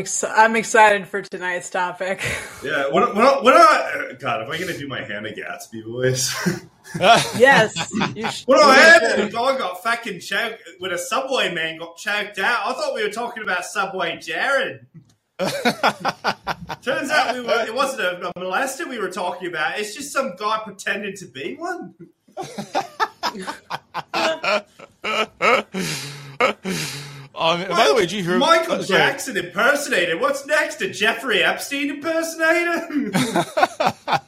[0.00, 2.20] ex- I'm excited for tonight's topic.
[2.62, 6.30] Yeah, what, what, what I, God, am I going to do my Hannah Gadsby voice?
[7.38, 7.90] yes.
[8.14, 9.02] You what you I should.
[9.02, 12.66] had, the dog got fucking choked, when a Subway man got choked out.
[12.66, 14.86] I thought we were talking about Subway Jared.
[15.38, 19.78] Turns out we were, it wasn't a, a molester we were talking about.
[19.78, 21.94] It's just some guy pretending to be one.
[27.50, 28.82] Um, by the way, did you hear Michael oh.
[28.82, 30.16] Jackson impersonator?
[30.18, 30.80] What's next?
[30.82, 33.10] A Jeffrey Epstein impersonator?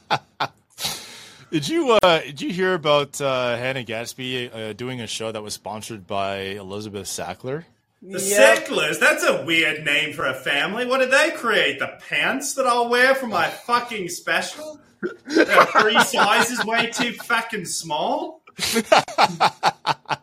[1.51, 5.43] Did you uh, did you hear about uh, Hannah Gadsby uh, doing a show that
[5.43, 7.65] was sponsored by Elizabeth Sackler?
[8.01, 8.65] The Yep.
[8.65, 10.87] Sicklers, that's a weird name for a family.
[10.87, 11.77] What did they create?
[11.77, 14.79] The pants that I'll wear for my fucking special?
[15.27, 18.41] They're three sizes way too fucking small?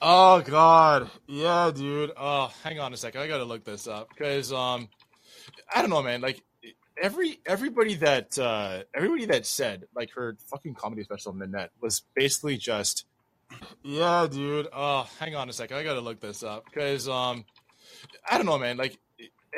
[0.00, 2.12] Oh God, yeah, dude.
[2.16, 3.22] Oh, hang on a second.
[3.22, 4.88] I gotta look this up because um,
[5.74, 6.20] I don't know, man.
[6.20, 6.42] Like
[7.00, 12.58] every everybody that uh, everybody that said like her fucking comedy special net was basically
[12.58, 13.06] just,
[13.82, 14.68] yeah, dude.
[14.70, 15.78] Oh, hang on a second.
[15.78, 17.46] I gotta look this up because um,
[18.28, 18.76] I don't know, man.
[18.76, 18.98] Like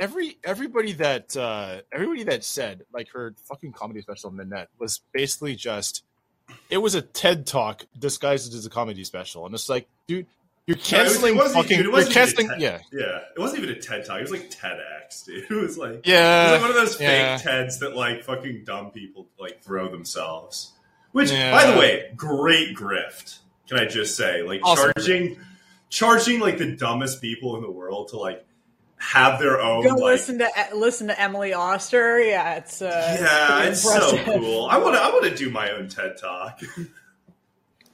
[0.00, 5.56] every everybody that uh, everybody that said like her fucking comedy special net was basically
[5.56, 6.04] just
[6.70, 10.26] it was a TED talk disguised as a comedy special, and it's like, dude,
[10.66, 11.62] you're No, it was- canceling it fucking.
[11.68, 14.04] dude, it you're wasn't even a canceling, TED- yeah, Yeah, it wasn't even a TED
[14.04, 14.18] Talk.
[14.18, 15.44] It was like TEDx, dude.
[15.50, 16.40] It was like, yeah.
[16.40, 17.36] it was like one of those yeah.
[17.38, 20.72] fake TEDs that like fucking dumb people like throw themselves.
[21.12, 21.52] Which, Yeah.
[21.52, 23.38] by the way, great grift.
[23.66, 24.92] Can I just say, like Awesome.
[24.94, 25.38] charging,
[25.88, 28.44] charging like the dumbest people in the world to like
[28.98, 32.20] have their own Go like, listen to listen to Emily Oster.
[32.20, 34.66] Yeah, it's uh, Yeah, pretty it's so cool.
[34.66, 35.00] I want to.
[35.00, 36.60] I want to do my own TED talk.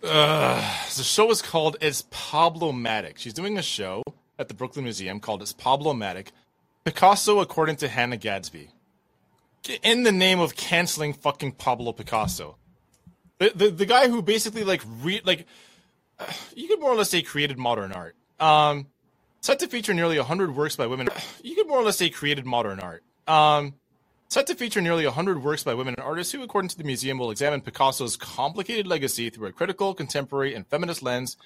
[0.03, 0.57] Uh,
[0.97, 3.15] the show is called It's Pablo-matic.
[3.17, 4.03] She's doing a show
[4.39, 6.27] at the Brooklyn Museum called It's Pablo-matic.
[6.85, 8.69] Picasso according to Hannah Gadsby.
[9.83, 12.59] In the name of canceling fucking Pablo Picasso.
[13.39, 15.47] The the, the guy who basically like re like
[16.19, 18.15] uh, you could more or less say created modern art.
[18.39, 18.89] Um
[19.45, 21.07] Set to feature nearly 100 works by women.
[21.43, 23.05] You could more or less say created modern art.
[23.29, 23.75] Um,
[24.29, 27.19] set to feature nearly 100 works by women and artists who, according to the museum,
[27.19, 31.37] will examine Picasso's complicated legacy through a critical, contemporary, and feminist lens,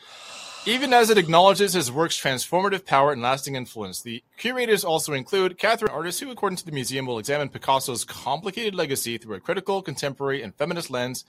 [0.64, 4.00] even as it acknowledges his work's transformative power and lasting influence.
[4.00, 8.76] The curators also include Catherine, artists who, according to the museum, will examine Picasso's complicated
[8.76, 11.24] legacy through a critical, contemporary, and feminist lens,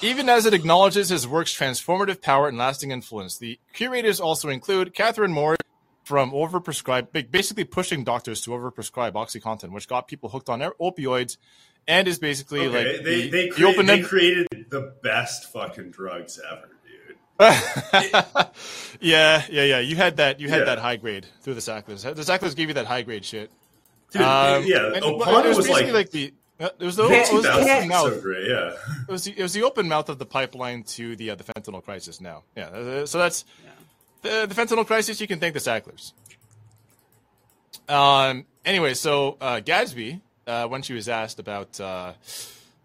[0.00, 3.36] even as it acknowledges his work's transformative power and lasting influence.
[3.36, 5.58] The curators also include Catherine Moore
[6.04, 11.36] from overprescribed, basically pushing doctors to overprescribe OxyContin, which got people hooked on opioids,
[11.86, 15.90] and is basically Okay, like they the, they, crea- open they created the best fucking
[15.90, 17.16] drugs ever, dude.
[19.00, 19.78] yeah, yeah, yeah.
[19.80, 20.40] You had that.
[20.40, 20.64] You had Yeah.
[20.66, 22.02] that high grade through the Sacklers.
[22.02, 23.50] The Sacklers gave you that high grade shit.
[24.12, 26.34] Dude, Um, yeah, and it was, was, like, basically like, the.
[26.60, 28.12] uh, It was the, it was the open mouth.
[28.14, 28.72] so great, yeah.
[29.08, 31.44] It was the, it was the open mouth of the pipeline to the uh, the
[31.44, 32.20] fentanyl crisis.
[32.20, 32.66] Now, yeah.
[32.66, 33.44] uh, So that's
[34.22, 35.20] the, the fentanyl crisis.
[35.20, 36.12] You can thank the Sacklers.
[37.88, 38.46] Um.
[38.64, 42.12] Anyway, so uh, Gadsby, uh, when she was asked about, uh,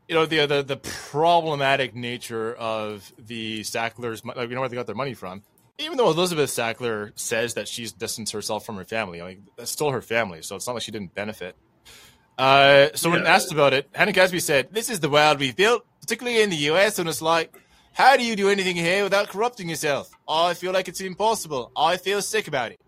[0.07, 4.75] you know, the, the the problematic nature of the Sacklers, like, you know where they
[4.75, 5.43] got their money from.
[5.77, 9.91] Even though Elizabeth Sackler says that she's distanced herself from her family, like that's still
[9.91, 11.55] her family, so it's not like she didn't benefit.
[12.37, 15.85] Uh, so when asked about it, Hannah Gadsby said, "This is the world we've built,
[15.99, 17.53] particularly in the US, and it's like,
[17.95, 20.11] how do you do anything here without corrupting yourself?
[20.27, 21.71] I feel like it's impossible.
[21.77, 22.79] I feel sick about it.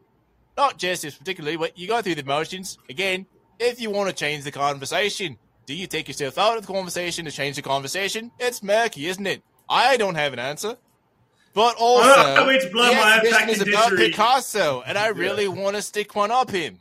[0.57, 2.77] Not just this particularly, but you go through the motions.
[2.89, 3.25] Again,
[3.57, 7.24] if you want to change the conversation, do you take yourself out of the conversation
[7.24, 8.31] to change the conversation?
[8.38, 9.44] It's murky, isn't it?
[9.69, 10.75] I don't have an answer.
[11.54, 13.95] But also, I can't wait to blow the my exhibition is about.
[13.95, 16.80] Picasso, and I really want to stick one up him.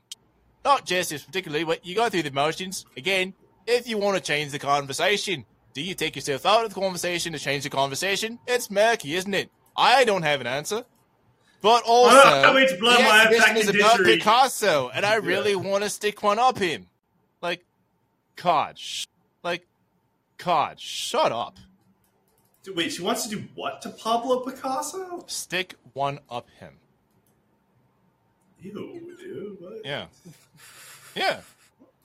[0.65, 2.87] Not just this particularly, but you go through the motions.
[2.97, 3.35] Again,
[3.69, 5.45] if you want to change the conversation,
[5.77, 8.39] do you take yourself out of the conversation to change the conversation?
[8.47, 9.51] It's murky, isn't it?
[9.77, 10.87] I don't have an answer.
[11.61, 14.03] But also, I wait to blow my exhibition is about.
[14.03, 16.87] Picasso, and I really want to stick one up him.
[17.43, 17.63] Like,
[18.37, 19.05] God, sh-
[19.45, 19.67] like,
[20.39, 21.59] God, shut up.
[22.75, 25.25] Wait, she wants to do what to Pablo Picasso?
[25.27, 26.73] Stick one up him.
[28.63, 29.61] Ew, dude.
[29.61, 29.85] What?
[29.85, 30.07] Yeah,
[31.15, 31.41] yeah.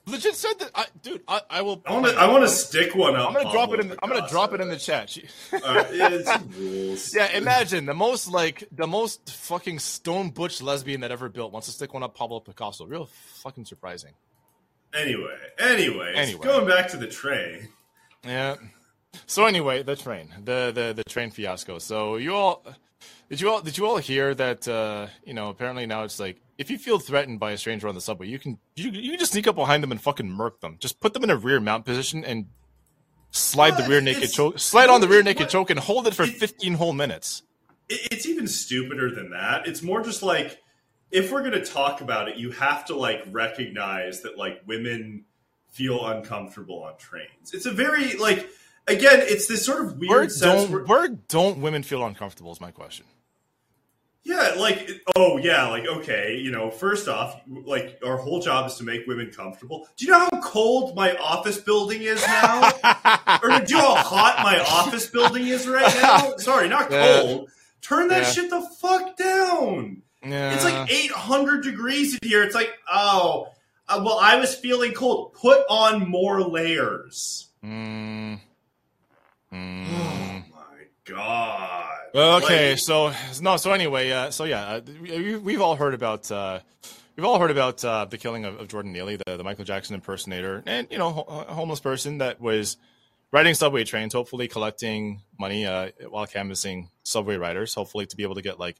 [0.06, 1.22] Legit said that, I, dude.
[1.28, 1.80] I, I will.
[1.86, 2.12] I want to.
[2.14, 3.28] I want to stick one up.
[3.28, 3.88] I'm gonna drop it in.
[3.90, 5.16] Pablo I'm gonna drop it in the chat.
[5.52, 7.14] Uh, yeah, it's rules.
[7.14, 11.68] yeah, imagine the most like the most fucking stone butch lesbian that ever built wants
[11.68, 12.84] to stick one up Pablo Picasso.
[12.84, 13.06] Real
[13.42, 14.12] fucking surprising.
[14.94, 16.42] Anyway, anyways, Anyway.
[16.44, 17.68] going back to the train.
[18.24, 18.56] Yeah.
[19.26, 21.78] So anyway, the train, the the the train fiasco.
[21.78, 22.64] So you all,
[23.30, 24.66] did you all did you all hear that?
[24.66, 27.94] Uh, you know, apparently now it's like if you feel threatened by a stranger on
[27.94, 30.60] the subway, you can you you can just sneak up behind them and fucking murk
[30.60, 30.76] them.
[30.80, 32.46] Just put them in a rear mount position and
[33.30, 35.50] slide the rear naked choke, slide on the rear naked what?
[35.50, 37.42] choke, and hold it for It- 15 whole minutes.
[37.88, 39.66] It's even stupider than that.
[39.66, 40.58] It's more just like
[41.10, 45.24] if we're going to talk about it, you have to like recognize that like women
[45.70, 47.52] feel uncomfortable on trains.
[47.52, 48.48] It's a very like
[48.86, 50.62] again, it's this sort of weird Where sense.
[50.62, 52.52] don't where- where don't women feel uncomfortable?
[52.52, 53.04] Is my question.
[54.24, 58.76] Yeah, like oh yeah, like okay, you know, first off, like our whole job is
[58.76, 59.88] to make women comfortable.
[59.96, 62.70] Do you know how cold my office building is now?
[63.42, 66.36] or do you know how hot my office building is right now?
[66.36, 67.20] Sorry, not Yeah.
[67.22, 67.50] cold.
[67.80, 68.30] Turn that Yeah.
[68.30, 70.02] shit the fuck down.
[70.24, 70.54] Yeah.
[70.54, 72.44] It's like 800 degrees in here.
[72.44, 73.48] It's like, oh,
[73.88, 75.32] uh, well, I was feeling cold.
[75.32, 77.48] Put on more layers.
[77.64, 78.38] Mm.
[79.52, 80.44] Oh Mm.
[80.50, 82.01] my god.
[82.14, 86.60] Okay, so no, so anyway, uh, so yeah, uh, we, we've all heard about uh,
[87.16, 89.94] we've all heard about uh, the killing of, of Jordan Neely, the, the Michael Jackson
[89.94, 92.76] impersonator, and you know, ho- a homeless person that was
[93.30, 98.34] riding subway trains, hopefully collecting money uh, while canvassing subway riders, hopefully to be able
[98.34, 98.76] to get like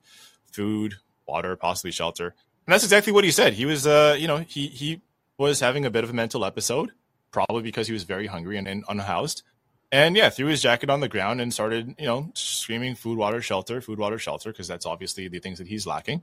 [0.52, 0.96] food,
[1.26, 2.34] water, possibly shelter.
[2.66, 3.54] And that's exactly what he said.
[3.54, 5.00] He was, uh, you know, he he
[5.38, 6.90] was having a bit of a mental episode,
[7.30, 9.42] probably because he was very hungry and, and unhoused.
[9.92, 13.42] And yeah, threw his jacket on the ground and started, you know, screaming food, water,
[13.42, 16.22] shelter, food, water, shelter, because that's obviously the things that he's lacking.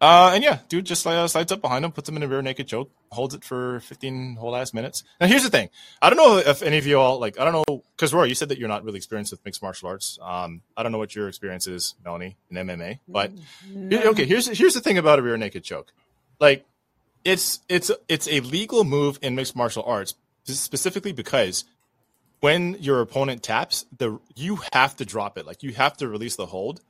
[0.00, 2.42] Uh, and yeah, dude just uh, slides up behind him, puts him in a rear
[2.42, 5.04] naked choke, holds it for 15 whole ass minutes.
[5.20, 5.70] Now, here's the thing.
[6.02, 8.34] I don't know if any of you all, like, I don't know, because Roy, you
[8.34, 10.18] said that you're not really experienced with mixed martial arts.
[10.20, 13.30] Um, I don't know what your experience is, Melanie, in MMA, but
[13.88, 15.92] here- okay, here's here's the thing about a rear naked choke.
[16.40, 16.66] Like,
[17.24, 21.64] it's it's it's a legal move in mixed martial arts specifically because
[22.40, 25.46] when your opponent taps, the you have to drop it.
[25.46, 26.80] Like you have to release the hold,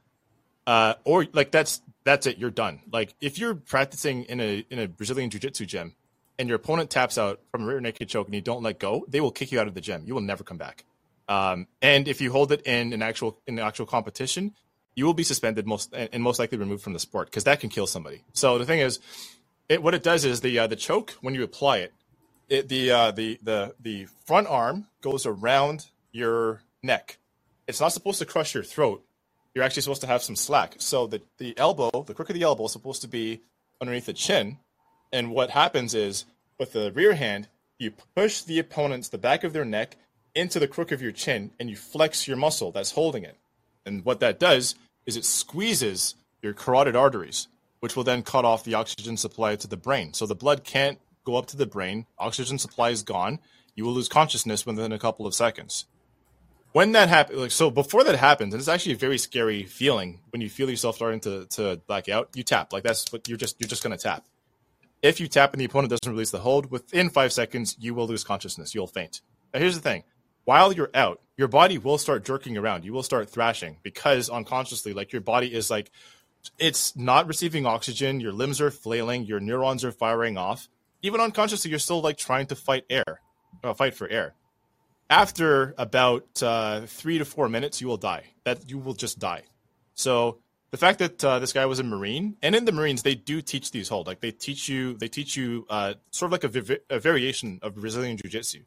[0.67, 2.39] uh, or like that's that's it.
[2.39, 2.81] You're done.
[2.93, 5.95] Like if you're practicing in a in a Brazilian jiu jitsu gym
[6.39, 9.05] and your opponent taps out from a rear naked choke and you don't let go,
[9.09, 10.03] they will kick you out of the gym.
[10.07, 10.85] You will never come back.
[11.29, 14.55] Um, and if you hold it in an actual in the actual competition,
[14.95, 17.71] you will be suspended most and most likely removed from the sport because that can
[17.71, 18.25] kill somebody.
[18.33, 19.01] So the thing is,
[19.69, 21.93] it, what it does is the uh, the choke when you apply it,
[22.49, 27.19] it the uh, the the the front arm goes around your neck.
[27.67, 29.05] It's not supposed to crush your throat.
[29.55, 30.77] You're actually supposed to have some slack.
[30.79, 33.41] So the the elbow, the crook of the elbow, is supposed to be
[33.81, 34.59] underneath the chin.
[35.13, 36.25] And what happens is
[36.59, 37.49] with the rear hand,
[37.79, 39.97] you push the opponent's the back of their neck
[40.35, 43.37] into the crook of your chin, and you flex your muscle that's holding it.
[43.85, 44.75] And what that does
[45.07, 47.49] is it squeezes your carotid arteries,
[47.81, 50.13] which will then cut off the oxygen supply to the brain.
[50.13, 52.07] So the blood can't go up to the brain.
[52.19, 53.41] Oxygen supply is gone.
[53.75, 55.85] You will lose consciousness within a couple of seconds.
[56.73, 60.21] When that happens, like, so before that happens, and it's actually a very scary feeling
[60.31, 62.73] when you feel yourself starting to, to black out, you tap.
[62.73, 64.25] Like that's what you're just you're just gonna tap.
[65.03, 68.07] If you tap and the opponent doesn't release the hold, within five seconds, you will
[68.07, 68.75] lose consciousness.
[68.75, 69.21] You'll faint.
[69.53, 70.05] Now, here's the thing
[70.47, 72.85] while you're out, your body will start jerking around.
[72.85, 75.91] You will start thrashing because unconsciously, like your body is like,
[76.59, 78.21] it's not receiving oxygen.
[78.21, 79.27] Your limbs are flailing.
[79.27, 80.69] Your neurons are firing off.
[81.03, 83.21] Even unconsciously, you're still like trying to fight air,
[83.63, 84.35] uh, fight for air.
[85.09, 88.25] After about uh, three to four minutes, you will die.
[88.45, 89.45] That you will just die.
[89.95, 90.39] So
[90.71, 93.41] the fact that uh, this guy was a marine, and in the Marines, they do
[93.41, 94.07] teach these hold.
[94.07, 97.77] Like they teach you, they teach you uh, sort of like a, a variation of
[97.77, 98.63] Brazilian Jiu Jitsu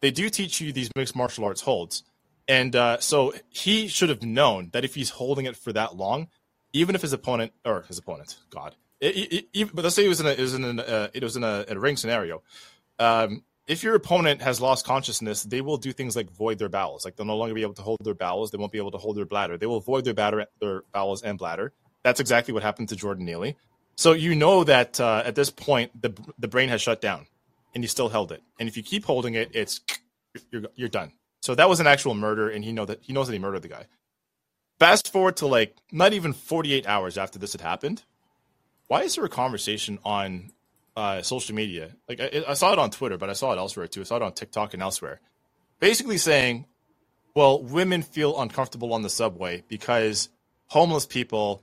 [0.00, 2.02] they do teach you these mixed martial arts holds.
[2.46, 6.28] And uh, so he should have known that if he's holding it for that long,
[6.72, 10.20] even if his opponent or his opponent, God, it, it, but let's say it was
[10.20, 12.42] in a it was in a uh, it was in a, a ring scenario.
[12.98, 17.04] Um, if your opponent has lost consciousness, they will do things like void their bowels.
[17.04, 18.50] Like they'll no longer be able to hold their bowels.
[18.50, 19.58] They won't be able to hold their bladder.
[19.58, 21.72] They will void their their bowels and bladder.
[22.02, 23.56] That's exactly what happened to Jordan Neely.
[23.96, 27.26] So you know that uh, at this point the the brain has shut down
[27.74, 28.42] and you still held it.
[28.58, 29.80] And if you keep holding it, it's
[30.50, 31.12] you're you're done.
[31.42, 33.62] So that was an actual murder, and he know that he knows that he murdered
[33.62, 33.86] the guy.
[34.78, 38.02] Fast forward to like not even 48 hours after this had happened.
[38.88, 40.50] Why is there a conversation on
[40.96, 41.94] uh, social media?
[42.08, 44.00] Like I, I saw it on Twitter, but I saw it elsewhere too.
[44.00, 45.20] I saw it on TikTok and elsewhere.
[45.78, 46.66] Basically saying,
[47.34, 50.28] well, women feel uncomfortable on the subway because
[50.66, 51.62] homeless people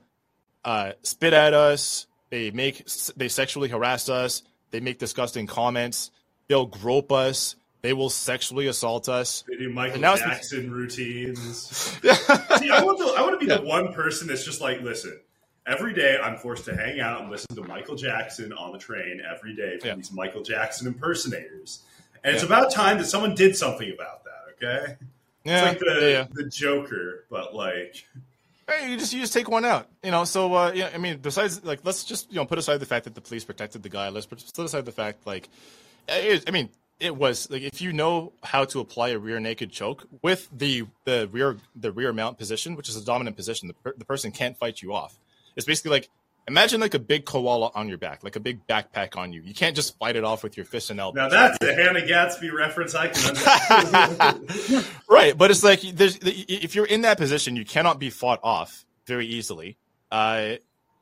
[0.64, 2.06] uh, spit at us.
[2.30, 4.42] They make they sexually harass us.
[4.70, 6.10] They make disgusting comments.
[6.48, 7.56] They'll grope us.
[7.82, 9.44] They will sexually assault us.
[9.48, 11.68] They do Michael Jackson routines.
[12.02, 13.58] See, I want to, I want to be yeah.
[13.58, 15.20] the one person that's just like, listen,
[15.66, 19.20] every day I'm forced to hang out and listen to Michael Jackson on the train
[19.28, 19.94] every day from yeah.
[19.96, 21.82] these Michael Jackson impersonators.
[22.24, 24.96] And it's about time that someone did something about that, okay?
[25.44, 28.04] Yeah, it's like the, the Joker, but like
[28.68, 30.24] Hey, you just you just take one out, you know.
[30.24, 33.04] So uh, yeah, I mean, besides like, let's just you know put aside the fact
[33.04, 34.08] that the police protected the guy.
[34.08, 35.48] Let's put aside the fact like,
[36.08, 36.68] I mean,
[36.98, 40.84] it was like if you know how to apply a rear naked choke with the
[41.04, 44.32] the rear the rear mount position, which is a dominant position, the, per, the person
[44.32, 45.16] can't fight you off.
[45.56, 46.08] It's basically like
[46.48, 49.40] imagine like a big koala on your back, like a big backpack on you.
[49.42, 51.16] You can't just fight it off with your fist and elbows.
[51.16, 54.86] Now that's a Hannah Gadsby reference I can understand.
[55.08, 58.84] right, but it's like there's if you're in that position, you cannot be fought off
[59.06, 59.76] very easily.
[60.10, 60.54] Uh,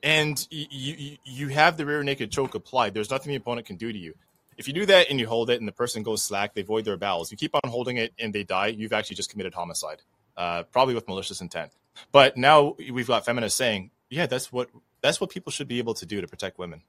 [0.02, 2.94] and you, you you have the rear naked choke applied.
[2.94, 4.14] There's nothing the opponent can do to you
[4.56, 6.84] if you do that and you hold it and the person goes slack, they void
[6.84, 7.30] their bowels.
[7.30, 10.02] You keep on holding it and they die, you've actually just committed homicide,
[10.36, 11.72] uh, probably with malicious intent.
[12.12, 14.68] But now we've got feminists saying, yeah, that's what
[15.02, 16.82] that's what people should be able to do to protect women.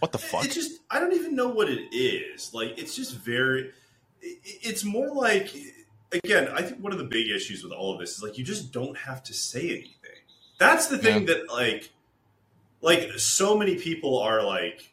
[0.00, 0.44] What the fuck?
[0.44, 2.52] It just I don't even know what it is.
[2.54, 3.70] Like it's just very.
[4.22, 5.54] It's more like
[6.12, 6.48] again.
[6.48, 8.72] I think one of the big issues with all of this is like you just
[8.72, 9.96] don't have to say anything.
[10.58, 11.34] That's the thing yeah.
[11.34, 11.90] that like
[12.80, 14.92] like so many people are like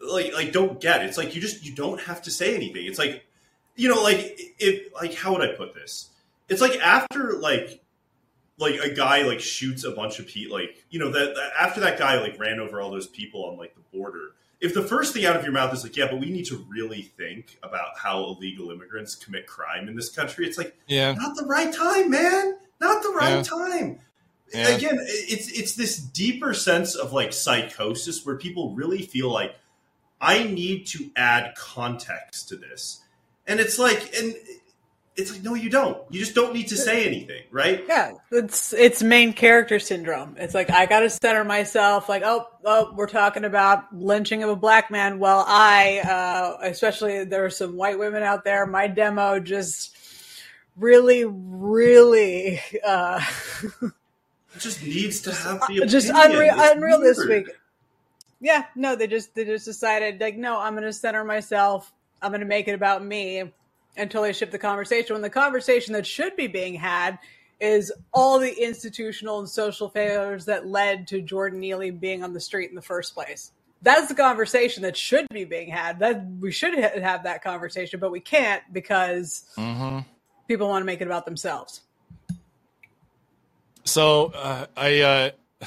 [0.00, 1.02] like like don't get.
[1.02, 1.06] It.
[1.06, 2.86] It's like you just you don't have to say anything.
[2.86, 3.24] It's like
[3.76, 6.08] you know like if like how would I put this?
[6.48, 7.81] It's like after like
[8.62, 11.98] like a guy like shoots a bunch of people like you know that, after that
[11.98, 15.26] guy like ran over all those people on like the border if the first thing
[15.26, 18.22] out of your mouth is like, yeah, but we need to really think about how
[18.24, 22.56] illegal immigrants commit crime in this country, it's like, yeah, not the right time, man,
[22.80, 23.42] not the right yeah.
[23.42, 23.98] time.
[24.54, 24.68] Yeah.
[24.68, 29.56] Again, it's it's this deeper sense of like psychosis where people really feel like
[30.20, 33.00] I need to add context to this.
[33.48, 34.36] And it's like, and
[35.14, 35.98] it's like, no, you don't.
[36.10, 37.84] You just don't need to say anything, right?
[37.86, 40.36] Yeah, it's it's main character syndrome.
[40.38, 42.08] It's like I got to center myself.
[42.08, 45.18] Like, oh, oh, we're talking about lynching of a black man.
[45.18, 48.64] Well, I, uh, especially there are some white women out there.
[48.64, 49.94] My demo just
[50.76, 52.60] really, really.
[52.82, 53.22] Uh,
[54.58, 57.50] just needs to have the just unreal, unreal this week.
[58.40, 61.92] Yeah, no, they just they just decided like, no, I'm going to center myself.
[62.22, 63.52] I'm going to make it about me
[63.96, 65.14] until they shift the conversation.
[65.14, 67.18] When the conversation that should be being had
[67.60, 72.40] is all the institutional and social failures that led to Jordan Neely being on the
[72.40, 73.52] street in the first place.
[73.82, 75.98] That's the conversation that should be being had.
[75.98, 80.00] That we should ha- have that conversation, but we can't because Mm-hmm.
[80.48, 81.82] people want to make it about themselves.
[83.84, 85.30] So uh, I uh,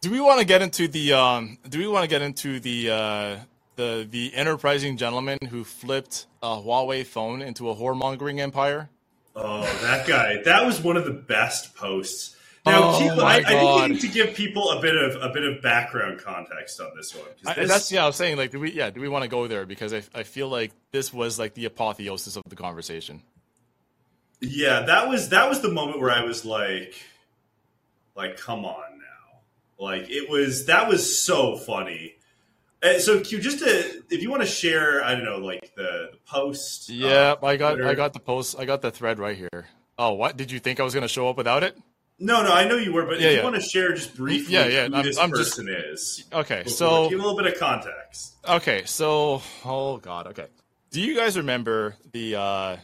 [0.00, 2.90] do we want to get into the um, do we want to get into the
[2.90, 3.36] uh,
[3.78, 8.90] the the enterprising gentleman who flipped a Huawei phone into a whoremongering empire?
[9.34, 10.42] Oh, that guy.
[10.44, 12.34] That was one of the best posts.
[12.66, 15.32] Now, Oh keep, I, I think you need to give people a bit of a
[15.32, 17.24] bit of background context on this one.
[17.46, 18.02] I, this- that's yeah.
[18.02, 18.90] I was saying like, do we yeah?
[18.90, 21.64] Do we want to go there because I I feel like this was like the
[21.66, 23.22] apotheosis of the conversation.
[24.40, 26.94] yeah, that was that was the moment where I was like,
[28.16, 29.38] like, come on now,
[29.84, 32.16] like it was that was so funny.
[32.82, 36.10] Uh, so, Q, just to if you want to share, I don't know, like the,
[36.12, 36.88] the post.
[36.88, 37.88] Yeah, uh, I got Twitter.
[37.88, 38.56] I got the post.
[38.58, 39.66] I got the thread right here.
[39.98, 41.76] Oh, what did you think I was going to show up without it?
[42.20, 44.54] No, no, I know you were, but Yeah, if you want to share just briefly
[44.54, 46.24] Yeah, yeah, who I'm- this I'm just- person is.
[46.32, 48.34] Okay, so give a little bit of context.
[48.48, 50.46] Okay, so oh god, okay.
[50.90, 52.76] Do you guys remember the uh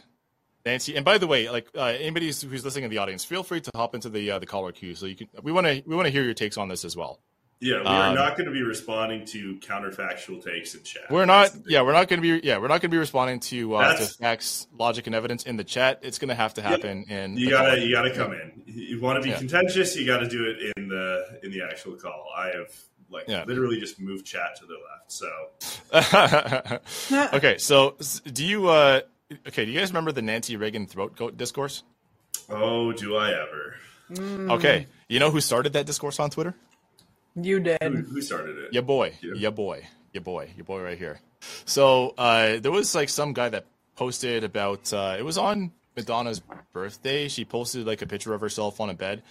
[0.65, 0.95] Nancy?
[0.95, 3.61] And by the way, like uh, anybody who's, who's listening in the audience, feel free
[3.61, 5.27] to hop into the uh, the caller queue so you can.
[5.41, 7.19] We want to we want to hear your takes on this as well.
[7.61, 11.09] Yeah, we are Um, not going to be responding to counterfactual takes in chat.
[11.09, 11.51] We're not.
[11.65, 12.45] Yeah, we're not going to be.
[12.45, 15.43] Yeah, we're not going to be responding to uh, to That's- facts, logic, and evidence
[15.43, 15.99] in the chat.
[16.01, 17.37] It's going to have to happen in.
[17.37, 18.61] You gotta, caller you gotta come in.
[18.65, 19.37] You want to be Yeah.
[19.37, 22.25] contentious, you got to do it in the in the actual call.
[22.37, 22.75] I have
[23.09, 23.45] like Yeah.
[23.47, 25.11] literally just moved chat to the left.
[25.11, 25.29] So
[27.37, 27.95] okay, so
[28.31, 28.67] do you?
[28.67, 28.99] uh
[29.47, 31.81] Okay, do you guys remember the Nancy Reagan throat goat discourse?
[32.49, 33.75] oh, do I ever?
[34.11, 36.53] Mm, Okay, you know who started that discourse on Twitter?
[37.35, 37.81] You did.
[37.81, 38.73] Who, who started it?
[38.73, 39.33] Your boy, Yeah.
[39.35, 41.19] your boy, your boy, your boy right here.
[41.65, 43.65] So uh, there was like some guy that
[43.95, 46.41] posted about uh, it was on Madonna's
[46.73, 47.27] birthday.
[47.27, 49.21] She posted like a picture of herself on a bed.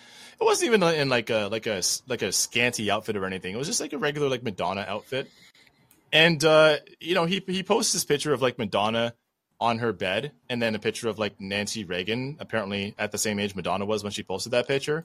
[0.40, 3.54] It wasn't even in like a like a like a scanty outfit or anything.
[3.54, 5.30] It was just like a regular like Madonna outfit.
[6.12, 9.14] And uh, you know, he he posts this picture of like Madonna
[9.60, 13.38] on her bed, and then a picture of like Nancy Reagan, apparently at the same
[13.38, 15.04] age Madonna was when she posted that picture.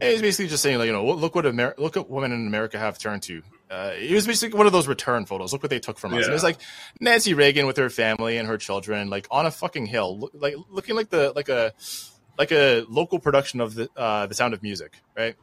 [0.00, 2.78] He's basically just saying like, you know, look what Amer- look what women in America
[2.78, 3.42] have turned to.
[3.70, 5.52] Uh, it was basically one of those return photos.
[5.52, 6.18] Look what they took from us.
[6.24, 6.34] And Yeah.
[6.34, 6.58] it's like
[7.00, 10.54] Nancy Reagan with her family and her children, like on a fucking hill, look, like
[10.70, 11.72] looking like the like a
[12.38, 15.34] like a local production of the uh, the Sound of Music, right?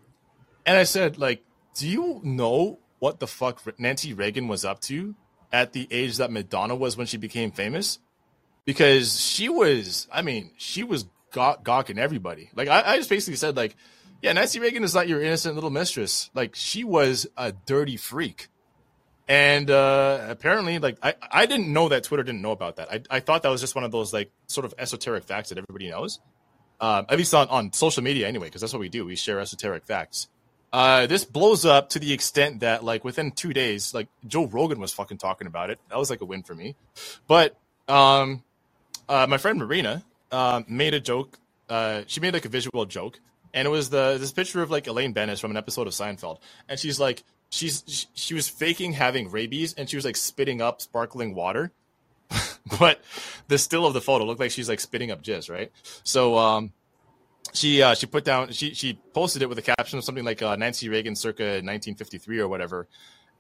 [0.65, 1.43] And I said, like,
[1.75, 5.15] do you know what the fuck Nancy Reagan was up to
[5.51, 7.99] at the age that Madonna was when she became famous?
[8.65, 12.49] Because she was, I mean, she was gawking everybody.
[12.55, 13.75] Like, I, I just basically said, like,
[14.23, 16.31] yeah, Nancy Reagan is not your innocent little mistress.
[16.33, 18.47] Like, she was a dirty freak.
[19.27, 22.89] And uh, apparently, like, I, I didn't know that Twitter didn't know about that.
[22.89, 25.57] I, I thought that was just one of those, like, sort of esoteric facts that
[25.57, 26.21] everybody knows.
[26.79, 29.05] Um, at least on, on social media anyway, because that's what we do.
[29.05, 30.29] We share esoteric facts.
[30.71, 34.79] Uh, this blows up to the extent that, like, within two days, like, Joe Rogan
[34.79, 35.79] was fucking talking about it.
[35.89, 36.75] That was like a win for me.
[37.27, 37.57] But
[37.87, 38.43] um,
[39.07, 41.37] uh, my friend Marina um, made a joke.
[41.69, 43.19] Uh, she made like a visual joke,
[43.53, 46.39] and it was the this picture of like Elaine Benes from an episode of Seinfeld,
[46.67, 50.61] and she's like she's she, she was faking having rabies, and she was like spitting
[50.61, 51.71] up sparkling water,
[52.79, 53.01] but
[53.47, 55.71] the still of the photo looked like she's like spitting up jizz, right?
[56.03, 56.71] So um,
[57.53, 60.41] she uh, she put down she she posted it with a caption of something like
[60.41, 62.87] uh, Nancy Reagan circa 1953 or whatever,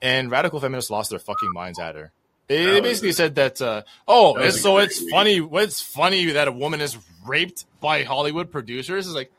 [0.01, 2.11] and radical feminists lost their fucking minds at her.
[2.47, 5.37] They, they basically said that uh, oh, that it's, so it's funny.
[5.37, 9.07] It's funny that a woman is raped by Hollywood producers.
[9.07, 9.31] Is like,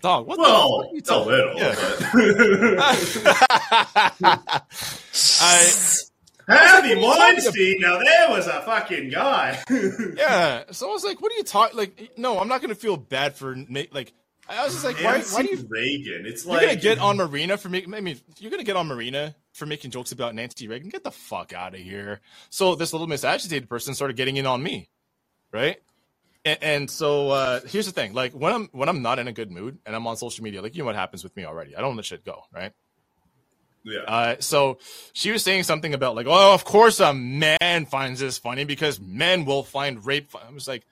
[0.00, 1.56] dog, what well, the fuck are you a little.
[1.56, 1.74] Yeah.
[5.40, 5.70] I
[6.50, 7.80] Harvey Weinstein.
[7.80, 9.62] Now there was a fucking guy.
[10.16, 10.64] yeah.
[10.70, 11.76] So I was like, what are you talking?
[11.76, 13.56] Like, no, I'm not gonna feel bad for
[13.92, 14.12] like.
[14.48, 15.20] I was just like, why?
[15.20, 15.64] Why do you?
[15.68, 16.26] Reagan?
[16.26, 17.94] It's like You're gonna get on Marina for making.
[17.94, 20.88] I mean, you're gonna get on Marina for making jokes about Nancy Reagan.
[20.88, 22.20] Get the fuck out of here.
[22.48, 24.88] So this little misagitated person started getting in on me,
[25.52, 25.80] right?
[26.44, 29.32] And, and so uh, here's the thing: like when I'm when I'm not in a
[29.32, 31.76] good mood and I'm on social media, like you know what happens with me already.
[31.76, 32.72] I don't let shit go, right?
[33.82, 34.00] Yeah.
[34.00, 34.78] Uh, so
[35.12, 39.00] she was saying something about like, oh, of course a man finds this funny because
[39.00, 40.30] men will find rape.
[40.30, 40.42] Fun.
[40.46, 40.84] I was like,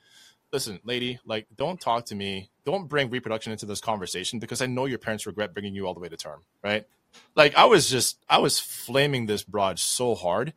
[0.52, 2.50] listen, lady, like, don't talk to me.
[2.64, 5.94] Don't bring reproduction into this conversation because I know your parents regret bringing you all
[5.94, 6.86] the way to term, right?
[7.34, 10.52] Like, I was just, I was flaming this broad so hard,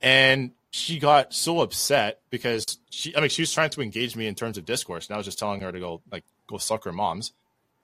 [0.00, 4.26] and she got so upset because she, I mean, she was trying to engage me
[4.26, 6.84] in terms of discourse, and I was just telling her to go, like, go suck
[6.84, 7.32] her mom's.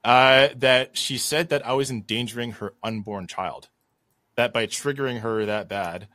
[0.03, 3.69] Uh, that she said that I was endangering her unborn child
[4.37, 6.09] that by triggering her that bad,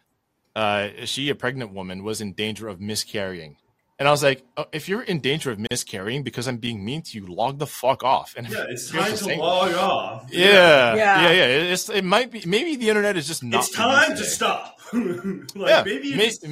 [0.56, 3.58] uh, she, a pregnant woman, was in danger of miscarrying
[4.00, 7.04] And I was like, oh, if you're in danger of miscarrying because I'm being mean
[7.04, 8.34] to you, log the fuck off.
[8.36, 10.28] And Yeah, it's time to saying- log off.
[10.32, 11.22] Yeah, Yeah.
[11.22, 11.46] yeah, yeah.
[11.74, 13.64] It's it might be maybe the internet is just not.
[13.66, 14.28] It's time to today.
[14.28, 14.80] stop.
[14.94, 16.46] like yeah, maybe you may- just,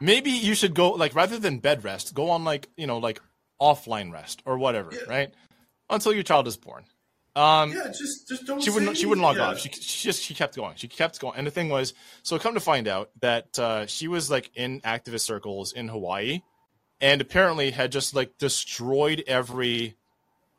[0.00, 3.20] maybe you should go like rather than bed rest, go on like you know like
[3.60, 5.00] offline rest or whatever, Yeah.
[5.08, 5.34] right?
[5.90, 6.84] Until your child is born.
[7.34, 8.62] Um, yeah, just just don't.
[8.62, 9.54] she wouldn't she wouldn't log anything.
[9.54, 9.58] off.
[9.60, 10.74] She, she just she kept going.
[10.76, 11.36] She kept going.
[11.38, 14.80] And the thing was, so come to find out that uh, she was like in
[14.82, 16.40] activist circles in Hawaii,
[17.00, 19.96] and apparently had just like destroyed every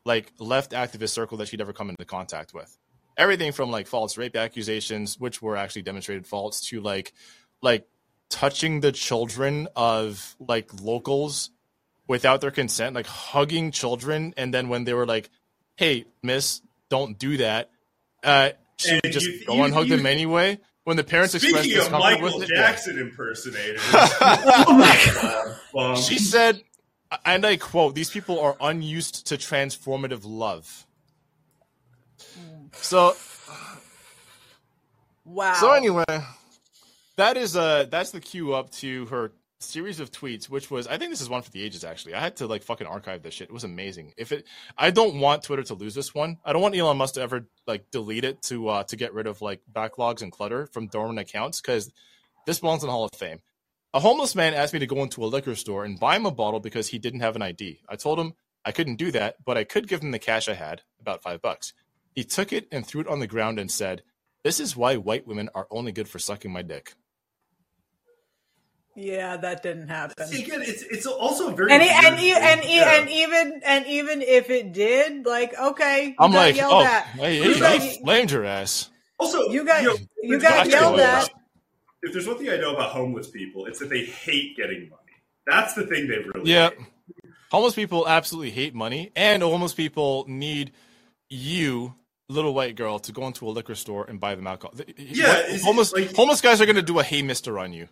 [0.04, 2.76] like left activist circle that she'd ever come into contact with.
[3.16, 7.12] Everything from like false rape accusations, which were actually demonstrated false, to like
[7.60, 7.86] like
[8.30, 11.50] touching the children of like locals
[12.08, 15.28] without their consent, like hugging children, and then when they were like,
[15.76, 17.70] "Hey, miss, don't do that,"
[18.24, 20.58] uh, she And would just you- go you- and hug you- them anyway.
[20.84, 22.62] When the parents expressed Speaking of discomfort Michael with it, yeah.
[22.62, 25.96] Jackson impersonators, Oh my god.
[25.96, 26.62] um, she said,
[27.24, 30.86] and I quote, "These people are unused to transformative love."
[32.72, 33.14] So,
[35.24, 35.54] Wow.
[35.54, 36.04] so anyway,
[37.16, 40.96] that is uh that's the cue up to her series of tweets, which was I
[40.96, 41.84] think this is one for the ages.
[41.84, 43.48] Actually, I had to like fucking archive this shit.
[43.48, 44.14] It was amazing.
[44.16, 44.46] If it,
[44.76, 46.38] I don't want Twitter to lose this one.
[46.44, 49.26] I don't want Elon Musk to ever like delete it to uh to get rid
[49.26, 51.92] of like backlogs and clutter from dormant accounts because
[52.46, 53.40] this belongs in the Hall of Fame.
[53.92, 56.30] A homeless man asked me to go into a liquor store and buy him a
[56.30, 57.80] bottle because he didn't have an ID.
[57.88, 60.54] I told him I couldn't do that, but I could give him the cash I
[60.54, 61.72] had, about five bucks.
[62.14, 64.02] He took it and threw it on the ground and said,
[64.44, 66.94] "This is why white women are only good for sucking my dick."
[69.00, 70.26] Yeah, that didn't happen.
[70.26, 72.32] see, again, it's it's also very And, weird and, thing.
[72.32, 72.94] and, Yeah.
[73.00, 76.84] and even and even if it did, like, okay, you I'm got like, yelled "Oh,
[76.84, 77.04] at.
[77.06, 81.24] hey, You hey, got- flamed your ass." also You got know, you got yelled at.
[81.24, 81.30] about-
[82.02, 84.96] If there's one thing I know about homeless people, it's that they hate getting money.
[85.46, 86.70] That's the thing they really Yeah.
[86.70, 86.78] hate.
[87.50, 90.72] Homeless people absolutely hate money, and homeless people need
[91.28, 91.94] you,
[92.28, 94.74] little white girl, to go into a liquor store and buy them alcohol.
[94.96, 97.88] Yeah, What- homeless like- homeless guys are going to do a hey mister on you.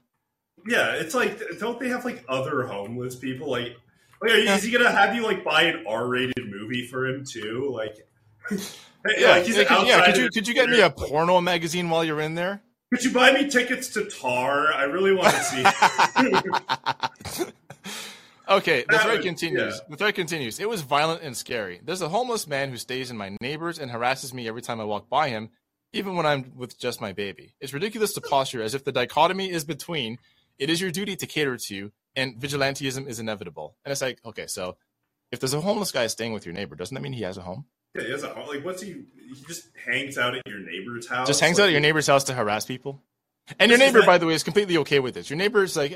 [0.69, 3.51] Yeah, it's like don't they have like other homeless people?
[3.51, 3.77] Like,
[4.21, 7.73] like is he gonna have you like buy an R-rated movie for him too?
[7.75, 7.97] Like,
[9.17, 11.89] Yeah, like he's yeah, could, yeah, could you could you get me a porno magazine
[11.89, 12.63] while you're in there?
[12.93, 14.73] Could you buy me tickets to Tar?
[14.73, 15.43] I really want to
[17.35, 17.45] see.
[18.49, 19.75] Okay, the thread continues.
[19.75, 19.81] yeah.
[19.91, 20.59] The thread continues.
[20.59, 21.81] It was violent and scary.
[21.85, 24.85] There's a homeless man who stays in my neighbors and harasses me every time I
[24.85, 25.51] walk by him,
[25.93, 27.55] even when I'm with just my baby.
[27.61, 30.17] It's ridiculous to posture as if the dichotomy is between
[30.59, 33.77] it is your duty to cater to and vigilantism is inevitable.
[33.85, 34.77] And it's like, okay, so
[35.31, 37.43] if there's a homeless guy staying with your neighbor, doesn't that mean he has a
[37.43, 37.67] home?
[37.95, 38.49] yeah, he has a home.
[38.49, 38.65] like.
[38.65, 39.05] What's he?
[39.17, 41.27] He just hangs out at your neighbor's house.
[41.27, 43.03] Just hangs like, out at your neighbor's house to harass people?
[43.59, 45.31] And your neighbor, like- by the way, is completely okay with this.
[45.31, 45.93] Your neighbor is like,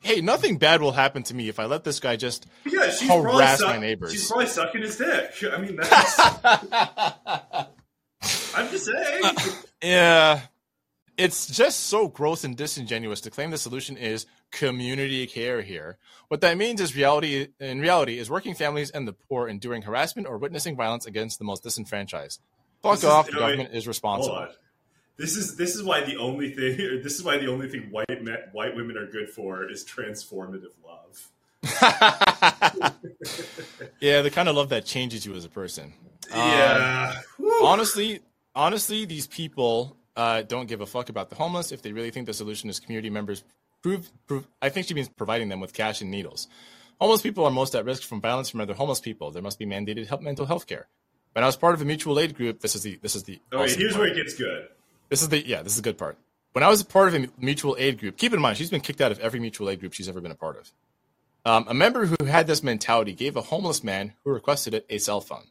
[0.00, 3.10] hey, nothing bad will happen to me if I let this guy just Yeah, she's
[3.10, 4.12] harass suck- my neighbors.
[4.12, 5.32] She's probably sucking his dick.
[5.52, 6.18] I mean, that's.
[8.54, 9.20] I'm just saying.
[9.22, 9.32] Uh,
[9.82, 10.40] yeah.
[11.16, 15.96] It's just so gross and disingenuous to claim the solution is community care here.
[16.28, 20.26] What that means is reality in reality is working families and the poor enduring harassment
[20.26, 22.40] or witnessing violence against the most disenfranchised.
[22.82, 23.42] Fuck This is- off, the no, wait.
[23.56, 24.48] government is responsible.
[25.16, 28.08] This is this is why the only thing this is why the only thing white
[28.22, 31.30] men, white women are good for is transformative love.
[34.00, 35.92] yeah, the kind of love that changes you as a person.
[36.32, 37.20] Um, yeah.
[37.36, 37.60] Whew.
[37.64, 38.20] honestly,
[38.54, 41.72] honestly, these people uh, don't give a fuck about the homeless.
[41.72, 43.44] If they really think the solution is community members,
[43.82, 44.46] prove, prove.
[44.62, 46.48] I think she means providing them with cash and needles.
[47.00, 49.30] Homeless people are most at risk from violence from other homeless people.
[49.30, 50.86] There must be mandated help, mental health care.
[51.32, 53.40] When I was part of a mutual aid group, this is the this is the
[53.52, 54.02] Okay, awesome here's part.
[54.04, 54.68] where it gets good.
[55.08, 56.16] This is the yeah, this is the good part.
[56.52, 58.80] When I was a part of a mutual aid group, keep in mind she's been
[58.80, 60.72] kicked out of every mutual aid group she's ever been a part of.
[61.44, 64.98] Um, a member who had this mentality gave a homeless man who requested it a
[64.98, 65.44] cell phone.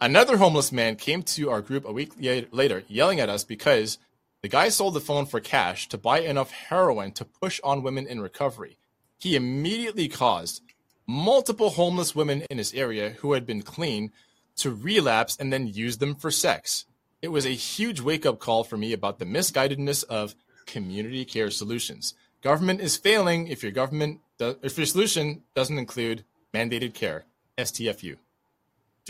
[0.00, 3.98] Another homeless man came to our group a week later, yelling at us because
[4.42, 8.06] the guy sold the phone for cash to buy enough heroin to push on women
[8.06, 8.78] in recovery.
[9.18, 10.62] He immediately caused
[11.06, 14.12] multiple homeless women in his area who had been clean
[14.56, 16.86] to relapse and then use them for sex.
[17.20, 20.34] It was a huge wake up call for me about the misguidedness of
[20.66, 22.14] community care solutions.
[22.42, 27.24] Government is failing if your government do, if your solution doesn't include mandated care.
[27.58, 28.16] STFU.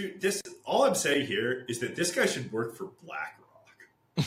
[0.01, 4.25] Dude, this all I'm saying here is that this guy should work for BlackRock.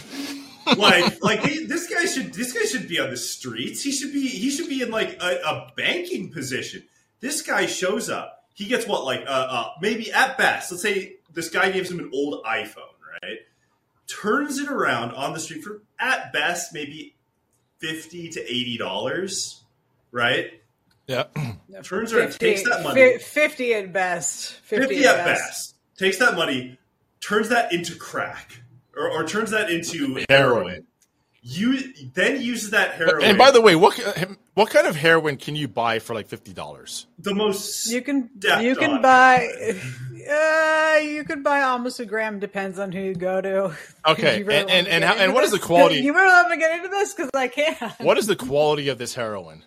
[0.77, 3.81] like, like this guy should this guy should be on the streets.
[3.81, 6.83] He should be he should be in like a, a banking position.
[7.21, 8.45] This guy shows up.
[8.53, 10.71] He gets what like uh, uh maybe at best.
[10.71, 13.39] Let's say this guy gives him an old iPhone, right?
[14.05, 17.15] Turns it around on the street for at best maybe
[17.79, 19.63] fifty to eighty dollars,
[20.11, 20.51] right?
[21.07, 21.25] Yeah.
[21.83, 23.17] Turns around, 50, takes that money.
[23.17, 24.53] 50 at best.
[24.61, 25.75] 50, 50 at best.
[25.97, 26.77] Takes that money,
[27.19, 28.61] turns that into crack,
[28.95, 30.87] or, or turns that into Heroin.
[31.45, 33.25] You then uses that heroin.
[33.25, 33.99] And by the way, what
[34.53, 37.05] what kind of heroin can you buy for like fifty dollars?
[37.19, 39.49] the most You can Death you can buy
[40.31, 42.39] uh, you could buy almost a gram.
[42.39, 43.75] Depends on who you go to.
[44.07, 45.95] Okay, really and and and, how, and into what is the quality?
[46.01, 47.99] You really want to get into this because I can't.
[47.99, 49.63] What is the quality of this heroin?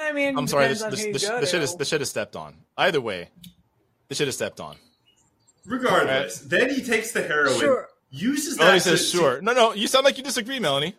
[0.00, 1.64] I mean, I'm sorry, depends this this, this, go this shit to.
[1.64, 2.54] is this shit is stepped on.
[2.76, 3.28] Either way,
[4.08, 4.76] this shit is stepped on.
[5.66, 6.40] regardless.
[6.40, 7.88] Then he takes the heroin, Sure.
[8.10, 8.62] uses that.
[8.64, 10.94] Melanie to- says, "Sure." No, no, you sound like you disagree, Melanie.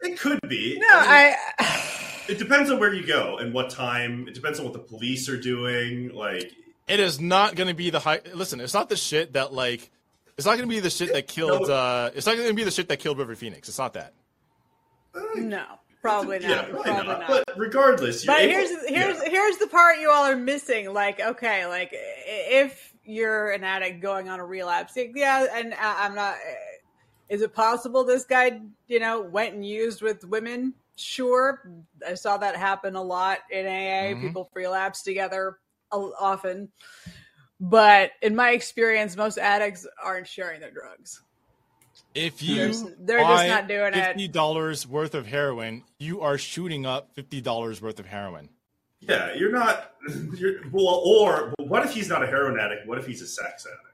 [0.00, 0.78] It could be.
[0.78, 1.84] No, I mean, I.
[2.28, 4.28] It depends on where you go and what time.
[4.28, 6.10] It depends on what the police are doing.
[6.14, 6.52] Like,
[6.86, 8.20] It is not going to be the high.
[8.34, 9.90] Listen, it's not the shit that like.
[10.36, 11.68] It's not going to be the shit that killed.
[11.68, 11.74] No.
[11.74, 13.68] uh It's not going to be the shit that killed River Phoenix.
[13.68, 14.12] It's not that.
[15.36, 15.64] No,
[16.02, 16.48] probably not.
[16.50, 17.20] yeah, probably, probably not.
[17.20, 17.28] not.
[17.46, 19.28] But regardless, But able- here's here's yeah.
[19.30, 20.92] here's the part you all are missing.
[20.92, 26.14] Like, okay, like if you're an addict going on a relapse, yeah, and I- I'm
[26.14, 26.36] not.
[27.28, 30.72] Is it possible this guy, you know, went and used with women?
[30.96, 31.62] Sure,
[32.06, 34.14] I saw that happen a lot in AA.
[34.14, 34.20] Mhm.
[34.22, 35.58] People relapse together
[35.92, 36.70] often,
[37.60, 41.22] but in my experience, most addicts aren't sharing their drugs.
[42.18, 46.84] If you they're just buy not doing fifty dollars worth of heroin, you are shooting
[46.84, 48.48] up fifty dollars worth of heroin.
[49.00, 49.92] Yeah, you're not.
[50.36, 52.86] You're, well, or well, what if he's not a heroin addict?
[52.88, 53.84] What if he's a sex addict?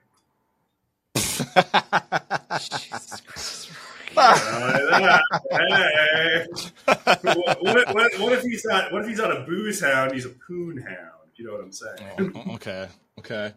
[2.80, 3.70] Jesus Christ.
[4.16, 5.18] Uh,
[5.50, 6.46] hey.
[6.86, 8.92] what, what, what, what if he's not?
[8.92, 10.12] What if he's not a booze hound?
[10.12, 11.30] He's a poon hound.
[11.36, 12.32] You know what I'm saying?
[12.36, 13.52] Oh, okay, okay.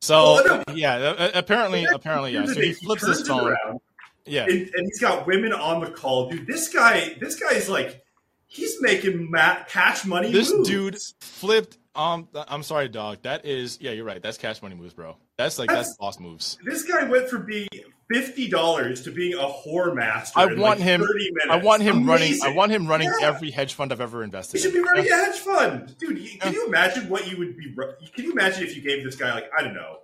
[0.00, 2.44] So Well, yeah, uh, apparently, apparently, yeah.
[2.44, 3.48] So he flips his it tone.
[3.48, 3.80] around,
[4.26, 6.46] Yeah, and, and he's got women on the call, dude.
[6.46, 8.02] This guy, this guy's like,
[8.46, 10.30] he's making ma- cash money.
[10.32, 10.68] this moves.
[10.68, 11.78] dude flipped.
[11.94, 13.18] Um, I'm sorry, dog.
[13.22, 14.22] That is, yeah, you're right.
[14.22, 15.16] That's cash money moves, bro.
[15.36, 16.56] That's like that's, That's- boss moves.
[16.64, 17.68] This guy went from being
[18.10, 20.38] fifty dollars to being a whore master.
[20.38, 21.46] I in want like him- 30 minutes.
[21.50, 22.38] I want him running.
[22.42, 23.26] I want him running Yeah.
[23.28, 24.58] every hedge fund I've ever invested.
[24.58, 24.82] He should in.
[24.82, 25.20] be running Yeah.
[25.20, 26.40] a hedge fund, dude.
[26.40, 27.74] Can you imagine what you would be?
[28.14, 29.98] Can you imagine if you gave this guy like I don't know,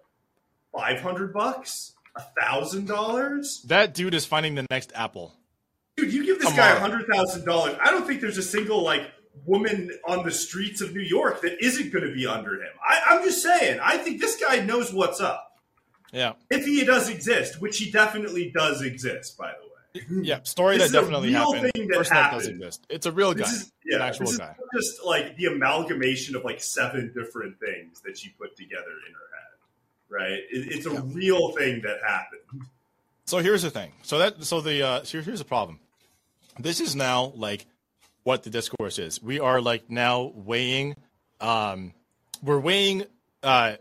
[0.76, 3.62] five hundred bucks, a thousand dollars?
[3.66, 5.34] That dude is finding the next Apple.
[5.96, 7.76] Dude, you give this Come guy a hundred thousand dollars.
[7.82, 9.10] I don't think there's a single like
[9.46, 12.70] woman on the streets of New York that isn't going to be under him.
[12.86, 13.80] I, I'm just saying.
[13.82, 15.44] I think this guy knows what's up.
[16.12, 20.22] Yeah, If he does exist, which he definitely does exist, by the way.
[20.26, 20.40] yeah.
[20.42, 21.70] Story This that definitely happened.
[21.74, 22.86] thing that Person that does exist.
[22.88, 23.44] It's a real guy.
[23.44, 24.56] Is yeah, an actual guy.
[24.74, 29.20] just like the amalgamation of like seven different things that she put together in her.
[30.10, 30.32] Right?
[30.50, 31.00] It, it's a Yeah.
[31.04, 32.66] real thing that happened.
[33.26, 33.92] So here's the thing.
[34.02, 35.80] So that so the uh so here's the problem.
[36.58, 37.66] This is now like
[38.24, 39.22] what the discourse is.
[39.22, 40.96] We are like now weighing
[41.40, 41.92] um
[42.42, 43.04] we're weighing
[43.42, 43.76] uh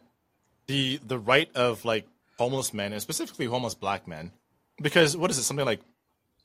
[0.68, 2.06] the the right of like
[2.38, 4.32] homeless men and specifically homeless black men
[4.82, 5.80] because what is it something like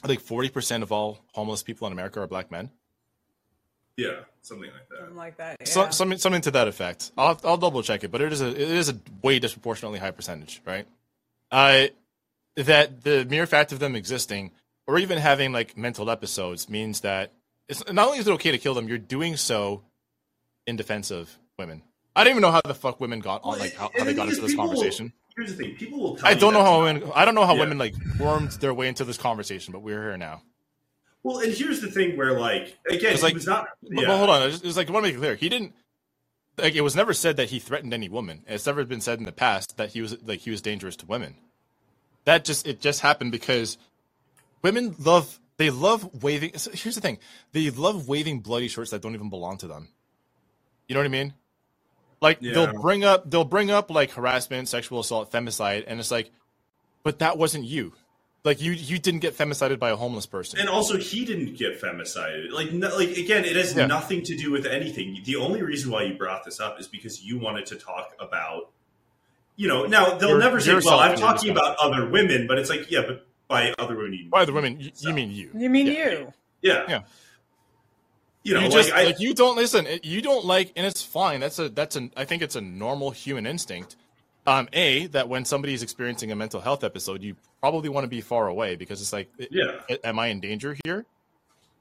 [0.05, 2.71] I think 40% of all homeless people in America are black men.
[3.97, 4.99] Yeah, something like that.
[4.99, 5.69] Something like that.
[5.69, 7.13] So, something something to that effect.
[7.19, 10.11] I'll I'll double check it, but it is a it is a way disproportionately high
[10.13, 10.87] percentage, right?
[11.51, 11.89] Uh,
[12.57, 14.51] that the mere fact of them existing
[14.87, 17.33] or even having like mental episodes means that
[17.69, 19.83] it's not only is it okay to kill them, you're doing so
[20.67, 21.83] in defense of women.
[22.15, 24.29] I don't even know how the fuck women got on like how, how they got
[24.29, 25.13] into this people conversation.
[25.37, 26.17] Here's the thing: people will.
[26.17, 27.11] Tell I don't know how women.
[27.15, 27.61] I don't know how Yeah.
[27.61, 30.43] women like wormed their way into this conversation, but we're here now.
[31.23, 33.69] Well, and here's the thing: where like again, like- was not.
[33.83, 34.07] Yeah.
[34.07, 35.35] but hold on, it's like I want to make it clear.
[35.35, 35.75] He didn't.
[36.59, 38.45] Like it was never said that he threatened any woman.
[38.47, 41.07] It's never been said in the past that he was like he was dangerous to
[41.07, 41.37] women.
[42.25, 43.79] That just it just happened because
[44.63, 46.57] women love they love waving.
[46.59, 47.19] so here's the thing:
[47.53, 49.89] they love waving bloody shirts that don't even belong to them.
[50.89, 51.35] You know what I mean?
[52.21, 52.53] Like Yeah.
[52.53, 56.31] they'll bring up they'll bring up like harassment, sexual assault, femicide, and it's like,
[57.03, 57.95] but that wasn't you.
[58.45, 60.59] Like you you didn't get femicided by a homeless person.
[60.59, 62.51] And also, he didn't get femicided.
[62.51, 63.87] Like, no, like again, it has Yeah.
[63.87, 65.21] nothing to do with anything.
[65.25, 68.71] The only reason why you brought this up is because you wanted to talk about,
[69.55, 69.87] you know.
[69.87, 72.91] Now they'll Your- never say, "Well, I'm self-image talking about other women," but it's like,
[72.91, 75.51] yeah, but by other women, you by the women, you, you mean you?
[75.55, 76.11] you mean Yeah.
[76.11, 76.33] you?
[76.63, 77.03] yeah, Yeah.
[78.45, 79.87] You know, you like, just I, like you don't listen.
[80.03, 81.39] You don't like, and it's fine.
[81.39, 83.95] That's a that's an I think it's a normal human instinct.
[84.45, 88.21] Um, a that when somebody's experiencing a mental health episode, you probably want to be
[88.21, 91.07] far away because it's like, yeah, am I in danger here?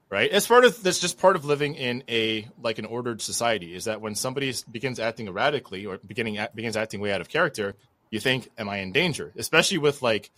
[0.08, 0.30] Right.
[0.30, 3.74] It's part of that's just part of living in a like an ordered society.
[3.74, 7.74] Is that when somebody begins acting erratically or beginning begins acting way out of character,
[8.10, 9.32] you think, am I in danger?
[9.36, 10.30] Especially with like,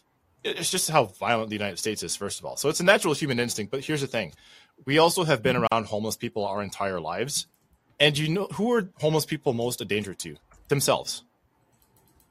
[0.45, 2.15] it's just how violent the United States is.
[2.15, 3.73] First of all, so it's a natural human instinct.
[3.73, 4.33] But here's the thing:
[4.87, 7.49] we also have been around homeless people our entire lives,
[7.99, 10.37] and you know who are homeless people most a danger to
[10.69, 11.25] themselves.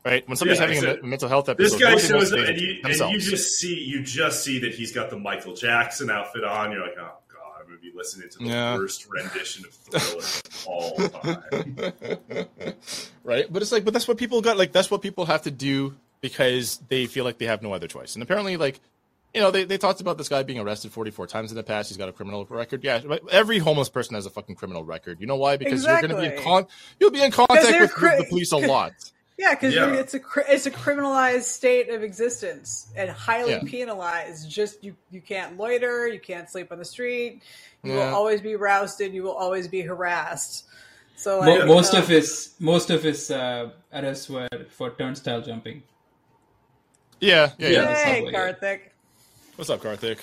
[0.06, 1.10] Right when somebody's Yeah, having a, exactly.
[1.10, 3.12] mental health episode, This episode, guy who are they most shows up, and you, and
[3.14, 6.72] you just see you just see that he's got the Michael Jackson outfit on.
[6.74, 8.76] You're like, oh god, I'm gonna be listening to the Yeah.
[8.76, 11.78] worst rendition of Thriller of all time.
[13.24, 13.46] right?
[13.52, 14.58] But it's like, but that's what people got.
[14.58, 17.88] Like, that's what people have to do because they feel like they have no other
[17.88, 18.16] choice.
[18.16, 18.80] And apparently, like,
[19.34, 21.90] you know, they, they talked about this guy being arrested 44 times in the past.
[21.90, 22.84] He's got a criminal record.
[22.84, 25.20] Yeah, every homeless person has a fucking criminal record.
[25.20, 25.58] You know why?
[25.58, 26.68] Because you're going to be in con-
[27.00, 28.92] you'll be in contact with, cri- with the police a lot.
[29.38, 29.94] Yeah, because Yeah.
[29.94, 33.62] it's a it's a criminalized state of existence and highly Yeah.
[33.66, 34.50] penalized.
[34.50, 37.42] Just you you can't loiter, you can't sleep on the street.
[37.84, 38.10] You Yeah.
[38.10, 39.14] will always be rousted.
[39.14, 40.66] You will always be harassed.
[41.16, 45.84] So like, most of his most of his uh, arrests were for turnstile jumping.
[47.20, 47.82] Yeah, yeah, yeah.
[47.82, 47.96] Yeah.
[47.96, 48.40] Hey, Subway, yeah.
[48.54, 48.80] Karthik.
[49.56, 50.20] What's up, Karthik?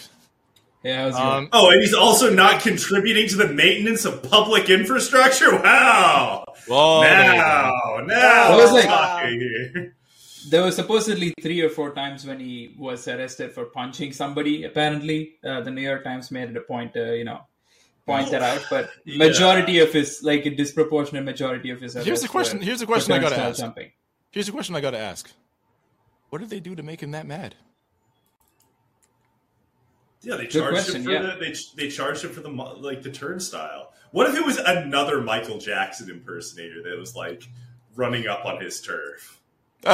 [0.83, 4.68] Yeah, I was Um, Oh, and he's also not contributing to the maintenance of public
[4.70, 5.51] infrastructure.
[5.57, 6.44] Wow!
[6.68, 9.96] Well, there now, now, That was like- talking here.
[10.49, 14.64] there was supposedly three or four times when he was arrested for punching somebody.
[14.64, 17.40] Apparently, uh, the New York Times made it a point to you know
[18.07, 18.64] point that out.
[18.70, 19.18] But Yeah.
[19.18, 22.59] majority of his like a disproportionate majority of his Here's the question.
[22.59, 23.61] were Here's the question I got to ask.
[23.61, 23.92] Jumping.
[24.31, 25.31] Here's the question I got to ask.
[26.31, 27.57] What did they do to make him that mad?
[30.23, 31.23] Yeah, they Good charged question, him for yeah.
[31.23, 31.37] the
[31.77, 33.92] they they charged him for the like the turnstile.
[34.12, 37.44] What if it was another Michael Jackson impersonator that was like
[37.94, 39.40] running up on his turf?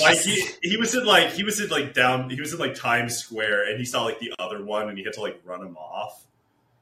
[0.00, 2.74] Like he he was in like he was in like down he was in like
[2.74, 5.60] Times Square and he saw like the other one and he had to like run
[5.60, 6.24] him off.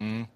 [0.00, 0.28] Mhm.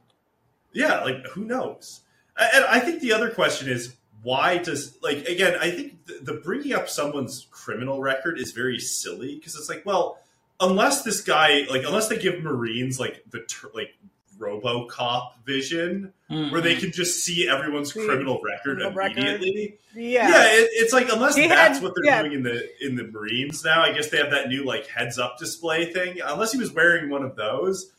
[0.72, 2.00] Yeah, like who knows?
[2.38, 5.56] And I think the other question is why does like again?
[5.60, 9.84] I think the, the bringing up someone's criminal record is very silly because it's like,
[9.86, 10.18] well,
[10.60, 13.96] unless this guy like unless they give Marines like the ter- like
[14.38, 16.50] RoboCop vision Mm.
[16.50, 19.18] where they can just see everyone's See criminal record criminal record.
[19.18, 19.78] immediately.
[19.94, 20.28] Yeah.
[20.28, 22.20] Yeah, it, it's like unless He that's had- what they're yeah.
[22.22, 23.82] doing in the in the Marines now.
[23.82, 26.20] I guess they have that new like heads up display thing.
[26.24, 27.92] Unless he was wearing one of those,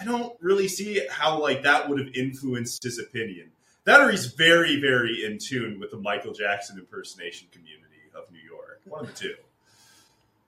[0.00, 3.52] I don't really see how like that would have influenced his opinion.
[3.84, 8.40] That or he's very very in tune with the Michael Jackson impersonation community of New
[8.40, 8.80] York.
[8.86, 9.34] One of the two.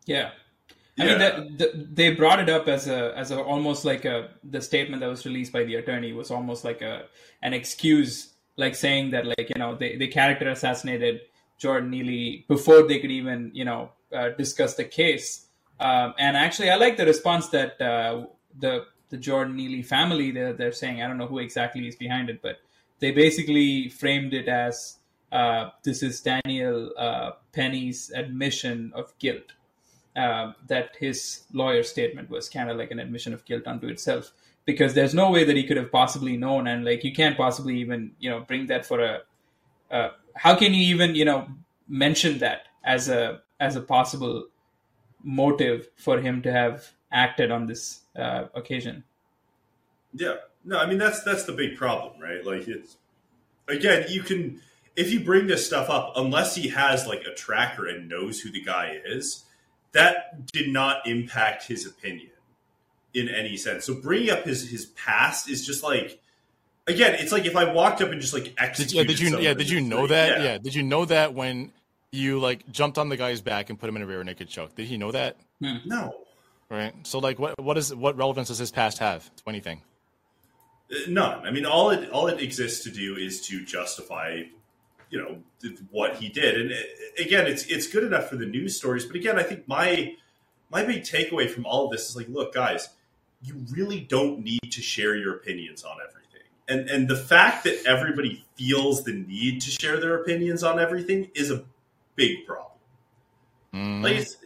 [0.05, 0.33] Yeah.
[1.01, 1.11] I Yeah.
[1.11, 4.61] mean, that, that, they brought it up as a as a almost like a the
[4.61, 7.07] statement that was released by the attorney was almost like a
[7.43, 11.21] an excuse, like saying that like you know they the character assassinated
[11.59, 15.47] Jordan Neely before they could even you know uh, discuss the case.
[15.79, 18.27] Um, and actually, I like the response that uh,
[18.59, 21.03] the the Jordan Neely family they're, they're saying.
[21.03, 22.59] I don't know who exactly is behind it, but
[23.01, 24.99] they basically framed it as
[25.33, 29.53] uh, this is Daniel uh, Penny's admission of guilt
[30.21, 34.33] uh, that his lawyer's statement was kind of like an admission of guilt unto itself
[34.65, 37.77] because there's no way that he could have possibly known and like you can't possibly
[37.79, 39.21] even you know bring that for a
[39.91, 41.49] uh, how can you even you know
[41.89, 44.47] mention that as a as a possible
[45.23, 49.03] motive for him to have acted on this uh, occasion
[50.15, 50.37] Yeah.
[50.65, 52.45] No, I mean that's that's the big problem, right?
[52.45, 52.97] Like it's
[53.69, 54.61] again, you can
[54.97, 58.51] if you bring this stuff up, unless he has like a tracker and knows who
[58.51, 59.45] the guy is,
[59.93, 62.31] that did not impact his opinion
[63.15, 63.85] in any sense.
[63.85, 66.21] So bringing up his his past is just like
[66.87, 69.39] again, it's like if I walked up and just like Did, executed yeah, did you
[69.39, 70.41] yeah did you know like, that?
[70.43, 70.59] Yeah.
[70.59, 71.73] Did you know that when
[72.13, 74.75] you like jumped on the guy's back and put him in a rear naked choke?
[74.75, 75.37] Did he know that?
[75.61, 76.15] No.
[76.69, 76.95] Right.
[77.03, 79.83] So like, what what is what relevance does his past have to anything?
[80.91, 81.47] Uh, None.
[81.47, 84.43] I mean, all it all it exists to do is to justify,
[85.11, 85.39] you know,
[85.91, 86.61] what he did.
[86.61, 86.77] And uh,
[87.19, 89.05] again, it's it's good enough for the news stories.
[89.05, 90.15] But again, I think my
[90.71, 92.89] my big takeaway from all of this is like, look, guys,
[93.43, 96.21] you really don't need to share your opinions on everything.
[96.69, 101.31] And and the fact that everybody feels the need to share their opinions on everything
[101.35, 101.65] is a
[102.15, 102.67] big problem.
[103.75, 104.03] Mm.
[104.03, 104.37] Like, it's,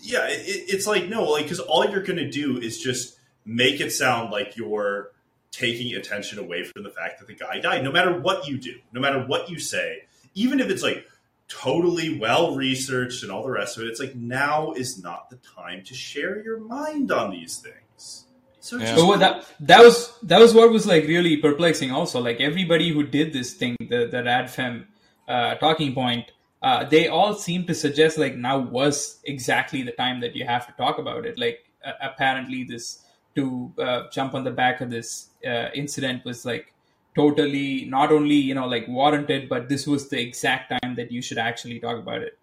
[0.00, 3.80] yeah, it, it's like no, like because all you're going to do is just make
[3.80, 5.12] it sound like you're
[5.50, 7.82] taking attention away from the fact that the guy died.
[7.82, 10.02] No matter what you do, no matter what you say,
[10.36, 11.04] even if it's like
[11.48, 15.36] totally well researched and all the rest of it, it's like now is not the
[15.36, 18.26] time to share your mind on these things.
[18.60, 18.94] So Yeah.
[18.94, 21.90] just But that that was that was what was like really perplexing.
[21.90, 24.86] Also, like everybody who did this thing, the the Radfem
[25.26, 26.32] uh, talking point,
[26.62, 30.66] uh, they all seem to suggest like now was exactly the time that you have
[30.66, 31.38] to talk about it.
[31.38, 33.02] Like uh, apparently this
[33.36, 36.72] to uh, jump on the back of this uh, incident was like
[37.16, 41.20] totally not only you know like warranted, but this was the exact time that you
[41.20, 42.38] should actually talk about it.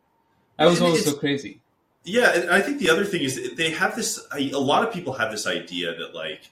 [0.58, 1.62] That was also crazy.
[2.04, 4.20] Yeah, and I think the other thing is they have this.
[4.34, 6.50] A lot of people have this idea that like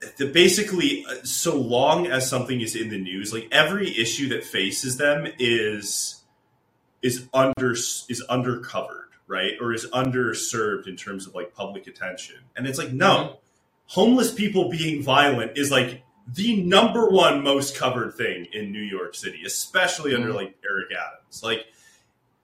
[0.00, 4.44] that basically, uh, so long as something is in the news, like every issue that
[4.44, 6.22] faces them is
[7.02, 12.36] is under is undercovered, right, or is underserved in terms of like public attention.
[12.56, 13.34] And it's like, no, mm-hmm.
[13.86, 19.14] homeless people being violent is like the number one most covered thing in New York
[19.14, 20.22] City, especially mm-hmm.
[20.22, 21.42] under like Eric Adams.
[21.42, 21.66] Like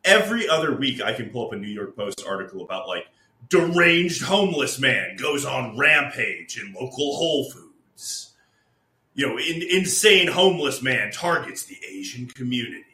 [0.04, 3.06] every other week, I can pull up a New York Post article about like
[3.48, 8.32] deranged homeless man goes on rampage in local Whole Foods.
[9.14, 12.84] You know, in, insane homeless man targets the Asian community.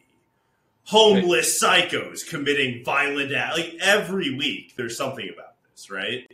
[0.84, 1.91] Homeless right.
[1.91, 3.59] psychos committing violent acts.
[3.59, 6.26] Like every week, there's something about this, right?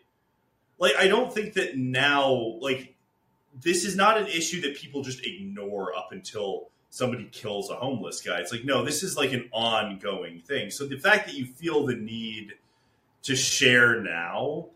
[0.78, 2.30] Like I don't think that now,
[2.60, 2.93] like
[3.62, 8.20] this is not an issue that people just ignore up until somebody kills a homeless
[8.20, 8.38] guy.
[8.40, 10.70] It's like no, this is like an ongoing thing.
[10.70, 12.54] So the fact that you feel the need
[13.22, 14.66] to share now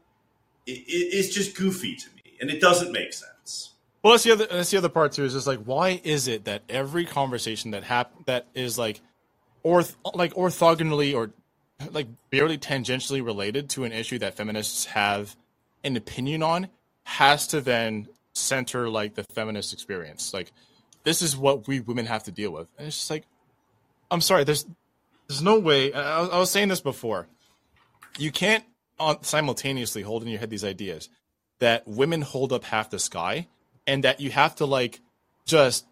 [0.67, 3.75] is just goofy to me, and it doesn't make sense.
[4.03, 4.47] Well, that's the other.
[4.51, 5.25] That's the other part too.
[5.25, 9.01] Is just like, why is it that every conversation that hap- that is like,
[9.63, 11.31] orth like orthogonally or
[11.93, 15.37] like barely tangentially related to an issue that feminists have
[15.85, 16.69] an opinion on
[17.05, 18.09] has to then
[18.39, 20.33] center like the feminist experience.
[20.33, 20.53] Like,
[21.05, 23.25] this is what we women have to deal with, and it's just like,
[24.11, 24.45] I'm sorry.
[24.45, 24.67] There's
[25.29, 25.93] there's no way.
[25.93, 27.29] I, I was saying this before
[28.19, 28.65] you can't
[29.23, 31.09] simultaneously hold in your head these ideas
[31.61, 33.47] that women hold up half the sky
[33.87, 35.01] and that you have to like
[35.45, 35.87] just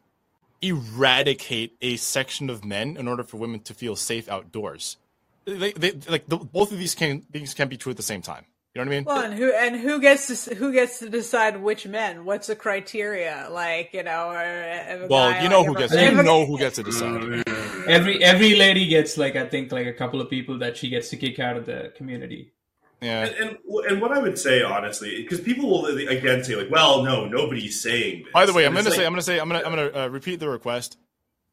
[0.61, 4.97] eradicate a section of men in order for women to feel safe outdoors.
[5.44, 8.22] They, they, like the, both of these can things can be true at the same
[8.22, 8.44] time.
[8.77, 9.05] You know what I mean?
[9.07, 12.27] Well, and who and who gets to who gets to decide which men?
[12.27, 13.49] What's the criteria?
[13.51, 17.43] Like you know, or, well, you know who gets you know who gets to decide.
[17.89, 21.09] every every lady gets like I think like a couple of people that she gets
[21.09, 22.53] to kick out of the community.
[23.01, 23.59] Yeah, and and,
[23.89, 27.81] and what I would say honestly, because people will again say like, "Well, no, nobody's
[27.81, 28.33] saying." This.
[28.35, 30.09] By the way, I'm gonna say, like, I'm gonna say, I'm gonna, I'm gonna uh,
[30.09, 30.99] repeat the request,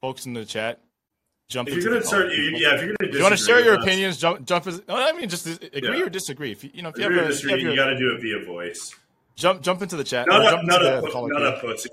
[0.01, 0.81] folks in the chat.
[1.53, 1.69] Jump.
[1.69, 4.17] If you're gonna start, yeah, if you're gonna, you want to share your us, opinions,
[4.17, 4.65] jump, jump.
[4.65, 6.05] As, I mean, just agree yeah.
[6.05, 6.51] or disagree.
[6.51, 8.11] If you, you know, if you agree have, a, disagree, you, you got to do
[8.15, 8.95] it via voice.
[9.35, 10.25] Jump, jump into the chat.
[10.27, 11.91] Not a, not a, not a pussy.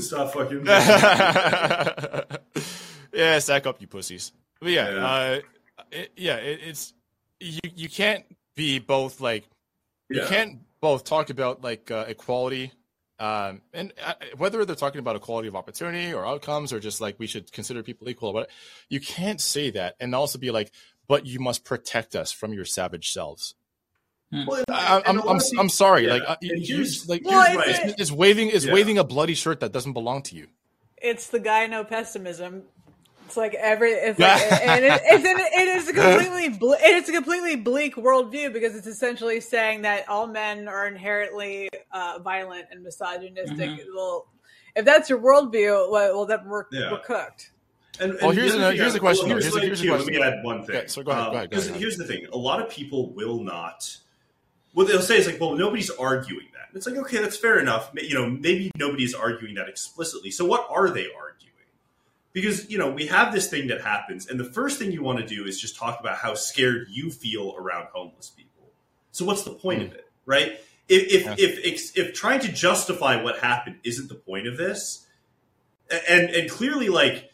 [0.00, 0.64] Stop fucking.
[3.12, 4.32] yeah, sack up, you pussies.
[4.60, 5.40] But yeah, yeah, uh,
[5.90, 6.94] it, yeah it, it's
[7.38, 7.60] you.
[7.74, 9.44] You can't be both like
[10.08, 10.22] yeah.
[10.22, 12.72] you can't both talk about like uh, equality,
[13.18, 17.18] um, and uh, whether they're talking about equality of opportunity or outcomes or just like
[17.18, 18.32] we should consider people equal.
[18.32, 18.50] But
[18.88, 20.72] you can't say that and also be like,
[21.06, 23.54] but you must protect us from your savage selves.
[24.32, 24.46] Hmm.
[24.46, 26.06] Well, I, am I'm, I'm, I'm sorry.
[26.06, 26.14] Yeah.
[26.14, 27.94] Like, uh, you, like well, right.
[28.00, 28.72] is waving is yeah.
[28.72, 30.48] waving a bloody shirt that doesn't belong to you.
[30.96, 32.64] It's the guy no pessimism
[33.32, 37.08] it's like every it's like and it, it's an, it is a completely ble- it's
[37.08, 42.66] a completely bleak worldview because it's essentially saying that all men are inherently uh, violent
[42.70, 43.70] and misogynistic.
[43.70, 43.94] Mm-hmm.
[43.94, 44.26] Well,
[44.76, 46.92] if that's your worldview, well, well then we're yeah.
[46.92, 47.52] we're cooked.
[48.00, 49.28] And, and here's, a, here's the question.
[49.28, 50.14] Well, here's, here's, here's question.
[50.14, 50.76] Let me add one thing.
[50.76, 51.24] Yeah, so go ahead.
[51.24, 51.76] Um, go ahead, go ahead.
[51.76, 53.96] Here's the thing: a lot of people will not.
[54.74, 57.90] What they'll say is like, "Well, nobody's arguing that." it's like, okay, that's fair enough.
[57.94, 60.30] You know, maybe nobody's arguing that explicitly.
[60.30, 61.51] So, what are they arguing?
[62.32, 65.18] Because you know we have this thing that happens and the first thing you want
[65.18, 68.70] to do is just talk about how scared you feel around homeless people.
[69.10, 69.86] So what's the point mm.
[69.86, 70.58] of it right?
[70.88, 71.34] If if, yeah.
[71.38, 75.06] if, if if trying to justify what happened isn't the point of this
[76.08, 77.30] and and clearly like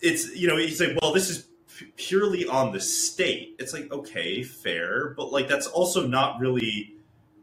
[0.00, 1.46] it's you know he's like well this is
[1.96, 3.56] purely on the state.
[3.58, 6.92] It's like okay fair but like that's also not really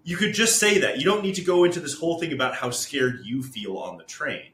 [0.06, 0.98] you could just say that.
[0.98, 3.98] You don't need to go into this whole thing about how scared you feel on
[3.98, 4.54] the train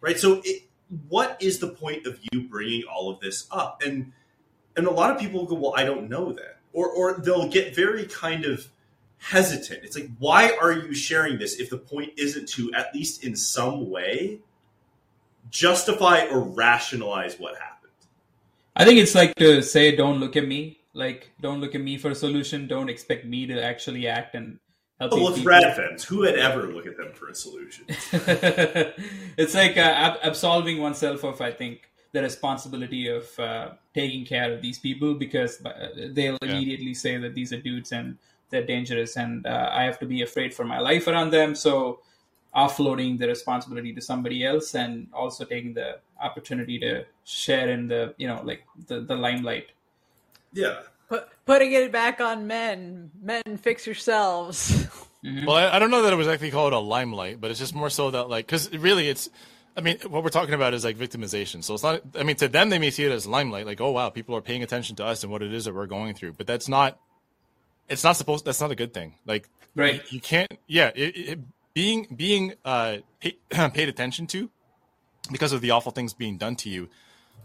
[0.00, 0.18] right?
[0.18, 0.67] So it,
[1.08, 3.82] what is the point of you bringing all of this up?
[3.84, 4.12] And
[4.76, 7.74] and a lot of people go, well, I don't know that, or or they'll get
[7.74, 8.68] very kind of
[9.18, 9.84] hesitant.
[9.84, 13.36] It's like, why are you sharing this if the point isn't to at least in
[13.36, 14.40] some way
[15.50, 17.92] justify or rationalize what happened?
[18.76, 20.78] I think it's like to say, don't look at me.
[20.94, 22.68] Like, don't look at me for a solution.
[22.68, 24.58] Don't expect me to actually act and
[25.00, 26.04] Oh, well, it's Radfems.
[26.04, 27.84] Who would ever look at them for a solution?
[27.88, 34.60] it's like uh, absolving oneself of, I think, the responsibility of uh, taking care of
[34.60, 36.48] these people because uh, they'll yeah.
[36.50, 38.18] immediately say that these are dudes and
[38.50, 41.54] they're dangerous and uh, I have to be afraid for my life around them.
[41.54, 42.00] So
[42.56, 48.14] offloading the responsibility to somebody else and also taking the opportunity to share in the,
[48.16, 49.68] you know, like the, the limelight.
[50.52, 50.80] Yeah.
[51.08, 53.10] Put, putting it back on men.
[53.20, 54.86] Men, fix yourselves.
[55.24, 55.46] Mm-hmm.
[55.46, 57.74] Well, I, I, don't know that it was actually called a limelight, but it's just
[57.74, 59.28] more so that like because really it's.
[59.76, 61.64] I mean, what we're talking about is like victimization.
[61.64, 62.02] So it's not.
[62.16, 64.40] I mean, to them they may see it as limelight, like oh wow, people are
[64.40, 66.34] paying attention to us and what it is that we're going through.
[66.34, 67.00] But that's not.
[67.88, 68.44] It's not supposed.
[68.44, 69.14] That's not a good thing.
[69.26, 69.94] Like right.
[69.94, 70.52] You, you can't.
[70.68, 70.92] Yeah.
[70.94, 71.38] It, it,
[71.74, 74.50] being being uh, pay, paid attention to
[75.32, 76.88] because of the awful things being done to you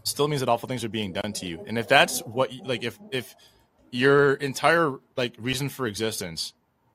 [0.04, 1.64] still means that awful things are being done to you.
[1.66, 3.34] And if that's what like if if
[3.94, 6.52] your entire like reason for existence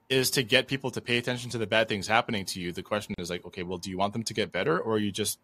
[0.10, 2.84] is to get people to pay attention to the bad things happening to you, the
[2.84, 5.12] question is like, okay, well, do you want them to get better, or are you
[5.12, 5.40] just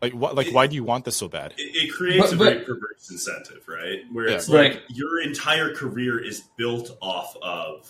[0.00, 0.34] like what?
[0.34, 1.54] Like, It- why do you want this so bad?
[1.56, 4.00] It, it creates But- a but- very perverse incentive, right?
[4.12, 4.34] Where Yeah.
[4.36, 4.82] it's like Right.
[4.88, 7.88] your entire career is built off of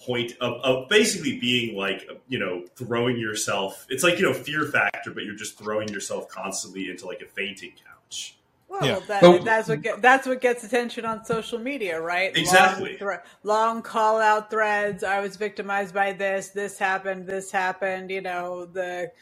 [0.00, 3.86] point of, of basically being like you know throwing yourself.
[3.90, 7.26] It's like you know fear factor, but you're just throwing yourself constantly into like a
[7.26, 8.34] fainting couch.
[8.70, 9.00] Well, Yeah.
[9.08, 12.36] that, But- that's what get, that's what gets attention on social media, right?
[12.36, 12.90] Exactly.
[12.92, 15.04] Long, thre- long call out threads.
[15.04, 16.50] I was victimized by this.
[16.50, 17.28] This happened.
[17.28, 18.10] This happened.
[18.12, 19.12] You know the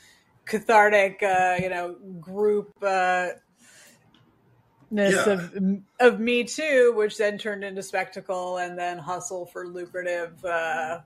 [0.46, 3.30] cathartic, uh, you know, group uh,
[4.90, 5.32] ness Yeah.
[5.34, 5.54] of
[6.00, 10.44] of Me Too, which then turned into spectacle and then hustle for lucrative.
[10.44, 11.00] Uh,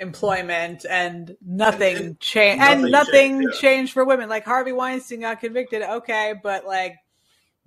[0.00, 3.62] employment and nothing And- and changed nothing and nothing changed, yeah.
[3.62, 6.96] changed for women like harvey weinstein got convicted okay but like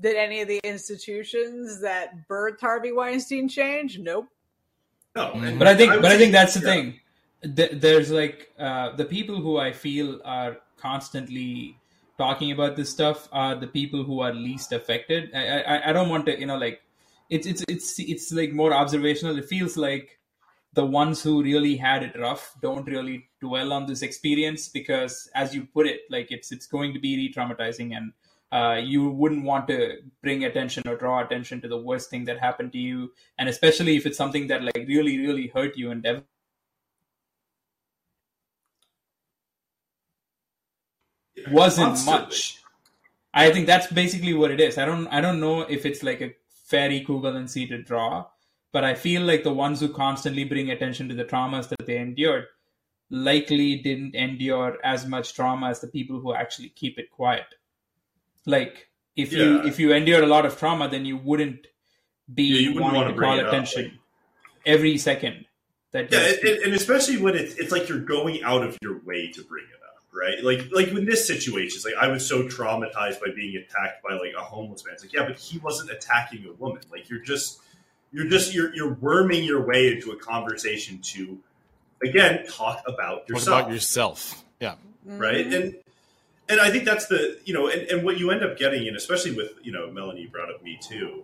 [0.01, 3.99] did any of the institutions that birthed Harvey Weinstein change?
[3.99, 4.27] Nope.
[5.15, 6.91] No, But I think, would but I think that's the yeah.
[7.53, 7.79] thing.
[7.79, 11.77] There's like uh, the people who I feel are constantly
[12.17, 15.31] talking about this stuff are the people who are least affected.
[15.33, 16.81] I, I, I don't want to, you know, like
[17.29, 19.37] it's it's it's it's like more observational.
[19.37, 20.19] It feels like
[20.73, 25.53] the ones who really had it rough don't really dwell on this experience because, as
[25.53, 28.13] you put it, like it's it's going to be re-traumatizing and.
[28.51, 32.39] Uh, you wouldn't want to bring attention or draw attention to the worst thing that
[32.39, 36.03] happened to you, and especially if it's something that like really, really hurt you and
[36.03, 36.23] dev-
[41.35, 42.25] Yeah, wasn't constantly.
[42.25, 42.57] much.
[43.33, 44.77] I think that's basically what it is.
[44.77, 46.35] I don't I don't know if it's like a
[46.65, 48.27] fair equivalency to draw,
[48.71, 51.97] but I feel like the ones who constantly bring attention to the traumas that they
[51.97, 52.47] endured
[53.09, 57.55] likely didn't endure as much trauma as the people who actually keep it quiet.
[58.45, 61.67] Like if you if you endured a lot of trauma, then you wouldn't
[62.33, 63.93] be Yeah, you wouldn't wanting wanna to call it up, attention like-
[64.65, 65.45] every second.
[65.91, 68.77] That Yeah, you and, and- and especially when it's it's like you're going out of
[68.81, 70.41] your way to bring it up, right?
[70.43, 74.13] Like like in this situation, it's like I was so traumatized by being attacked by
[74.15, 74.93] like a homeless man.
[74.93, 76.81] It's like yeah, but he wasn't attacking a woman.
[76.89, 77.59] Like you're just
[78.13, 81.37] you're just you're you're worming your way into a conversation to
[82.01, 84.43] again talk about What yourself about yourself?
[84.61, 84.75] Yeah.
[85.05, 85.55] right Mhm.
[85.61, 85.75] and
[86.51, 88.95] and i think that's the you know and, and what you end up getting and
[88.95, 91.23] especially with you know melanie brought up me too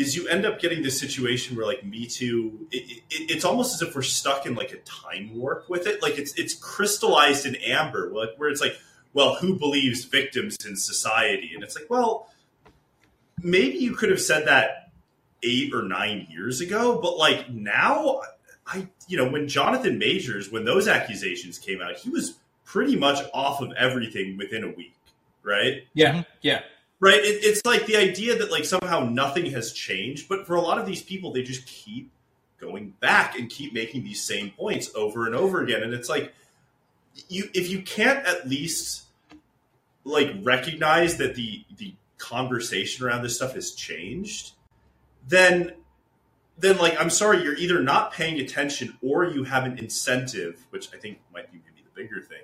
[0.00, 3.74] is you end up getting this situation where like me too it, it, it's almost
[3.74, 6.02] as if we're stuck in like a time warp with it.
[6.02, 8.76] Like it's it's crystallized in amber like where it's like
[9.12, 11.52] well who believes victims in society?
[11.54, 12.28] And it's like well
[13.42, 14.90] maybe you could have said that
[15.42, 18.20] eight or nine years ago but like now
[18.66, 22.34] i you know when jonathan majors when those accusations came out he was
[22.70, 24.94] pretty much off of everything within a week
[25.42, 25.86] right?
[25.94, 26.20] Yeah, mm-hmm.
[26.42, 26.60] yeah.
[27.00, 27.18] right?
[27.18, 30.78] It, it's like the idea that like somehow nothing has changed but for a lot
[30.78, 32.10] of these people they just keep
[32.58, 35.82] going back and keep making these same points over and over again.
[35.82, 36.32] And it's like
[37.28, 39.04] you if you can't at least
[40.04, 44.52] like recognize that the the conversation around this stuff has changed
[45.26, 45.72] then
[46.58, 50.92] then like i'm sorry you're either not paying attention or you have an incentive which
[50.94, 52.42] i think might be maybe the bigger thing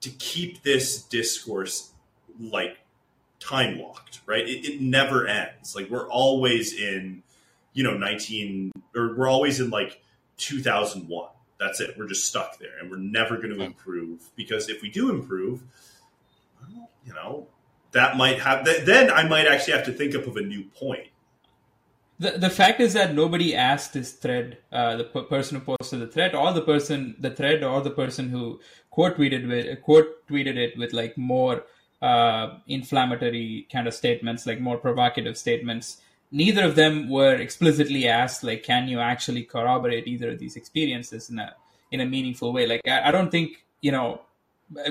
[0.00, 1.90] to keep this discourse
[2.38, 2.78] like
[3.38, 4.46] time locked, right?
[4.46, 5.74] It, it never ends.
[5.74, 7.22] Like we're always in,
[7.72, 10.02] you know, 19 or we're always in like
[10.38, 11.28] 2001.
[11.58, 11.94] That's it.
[11.98, 15.62] We're just stuck there and we're never going to improve because if we do improve,
[16.62, 17.48] well, you know,
[17.92, 20.64] that might have, th- then I might actually have to think up of a new
[20.64, 21.08] point.
[22.18, 26.00] The, the fact is that nobody asked this thread, uh, the p- person who posted
[26.00, 28.60] the thread, or the person, the thread, or the person who
[28.90, 31.64] quote tweeted with quote tweeted it with like more
[32.02, 36.00] uh, inflammatory kind of statements, like more provocative statements.
[36.32, 41.28] Neither of them were explicitly asked, like, can you actually corroborate either of these experiences
[41.28, 41.54] in a
[41.90, 42.66] in a meaningful way?
[42.66, 44.20] Like, I, I don't think you know,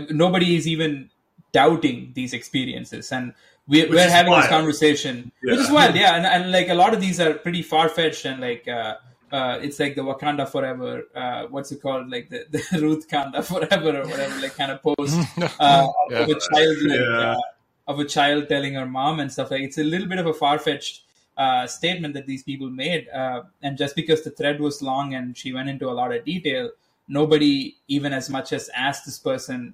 [0.09, 1.09] nobody is even
[1.51, 3.33] doubting these experiences, and
[3.67, 4.49] we, we're is having this wild.
[4.49, 7.89] conversation, which is wild, yeah, and, and like a lot of these are pretty far
[7.89, 8.95] fetched, and like uh,
[9.31, 13.41] uh, it's like the Wakanda Forever, uh, what's it called, like the, the Ruth Kanda
[13.43, 15.17] Forever or whatever, like kind of post
[15.59, 16.19] uh, Yeah.
[16.19, 17.31] of a child, like, Yeah.
[17.31, 17.39] uh,
[17.87, 19.61] of a child telling her mom and stuff like.
[19.61, 21.03] It's a little bit of a far fetched.
[21.37, 25.37] Uh, statement that these people made, uh, and just because the thread was long and
[25.37, 26.69] she went into a lot of detail,
[27.07, 29.73] nobody even as much as asked this person,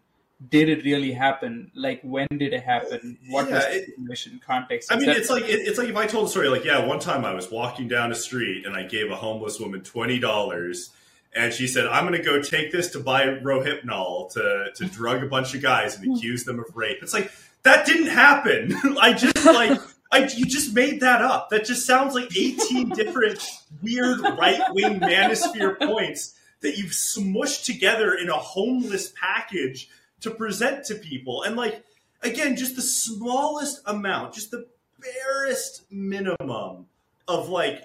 [0.49, 1.71] "Did it really happen?
[1.75, 3.17] Like when did it happen?
[3.29, 5.95] What Yeah, was the it- situation, context?" I mean, it's like it, it's like if
[5.95, 8.75] I told a story, like, yeah, one time I was walking down a street and
[8.75, 10.89] I gave a homeless woman twenty dollars,
[11.35, 15.23] and she said, "I'm going to go take this to buy Rohypnol to to drug
[15.23, 17.31] a bunch of guys and accuse them of rape." It's like
[17.63, 18.75] that didn't happen.
[19.01, 19.79] I just like.
[20.11, 21.49] I, you just made that up.
[21.49, 23.39] That just sounds like 18 different
[23.81, 29.89] weird right wing manosphere points that you've smushed together in a homeless package
[30.22, 31.43] to present to people.
[31.43, 31.84] And like,
[32.22, 34.68] again, just the smallest amount, just the
[34.99, 36.88] barest minimum
[37.28, 37.84] of like,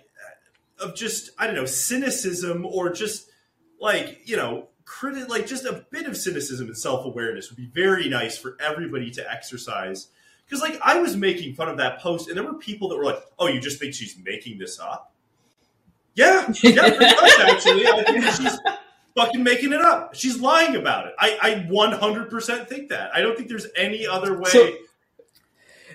[0.78, 3.30] of just, I don't know, cynicism or just
[3.80, 7.66] like, you know, credit, like just a bit of cynicism and self awareness would be
[7.66, 10.08] very nice for everybody to exercise.
[10.44, 13.04] Because like I was making fun of that post, and there were people that were
[13.04, 15.12] like, "Oh, you just think she's making this up?"
[16.16, 16.98] Yeah, yeah,
[17.38, 17.86] actually.
[17.86, 18.58] I think she's
[19.16, 20.14] fucking making it up.
[20.14, 21.14] She's lying about it.
[21.18, 23.10] I, I 100% think that.
[23.14, 24.50] I don't think there's any other way.
[24.50, 24.72] So-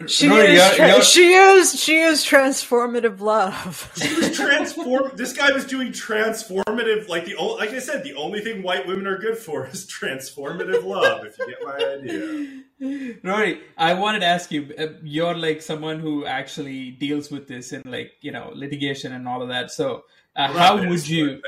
[0.07, 0.53] She No, is.
[0.59, 1.80] you're- tra- you're- she is.
[1.82, 3.89] She is transformative love.
[3.95, 5.11] she was transform.
[5.16, 7.07] This guy was doing transformative.
[7.07, 9.88] Like the o- like I said, the only thing white women are good for is
[9.88, 11.26] transformative love.
[11.26, 13.18] If you get my idea.
[13.24, 14.74] Rory, I wanted to ask you.
[14.78, 19.30] uh, You're like someone who actually deals with this in like you know litigation and
[19.30, 19.72] all of that.
[19.72, 20.03] So,
[20.36, 21.41] uh, how would this, you?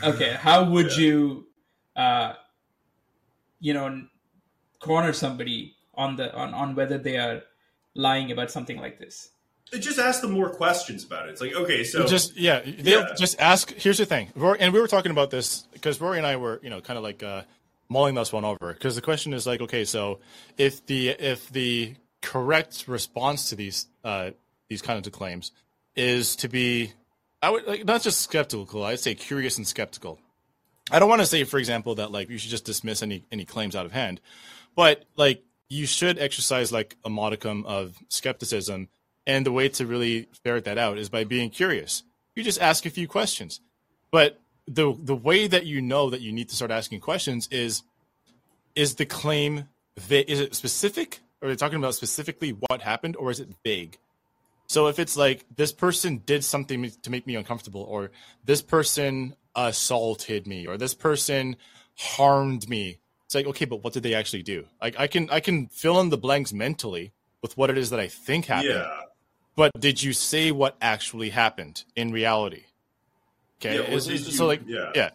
[0.00, 0.22] But Thank God.
[0.26, 0.98] Okay, how would Yeah.
[1.04, 1.46] you,
[1.96, 2.32] uh,
[3.60, 4.02] you know,
[4.80, 7.42] corner somebody on the on on whether they are
[7.94, 9.30] lying about something like this?
[9.78, 11.32] Just ask them more questions about it.
[11.32, 13.14] It's like okay, so just yeah, they Yeah.
[13.18, 13.72] just ask.
[13.74, 16.58] Here's the thing, Rory, and we were talking about this because Rory and I were
[16.62, 17.42] you know kind of like uh,
[17.90, 20.20] mulling this one over because the question is like, okay, so
[20.56, 24.30] if the if the correct response to these uh,
[24.70, 25.52] these kinds of claims
[25.96, 26.92] is to be,
[27.42, 30.18] I would like not just skeptical, I'd say curious and skeptical.
[30.90, 33.44] I don't want to say, for example, that like you should just dismiss any any
[33.44, 34.20] claims out of hand,
[34.74, 38.88] but like you should exercise like a modicum of skepticism,
[39.26, 42.02] and the way to really ferret that out is by being curious.
[42.34, 43.60] You just ask a few questions,
[44.10, 47.82] but the the way that you know that you need to start asking questions is
[48.74, 49.68] is the claim
[50.10, 51.20] is it specific?
[51.42, 53.98] Are they talking about specifically what happened, or is it vague?
[54.68, 58.10] So if it's like this person did something to make me uncomfortable, or
[58.44, 61.56] this person assaulted me, or this person
[61.96, 64.66] harmed me, it's like okay, but what did they actually do?
[64.80, 67.12] Like I can I can fill in the blanks mentally
[67.42, 69.00] with what it is that I think happened, yeah,
[69.56, 72.64] but did you say what actually happened in reality?
[73.60, 74.92] Okay, Yeah, or Is- is- you- so like yeah.
[74.94, 75.10] yeah.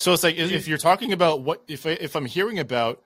[0.00, 3.02] So it's like if if you're talking about what if I, if I'm hearing about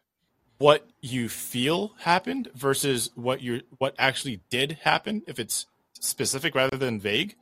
[0.59, 6.77] what you feel happened versus what you what actually did happen, if it's specific rather
[6.77, 7.37] than vague,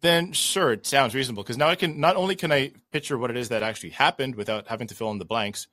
[0.00, 3.30] then sure, it sounds reasonable because now I can not only can I picture what
[3.30, 5.66] it is that actually happened without having to fill in the blanks,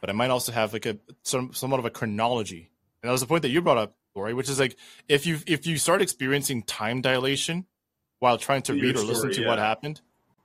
[0.00, 2.70] but I might also have like a some somewhat of a chronology.
[3.02, 4.76] And that was the point that you brought up, Lori, which is like
[5.08, 7.66] if you if you start experiencing time dilation
[8.20, 10.00] while trying to Your read or listen story, to what happened,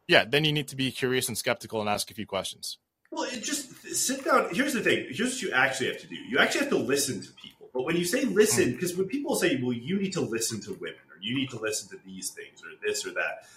[0.08, 2.78] yeah, then you need to be curious and skeptical and ask a few questions.
[3.12, 4.54] Well, it just sit down.
[4.54, 5.08] Here's the thing.
[5.10, 6.16] Here's what you actually have to do.
[6.16, 7.70] You actually have to listen to people.
[7.74, 10.74] But when you say listen, because when people say, "Well, you need to listen to
[10.74, 13.48] women," or "You need to listen to these things," or this or that,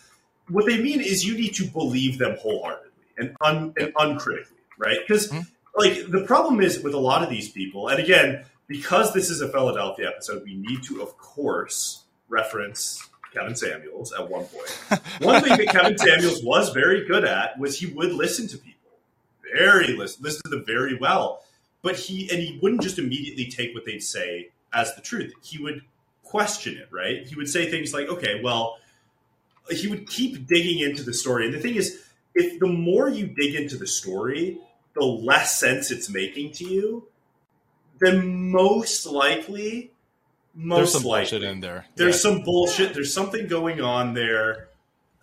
[0.48, 4.98] what they mean is you need to believe them wholeheartedly and, un, and uncritically, right?
[5.06, 5.46] Because Mhm.
[5.76, 9.40] like the problem is with a lot of these people, and again, because this is
[9.40, 14.68] a Philadelphia episode, we need to, of course, reference Kevin Samuels at one point.
[15.20, 18.77] One thing that Kevin Samuels was very good at was he would listen to people,
[19.56, 21.42] very listen, listen to them very well.
[21.82, 25.32] But he and he wouldn't just immediately take what they'd say as the truth.
[25.42, 25.82] He would
[26.24, 27.26] question it, right?
[27.26, 28.78] He would say things like, "Okay, well,"
[29.70, 31.46] he would keep digging into the story.
[31.46, 32.02] And the thing is,
[32.34, 34.58] if the more you dig into the story,
[34.94, 37.06] the less sense it's making to you,
[38.00, 39.92] then most likely,
[40.54, 41.86] most There's some likely, bullshit in there.
[41.96, 42.20] there's Yeah.
[42.30, 42.94] some bullshit.
[42.94, 44.68] There's something going on there.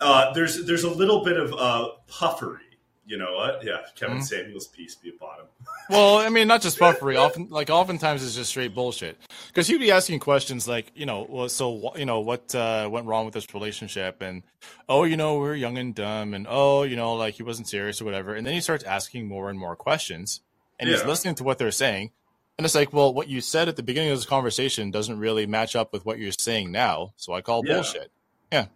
[0.00, 2.60] Uh, there's there's a little bit of uh, puffery.
[3.06, 3.62] You know what?
[3.64, 4.24] Yeah, Kevin Mhm.
[4.24, 5.46] Samuels' peace be upon him.
[5.88, 7.14] Well, I mean, not just puffery.
[7.16, 9.16] Often, like, oftentimes it's just straight bullshit.
[9.46, 13.06] Because he'd be asking questions like, you know, well, so you know, what uh, went
[13.06, 14.42] wrong with this relationship, and
[14.88, 17.68] oh, you know, we are young and dumb, and oh, you know, like he wasn't
[17.68, 18.34] serious or whatever.
[18.34, 20.40] And then he starts asking more and more questions,
[20.80, 22.10] and he's listening to what they're saying,
[22.58, 25.46] and it's like, well, what you said at the beginning of this conversation doesn't really
[25.46, 27.74] match up with what you're saying now, so I call Yeah.
[27.74, 28.10] bullshit.
[28.52, 28.66] Yeah.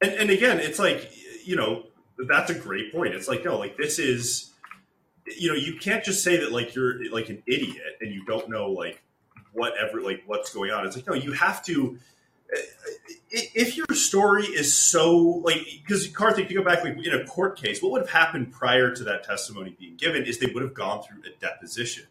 [0.00, 1.12] And, and again, it's like
[1.44, 1.86] you know
[2.18, 3.14] that's a great point.
[3.14, 4.52] It's like no, like this is
[5.36, 8.48] you know you can't just say that like you're like an idiot and you don't
[8.48, 9.02] know like
[9.52, 10.86] whatever like what's going on.
[10.86, 11.98] It's like no, you have to.
[13.30, 17.56] If your story is so like because Karthik, you go back like in a court
[17.56, 20.74] case, what would have happened prior to that testimony being given is they would have
[20.74, 22.04] gone through a deposition,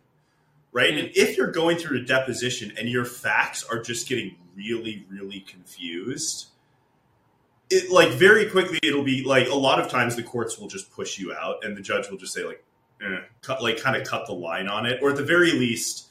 [0.73, 0.89] right?
[0.97, 5.39] And if you're going through a deposition and your facts are just getting really, really
[5.39, 6.47] confused,
[7.73, 10.91] it like very quickly it'll be like a lot of times the courts will just
[10.91, 12.63] push you out and the judge will just say like
[13.01, 16.07] eh, cut like kind of cut the line on it or at the very least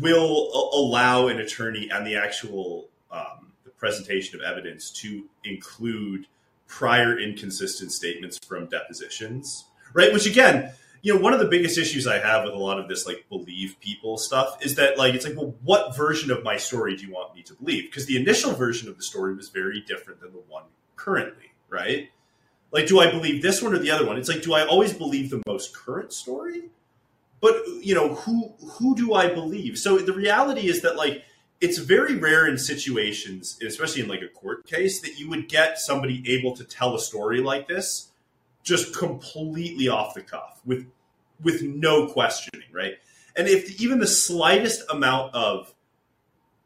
[0.00, 6.26] will a- allow an attorney and the actual um, the presentation of evidence to include
[6.66, 9.64] prior inconsistent statements from depositions
[9.94, 10.12] right?
[10.12, 10.72] Which again
[11.02, 13.24] you know one of the biggest issues i have with a lot of this like
[13.28, 17.06] believe people stuff is that like it's like well what version of my story do
[17.06, 17.84] you want me to believe?
[17.84, 20.64] Because the initial version of the story was very different than the one
[20.96, 22.10] currently right?
[22.70, 24.16] Like do i believe this one or the other one?
[24.16, 26.70] It's like do i always believe the most current story?
[27.40, 29.78] But you know who who do i believe?
[29.78, 31.24] So the reality is that like
[31.60, 35.78] it's very rare in situations especially in like a court case that you would get
[35.78, 38.07] somebody able to tell a story like this
[38.68, 40.86] just completely off the cuff with
[41.42, 42.94] with no questioning right?
[43.34, 45.74] And if even the slightest amount of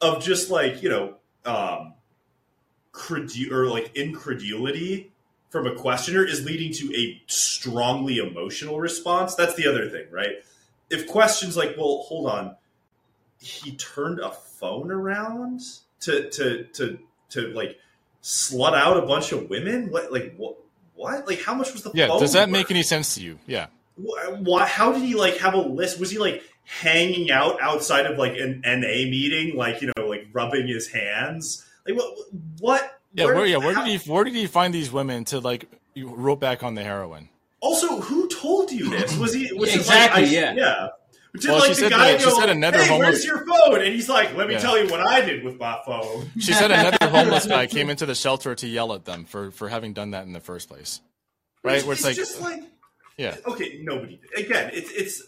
[0.00, 1.94] of just like you know um
[2.92, 5.12] credu- or like incredulity
[5.50, 10.44] from a questioner is leading to a strongly emotional response that's the other thing right?
[10.90, 12.56] If questions like well hold on
[13.38, 15.60] he turned a phone around
[16.00, 16.98] to to to
[17.30, 17.78] to like
[18.22, 19.90] slut out a bunch of women?
[19.90, 20.56] What like what
[21.02, 22.08] what like how much was the Yeah.
[22.08, 22.52] phone Does that worth?
[22.52, 23.38] make any sense to you?
[23.46, 23.66] Yeah.
[23.96, 26.00] Wh- why, how did he like have a list?
[26.00, 30.26] Was he like hanging out outside of like an NA meeting, like you know, like
[30.32, 31.64] rubbing his hands?
[31.86, 32.16] Like what?
[32.60, 33.00] What?
[33.14, 33.26] Yeah.
[33.26, 33.56] Where, yeah.
[33.58, 34.10] Where how- did he?
[34.10, 37.28] Where did he find these women to like you rope back on the heroin?
[37.60, 39.16] Also, who told you this?
[39.18, 39.52] Was he?
[39.52, 40.52] Was Exactly, like, I, yeah.
[40.54, 40.88] yeah.
[41.34, 43.24] Did Well, like she the said guy that- she go, said another "Hey, homeless- where's
[43.24, 44.60] your phone?" And he's like, "Let me Yeah.
[44.60, 48.04] tell you what I did with my phone." She said another homeless guy came into
[48.04, 51.00] the shelter to yell at them for for having done that in the first place.
[51.62, 51.82] Right?
[51.84, 52.62] Where it's like, just like
[53.16, 53.36] yeah.
[53.46, 54.20] okay, nobody.
[54.36, 55.22] Again, it's it's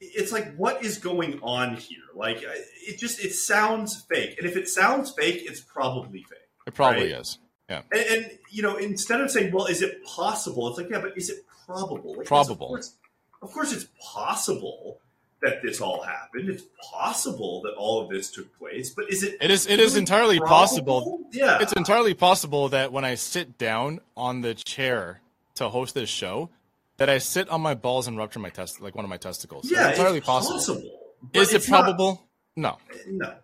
[0.00, 2.02] it's like what is going on here?
[2.14, 6.38] Like it just it sounds fake, and if it sounds fake, it's probably fake.
[6.66, 7.20] It probably Right.
[7.20, 7.38] is.
[7.68, 11.16] And, and you know, instead of saying, "Well, is it possible?" It's like, yeah, but
[11.16, 12.14] is it probable?
[12.16, 12.78] Like, Probable.
[13.42, 14.98] Of course, it's possible
[15.42, 16.48] that this all happened.
[16.48, 19.36] It's possible that all of this took place, but is it?
[19.40, 19.66] It is.
[19.66, 20.56] It is entirely probable?
[20.56, 21.20] possible.
[21.32, 25.20] Yeah, It's entirely possible that when I sit down on the chair
[25.56, 26.48] to host this show,
[26.96, 29.70] that I sit on my balls and rupture my test, like one of my testicles.
[29.70, 30.82] yeah, it's entirely it's possible.
[31.22, 32.26] but Is it it's not- probable?
[32.56, 32.78] No.
[33.06, 33.34] No.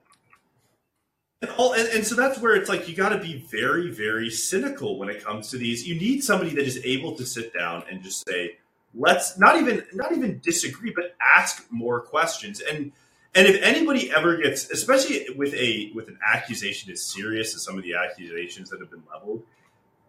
[1.42, 4.30] And, all, and, and so that's where it's like you got to be very, very
[4.30, 5.86] cynical when it comes to these.
[5.86, 8.56] You need somebody that is able to sit down and just say,
[8.94, 12.92] "Let's not even not even disagree, but ask more questions." And
[13.34, 17.78] and if anybody ever gets, especially with a with an accusation as serious as some
[17.78, 19.42] of the accusations that have been leveled,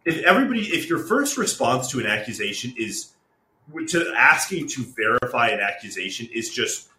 [0.06, 3.14] if everybody, if your first response to an accusation is
[3.88, 6.90] to asking to verify an accusation is just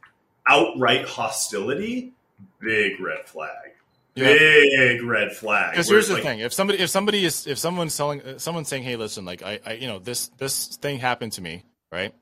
[0.46, 2.14] outright hostility,
[2.58, 3.72] big red flag.
[4.14, 4.26] Yeah.
[4.26, 5.72] Big red flag.
[5.72, 8.84] Because here's the like, thing: if somebody, if somebody is, if someone's selling, someone's saying,
[8.84, 12.14] "Hey, listen, like I, I, you know, this this thing happened to me, right?"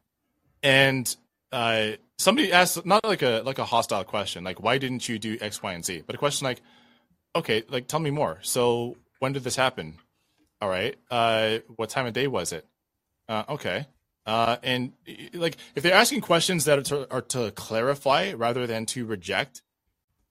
[0.62, 1.14] And
[1.50, 5.38] uh, somebody asked not like a like a hostile question, like, "Why didn't you do
[5.40, 6.60] X, Y, and Z?" But a question like,
[7.36, 8.38] "Okay, like tell me more.
[8.42, 9.98] So when did this happen?
[10.60, 12.66] All right, uh, what time of day was it?
[13.28, 13.86] Uh, okay."
[14.24, 14.92] Uh, and
[15.34, 19.62] like, if they're asking questions that are to, are to clarify rather than to reject,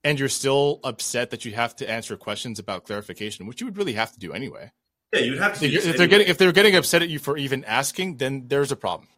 [0.03, 3.77] and you're still upset that you have to answer questions about clarification, which you would
[3.77, 4.71] really have to do anyway.
[5.13, 5.65] yeah, you'd have to.
[5.65, 8.71] If, if they're getting if they're getting upset at you for even asking, then there's
[8.71, 9.09] a problem.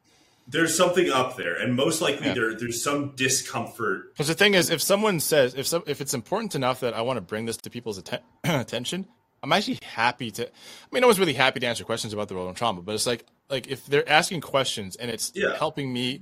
[0.47, 2.33] There's something up there, and most likely Yeah.
[2.33, 4.13] there there's some discomfort.
[4.13, 7.01] Because the thing is, if someone says if some, if it's important enough that I
[7.01, 9.07] want to bring this to people's atten- attention,
[9.41, 10.47] I'm actually happy to.
[10.47, 10.51] I
[10.91, 13.25] mean, no one's really happy to answer questions about their own trauma, but it's like
[13.49, 15.55] like if they're asking questions and it's Yeah.
[15.57, 16.21] helping me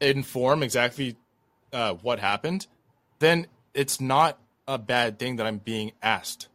[0.00, 1.16] inform exactly
[1.72, 2.66] uh, what happened,
[3.20, 6.48] then it's not a bad thing that I'm being asked.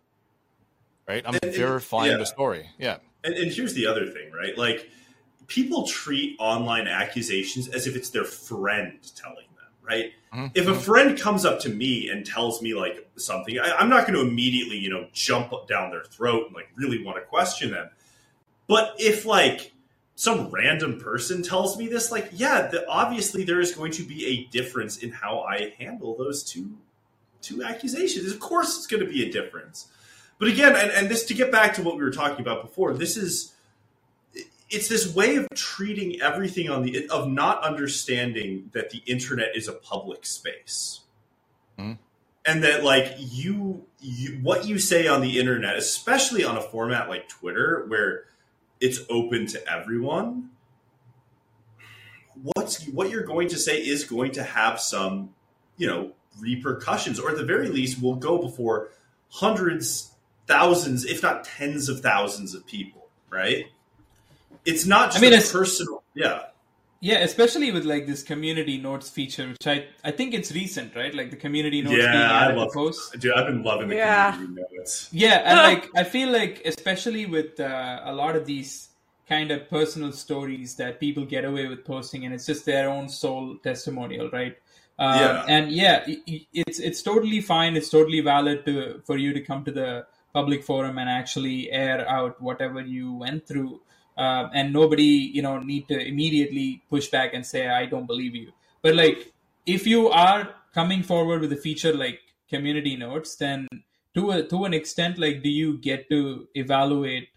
[1.08, 1.24] Right?
[1.26, 2.18] I'm And- and- verifying yeah.
[2.18, 2.70] the story.
[2.80, 2.98] Yeah.
[3.24, 4.58] And, and here's the other thing, right?
[4.58, 4.90] Like
[5.48, 10.12] people treat online accusations as if it's their friend telling them, right?
[10.34, 10.52] Mhm.
[10.56, 14.08] If a friend comes up to me and tells me like something, I, I'm not
[14.08, 17.72] going to immediately, you know, jump down their throat and like really want to question
[17.72, 17.90] them.
[18.68, 19.74] But if like
[20.16, 24.26] some random person tells me this, like, yeah, the, obviously there is going to be
[24.26, 26.78] a difference in how I handle those two
[27.42, 28.32] two accusations.
[28.32, 29.88] Of course, it's going to be a difference.
[30.40, 32.94] But again, and, and this to get back to what we were talking about before,
[32.94, 33.54] this is
[34.76, 39.68] it's this way of treating everything on the of not understanding that the internet is
[39.68, 41.02] a public space.
[41.80, 41.98] Mhm.
[42.46, 47.10] And that like you, you what you say on the internet, especially on a format
[47.10, 48.26] like Twitter where
[48.80, 50.50] it's open to everyone,
[52.44, 55.34] what's what you're going to say is going to have some,
[55.78, 58.90] you know, repercussions or at the very least will go before
[59.30, 60.12] hundreds
[60.48, 63.68] thousands, if not tens of thousands of people, right?
[64.66, 66.04] It's not just I mean, a it's- personal.
[66.14, 66.40] Yeah.
[67.02, 71.14] Yeah, especially with like this community notes feature, which I I think it's recent, right?
[71.14, 73.12] Like the community notes Yeah, being I love to posts.
[73.20, 74.32] Dude, I've been loving the Yeah.
[74.32, 75.10] community notes.
[75.12, 78.90] Yeah, and like I feel like especially with uh, a lot of these
[79.30, 83.10] kind of personal stories that people get away with posting, and it's just their own
[83.10, 84.56] soul testimonial, right?
[84.98, 85.46] Um, Yeah.
[85.48, 87.76] And yeah, i- i- it's it's totally fine.
[87.76, 92.08] It's totally valid to for you to come to the public forum and actually air
[92.10, 93.82] out whatever you went through.
[94.18, 98.36] Uh, and nobody, you know, need to immediately push back and say, "I don't believe
[98.36, 98.52] you."
[98.82, 99.34] But like,
[99.66, 103.68] if you are coming forward with a feature like community notes, then
[104.14, 107.30] to a to an extent, like, do you get to evaluate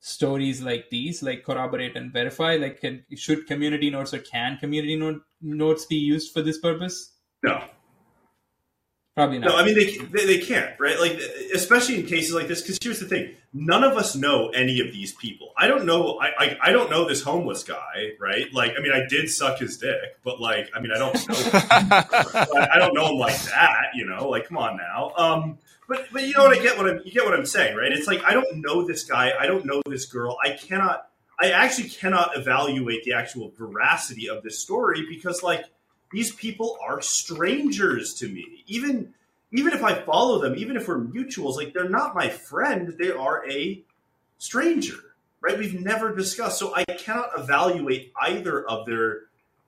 [0.00, 2.56] stories like these, like corroborate and verify?
[2.56, 7.12] Like, can, should community notes or can community note, notes be used for this purpose?
[7.42, 7.62] No,
[9.20, 9.50] Probably not.
[9.50, 10.98] no, I mean they, they they can't, right?
[10.98, 11.20] Like
[11.54, 12.62] especially in cases like this.
[12.62, 15.52] Because here's the thing: none of us know any of these people.
[15.58, 16.18] I don't know.
[16.18, 18.46] I, I I don't know this homeless guy, right?
[18.54, 21.34] Like, I mean, I did suck his dick, but like, I mean, I don't know.
[22.56, 24.26] I, I don't know him like that, you know.
[24.26, 25.12] Like, come on now.
[25.18, 27.76] Um, but but you know what I get what I'm you get what I'm saying,
[27.76, 27.92] right?
[27.92, 29.34] It's like I don't know this guy.
[29.38, 30.38] I don't know this girl.
[30.42, 31.08] I cannot.
[31.38, 35.66] I actually cannot evaluate the actual veracity of this story because like
[36.12, 38.64] these people are strangers to me.
[38.66, 39.14] Even
[39.52, 42.94] even if I follow them, even if we're mutuals, like they're not my friend.
[42.98, 43.82] They are a
[44.38, 45.58] stranger, right?
[45.58, 49.22] We've never discussed, so I cannot evaluate either of their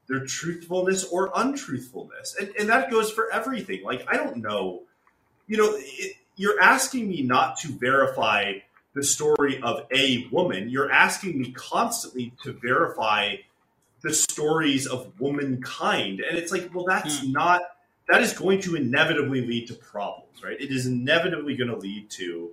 [0.08, 3.82] their truthfulness or untruthfulness, and and that goes for everything.
[3.84, 4.82] Like I don't know,
[5.46, 8.54] you know, it, you're asking me not to verify
[8.94, 10.68] the story of a woman.
[10.68, 13.36] You're asking me constantly to verify
[14.02, 17.32] the stories of womankind, and it's like, well, that's hmm.
[17.32, 17.62] not.
[18.08, 20.60] That is going to inevitably lead to problems, right?
[20.60, 22.50] It is inevitably going to lead to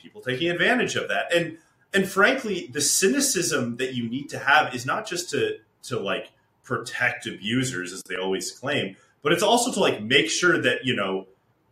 [0.00, 1.58] people taking advantage of that, and
[1.94, 6.30] and frankly, the cynicism that you need to have is not just to to like
[6.62, 10.94] protect abusers, as they always claim, but it's also to like make sure that you
[10.94, 11.26] know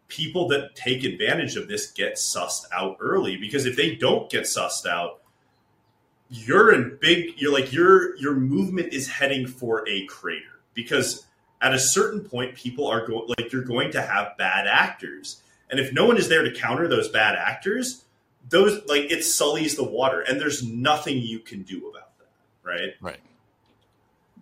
[0.09, 4.42] people that take advantage of this get sussed out early because if they don't get
[4.44, 5.20] sussed out
[6.31, 11.25] you're in big you're like your your movement is heading for a crater because
[11.61, 15.79] at a certain point people are going like you're going to have bad actors and
[15.79, 18.05] if no one is there to counter those bad actors
[18.49, 22.29] those like it sullies the water and there's nothing you can do about that
[22.62, 23.20] right right.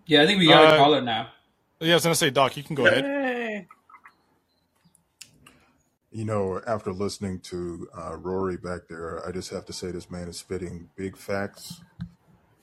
[0.05, 1.29] yeah, I think we got Uh, a caller now.
[1.79, 3.03] Yeah, I was gonna say, Doc, you can go ahead.
[6.13, 10.11] You know, after listening to uh, Rory back there, I just have to say this
[10.11, 11.81] man is spitting big facts.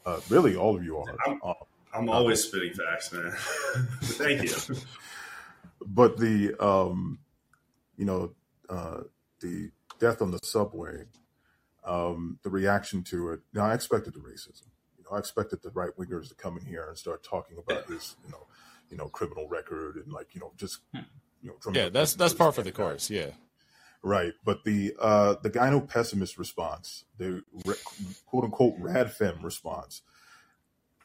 [0.07, 1.17] Uh, really, all of you are.
[1.27, 1.55] I'm- Uh,
[1.93, 3.33] i'm always spitting facts man
[4.03, 4.77] thank you
[5.85, 7.19] but the, um,
[7.97, 8.33] you know,
[8.69, 9.01] uh,
[9.41, 11.05] the death on the subway,
[11.85, 13.41] um, the reaction to it.
[13.53, 14.67] Now, I expected the racism.
[14.97, 17.87] You know, I expected the right wingers to come in here and start talking about
[17.87, 18.47] his, you know,
[18.91, 20.79] you know, criminal record and like, you know, just,
[21.43, 22.77] you know, Yeah, that's that's for par for the guy.
[22.77, 23.11] course.
[23.11, 23.31] Yeah.
[24.03, 27.43] Right, but the uh, the gyno pessimist response, the
[28.27, 30.03] quote unquote rad fem response,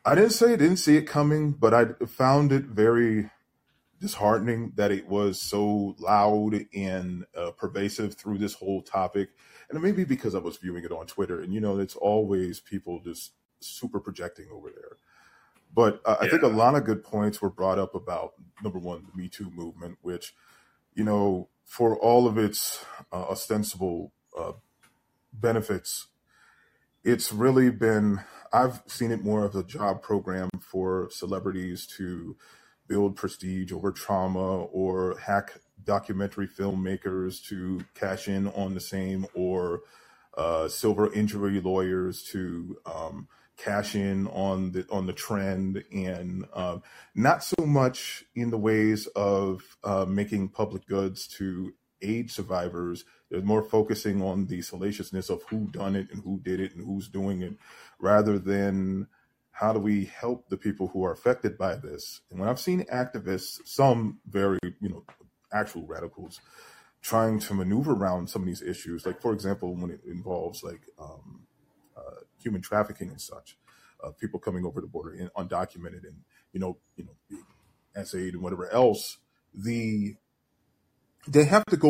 [0.05, 3.31] I didn't say I didn't see it coming, but I found it very
[3.99, 9.29] disheartening that it was so loud and uh, pervasive through this whole topic,
[9.69, 11.95] and it may be because I was viewing it on Twitter, and you know, it's
[11.95, 14.97] always people just super projecting over there.
[15.76, 19.05] But uh, I think a lot of good points were brought up about number one,
[19.05, 20.34] the Me Too movement, which
[20.95, 24.53] you know, for all of its uh, ostensible uh,
[25.34, 26.07] benefits,
[27.03, 28.21] it's really been,
[28.51, 32.38] I've seen it more of a job program for celebrities to
[32.88, 39.82] build prestige over trauma or hack documentary filmmakers to cash in on the same or
[40.38, 43.28] uh, silver injury lawyers to um,
[43.58, 46.84] cash in on the on the trend and um,
[47.14, 53.06] not so much in the ways of uh, making public goods to aid survivors.
[53.30, 56.86] They're more focusing on the salaciousness of who done it and who did it and
[56.86, 57.53] who's doing it,
[57.99, 59.08] rather than
[59.51, 62.22] how do we help the people who are affected by this.
[62.30, 65.03] And when I've seen activists, some very you know
[65.53, 66.41] actual radicals,
[67.01, 70.82] trying to maneuver around some of these issues, like for example, when it involves like
[70.99, 71.44] um,
[72.45, 73.57] human trafficking and such,
[74.03, 76.21] uh, people coming over the border in, undocumented and
[76.53, 77.43] you know you know being
[77.95, 79.17] essayed and whatever else,
[79.53, 80.15] the
[81.27, 81.89] they have to go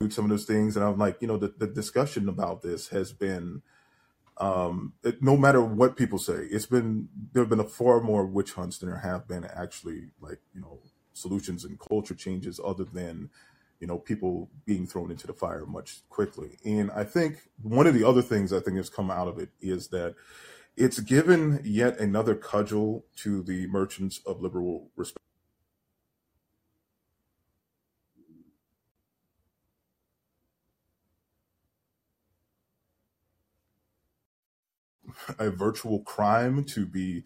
[0.00, 2.88] through some of those things, and I'm like, you know, the, the discussion about this
[2.88, 3.62] has been.
[4.38, 8.26] Um, it, no matter what people say, it's been there have been a far more
[8.26, 10.80] witch hunts than there have been actually like you know
[11.12, 13.28] solutions and culture changes other than
[13.82, 16.56] you know people being thrown into the fire much quickly.
[16.64, 19.48] And I think one of the other things I think has come out of it
[19.60, 20.14] is that
[20.76, 25.18] it's given yet another cudgel to the merchants of liberal respect.
[35.40, 37.24] a virtual crime to be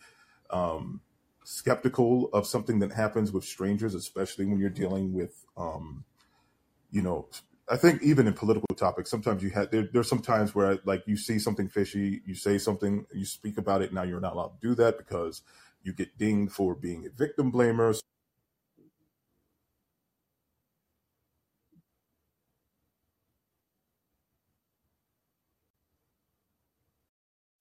[0.51, 1.03] um,
[1.45, 6.05] skeptical of something that happens with strangers, especially when you're dealing with, um,
[6.91, 7.29] you know,
[7.69, 11.03] I think even in political topics, sometimes you have there, there's some times where like
[11.07, 13.93] you see something fishy, you say something, you speak about it.
[13.93, 15.43] Now you're not allowed to do that because
[15.83, 17.99] you get dinged for being a victim blamer.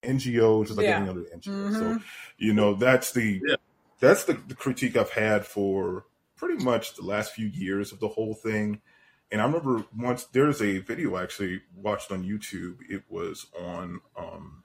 [0.04, 1.00] NGOs, just like Yeah.
[1.00, 1.70] any other NGO.
[1.70, 1.80] Mhm.
[1.80, 2.00] So,
[2.38, 3.56] you know, that's the Yeah.
[4.00, 6.06] that's the, the critique I've had for
[6.36, 8.82] pretty much the last few years of the whole thing.
[9.32, 12.78] And I remember once there's a video I actually watched on YouTube.
[12.90, 14.64] It was on um,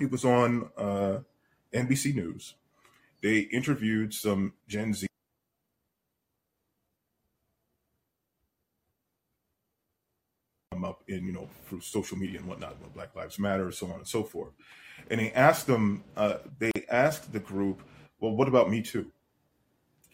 [0.00, 1.18] it was on uh,
[1.72, 2.54] NBC News.
[3.22, 5.06] They interviewed some Gen Z
[10.84, 14.08] up in you know through social media and whatnot, Black Lives Matter, so on and
[14.08, 14.52] so forth.
[15.10, 17.82] And they asked them, uh, they asked the group,
[18.20, 19.10] well, what about Me Too?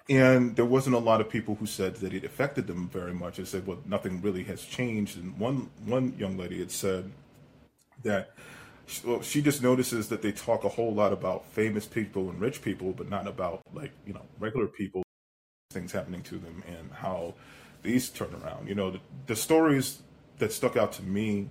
[0.09, 3.39] And there wasn't a lot of people who said that it affected them very much.
[3.39, 5.17] They said, well, nothing really has changed.
[5.17, 7.11] And one one young lady had said
[8.03, 8.33] that
[9.05, 12.61] well, she just notices that they talk a whole lot about famous people and rich
[12.61, 15.03] people, but not about like you know regular people,
[15.71, 17.35] things happening to them, and how
[17.83, 18.69] these turn around.
[18.69, 20.03] You know, the, the stories
[20.39, 21.49] that stuck out to me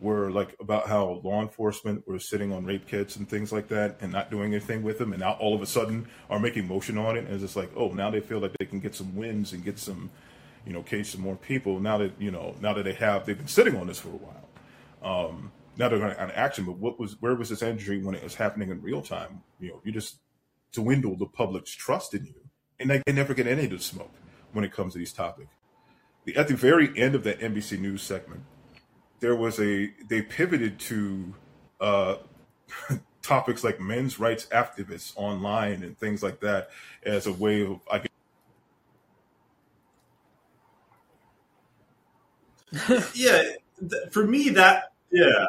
[0.00, 3.96] were like about how law enforcement were sitting on rape kits and things like that
[4.00, 6.96] and not doing anything with them and now all of a sudden are making motion
[6.96, 9.14] on it and it's just like oh now they feel like they can get some
[9.16, 10.08] wins and get some
[10.64, 13.38] you know cage some more people now that you know now that they have they've
[13.38, 14.48] been sitting on this for a while.
[15.02, 18.22] Um now they're going to action but what was where was this energy when it
[18.22, 19.42] was happening in real time?
[19.58, 20.18] You know you just
[20.72, 22.34] dwindle the public's trust in you
[22.78, 24.12] and they, they never get any of the smoke
[24.52, 25.50] when it comes to these topics.
[26.24, 28.42] The, at the very end of that NBC News segment,
[29.20, 31.34] there was a they pivoted to
[31.80, 32.16] uh,
[33.22, 36.70] topics like men's rights activists online and things like that
[37.04, 37.98] as a way of I
[42.72, 43.42] guess, yeah,
[43.80, 45.46] th- for me that yeah.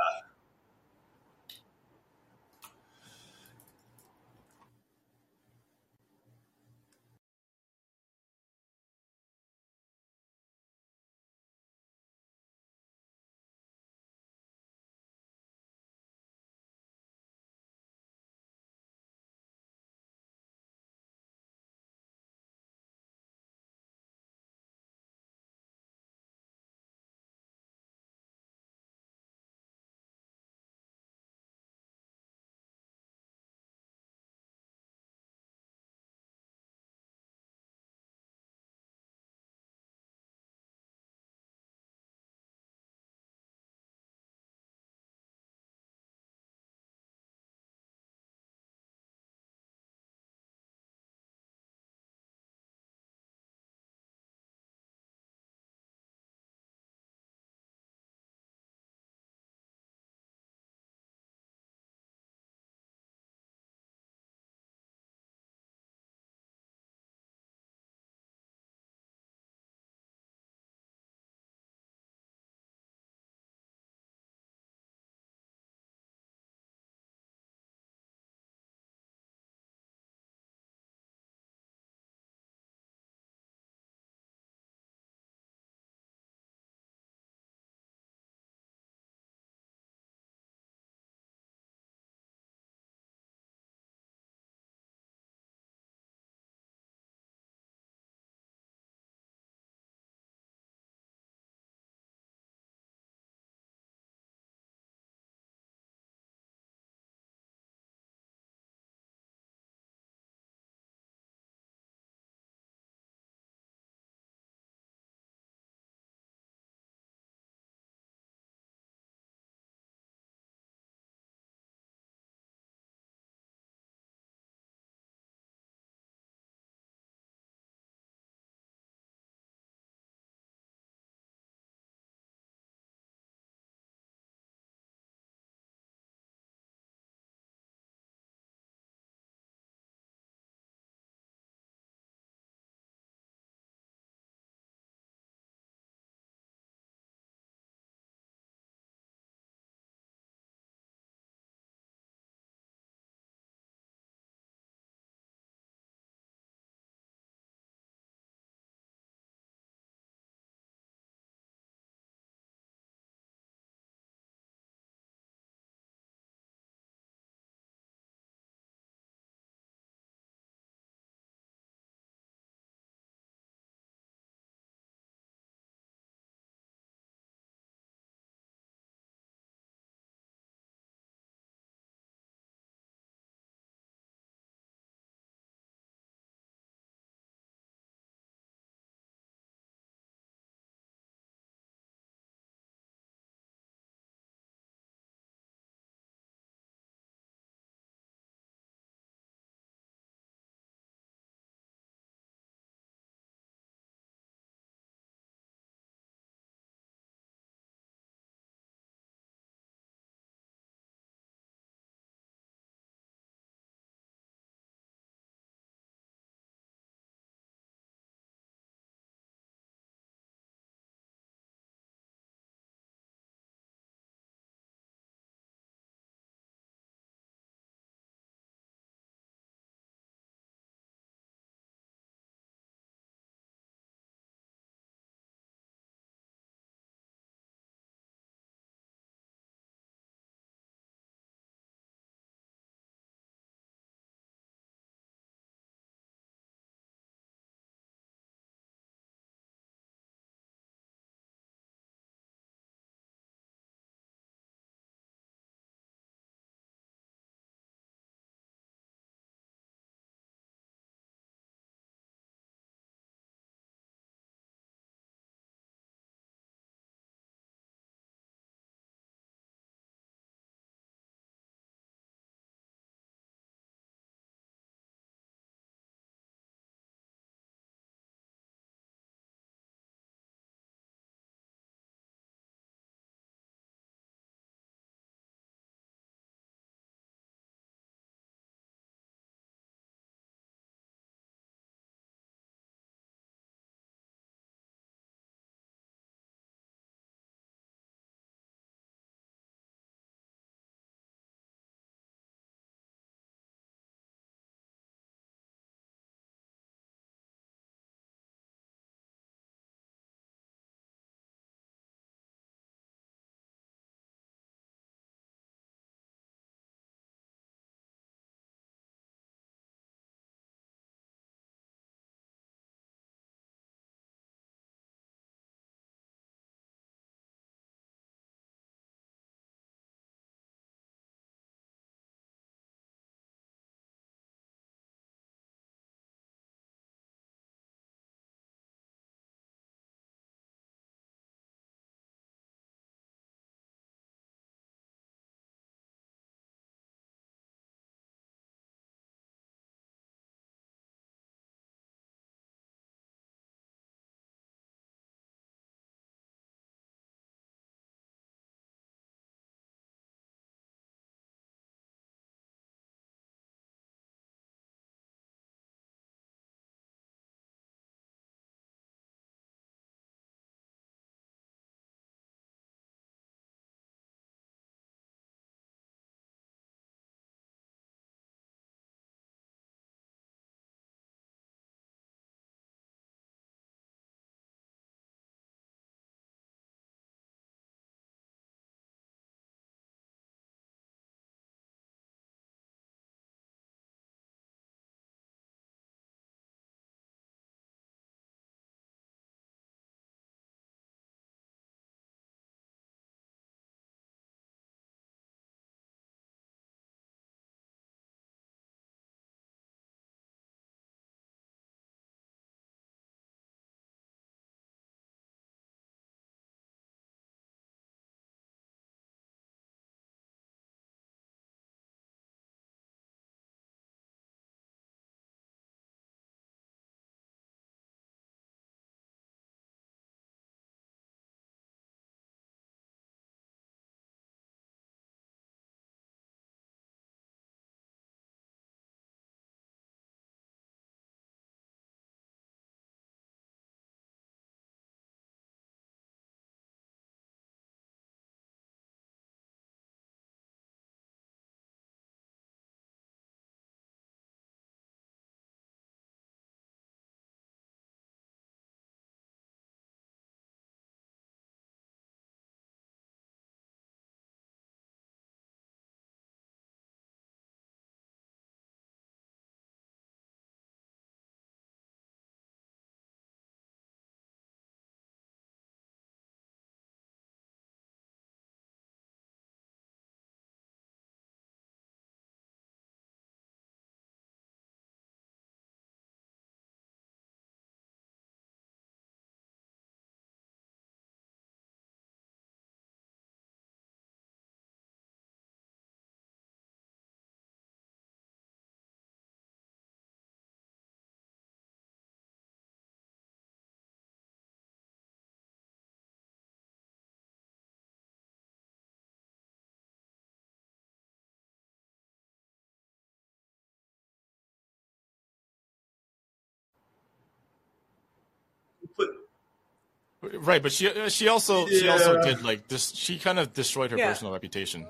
[520.21, 522.91] Right, but she she also she also did like this.
[522.93, 524.09] She kind of destroyed her Yeah.
[524.09, 524.85] personal reputation.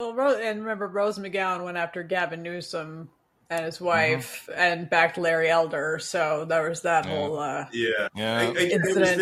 [0.00, 3.10] Well, Ro- and remember, Rose McGowan went after Gavin Newsom
[3.50, 3.84] and his Mm-hmm.
[3.84, 5.98] wife and backed Larry Elder.
[6.00, 7.10] So there was that Yeah.
[7.10, 7.38] whole.
[7.38, 8.08] Uh, Yeah.
[8.14, 8.38] Yeah.
[8.38, 9.18] I- I- it, was Incident.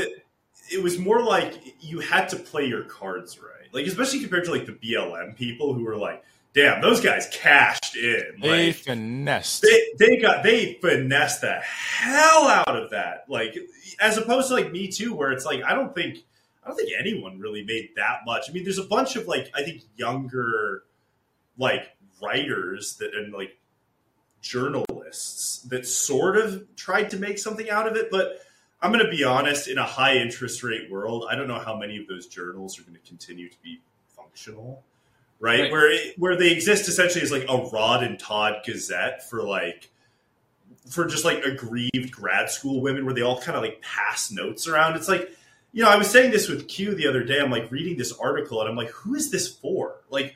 [0.70, 3.50] the, it was more like you had to play your cards right.
[3.72, 6.22] Like, especially compared to like the BLM people who were like,
[6.54, 8.38] damn, those guys cashed in.
[8.40, 9.62] They Like, finessed.
[9.62, 13.24] they, they got, they finessed the hell out of that.
[13.28, 13.56] Like,
[14.00, 16.18] as opposed to like Me Too, where it's like, I don't think,
[16.64, 18.48] I don't think anyone really made that much.
[18.48, 20.84] I mean, there's a bunch of like, I think younger,
[21.58, 21.90] like,
[22.22, 23.58] writers that, and like,
[24.40, 28.40] journalists that sort of tried to make something out of it, but
[28.82, 29.68] I'm going to be honest.
[29.68, 32.82] In a high interest rate world, I don't know how many of those journals are
[32.82, 33.80] going to continue to be
[34.14, 34.84] functional,
[35.44, 35.60] right?
[35.60, 35.72] Right.
[35.72, 39.90] Where it, where they exist essentially as like a Rod and Todd Gazette for like
[40.88, 44.66] for just like aggrieved grad school women, where they all kind of like pass notes
[44.66, 44.96] around.
[44.96, 45.30] It's like
[45.72, 47.40] you know, I was saying this with Q the other day.
[47.40, 49.96] I'm like reading this article, and I'm like, who is this for?
[50.08, 50.34] Like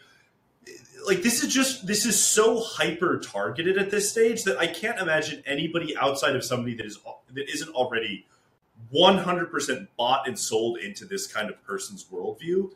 [1.07, 4.99] like this is just this is so hyper targeted at this stage that I can't
[4.99, 6.99] imagine anybody outside of somebody that is
[7.33, 8.27] that isn't already
[8.95, 12.71] 100% bought and sold into this kind of person's worldview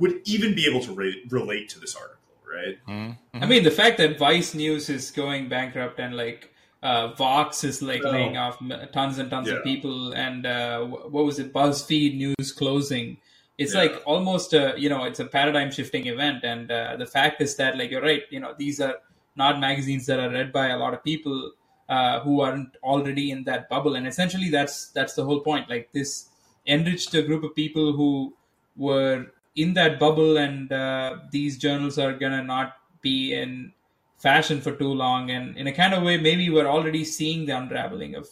[0.00, 2.76] would even be able to re- relate to this article, right?
[2.88, 3.16] Mhm.
[3.34, 6.46] I mean, the fact that Vice News is going bankrupt and like
[6.82, 8.10] uh, Vox is like Oh.
[8.10, 8.56] laying off
[8.92, 9.56] tons and tons Yeah.
[9.56, 10.82] of people, and uh,
[11.14, 11.52] what was it?
[11.52, 13.18] BuzzFeed News closing.
[13.58, 13.80] It's Yeah.
[13.82, 17.56] like almost a you know it's a paradigm shifting event, and uh, the fact is
[17.56, 18.22] that like you're right.
[18.30, 18.96] You know these are
[19.36, 21.52] not magazines that are read by a lot of people
[21.90, 25.68] uh, who aren't already in that bubble, and essentially that's that's the whole point.
[25.68, 26.30] Like this
[26.66, 28.32] enriched a group of people who
[28.76, 29.26] were
[29.62, 33.72] in that bubble, and uh, these journals are gonna not be in
[34.18, 35.30] fashion for too long.
[35.30, 38.28] And in a kind of way, maybe we're already seeing the unraveling of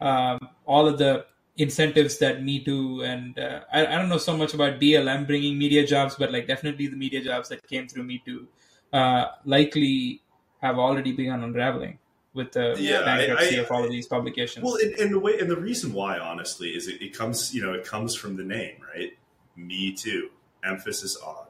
[0.00, 1.26] um, all of the
[1.56, 5.58] incentives that Me Too and uh, I, I don't know so much about BLM bringing
[5.58, 8.46] media jobs, but like definitely the media jobs that came through Me Too
[8.92, 10.20] uh, likely
[10.62, 11.98] have already begun unraveling
[12.32, 14.64] with the Yeah, I- bankruptcy I- of all of these publications.
[14.64, 17.62] Well, and, and the way and the reason why, honestly, is it, it comes you
[17.64, 19.12] know it comes from the name, right?
[19.56, 20.30] Me too.
[20.64, 21.46] Emphasis on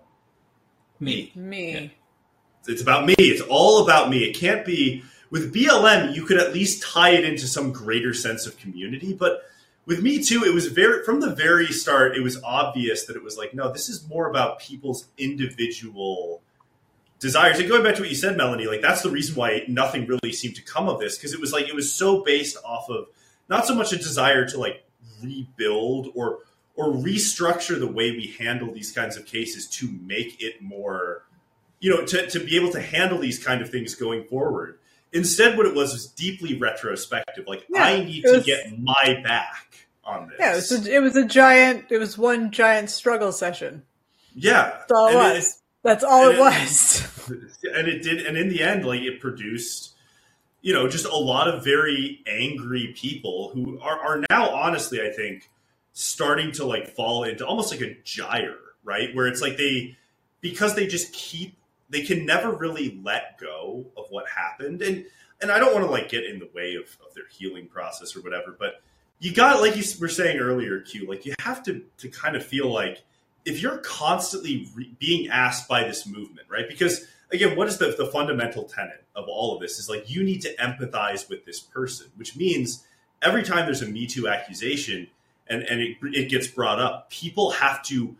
[1.00, 1.32] me.
[1.34, 1.92] me.
[2.66, 3.14] It's about me.
[3.18, 4.24] It's all about me.
[4.24, 6.14] It can't be with BLM.
[6.14, 9.42] You could at least tie it into some greater sense of community, but
[9.86, 12.16] with me too, it was very from the very start.
[12.16, 16.42] It was obvious that it was like, no, this is more about people's individual
[17.18, 17.58] desires.
[17.58, 20.32] And going back to what you said, Melanie, like that's the reason why nothing really
[20.32, 23.08] seemed to come of this because it was like it was so based off of
[23.48, 24.84] not so much a desire to like
[25.22, 26.38] rebuild or
[26.76, 31.24] or restructure the way we handle these kinds of cases to make it more
[31.80, 34.78] you know to, to be able to handle these kind of things going forward
[35.12, 38.78] instead what it was was deeply retrospective like Yeah, i need it to was- get
[38.78, 41.86] my back on this Yeah, it was, a, it was a giant.
[41.90, 43.84] It was one giant struggle session.
[44.34, 45.62] yeah That's all it And was.
[45.82, 47.08] That's all it it- was.
[47.28, 49.94] and it did and in the end like it produced
[50.60, 55.10] you know just a lot of very angry people who are, are now honestly i
[55.10, 55.48] think
[55.94, 59.96] starting to like fall into almost like a gyre right where it's like they
[60.40, 61.56] because they just keep
[61.88, 65.06] they can never really let go of what happened and
[65.40, 68.16] and i don't want to like get in the way of, of their healing process
[68.16, 68.82] or whatever but
[69.20, 72.44] you got like you were saying earlier q like you have to to kind of
[72.44, 73.02] feel like
[73.44, 77.94] if you're constantly re- being asked by this movement right because again, what is the,
[77.98, 79.78] the fundamental tenet of all of this?
[79.78, 82.84] Is like you need to empathize with this person, which means
[83.22, 85.08] every time there's a Me Too accusation
[85.46, 88.16] and, and it, it gets brought up, people have to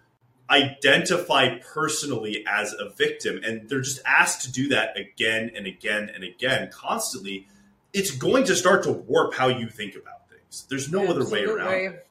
[0.50, 3.40] identify personally as a victim.
[3.44, 7.48] And they're just asked to do that again and again and again, constantly.
[7.92, 10.66] It's going to start to warp how you think about things.
[10.68, 12.06] There's no other way around it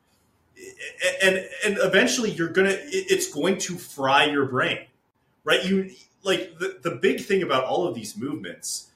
[1.22, 4.80] and and eventually you're gonna it's going to fry your brain
[5.44, 5.90] right you
[6.24, 8.92] like the, the big thing about all of these movements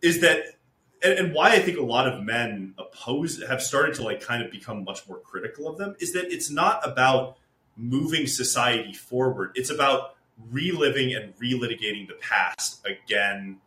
[0.00, 0.56] is that
[1.02, 4.42] and, and why i think a lot of men oppose have started to like kind
[4.42, 7.36] of become much more critical of them is that it's not about
[7.76, 9.50] moving society forward.
[9.54, 10.14] It's about
[10.50, 13.58] reliving and relitigating the past again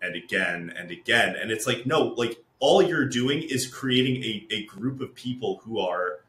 [0.00, 1.36] and again and again.
[1.36, 5.60] And it's like no like all you're doing is creating a, a group of people
[5.64, 6.20] who are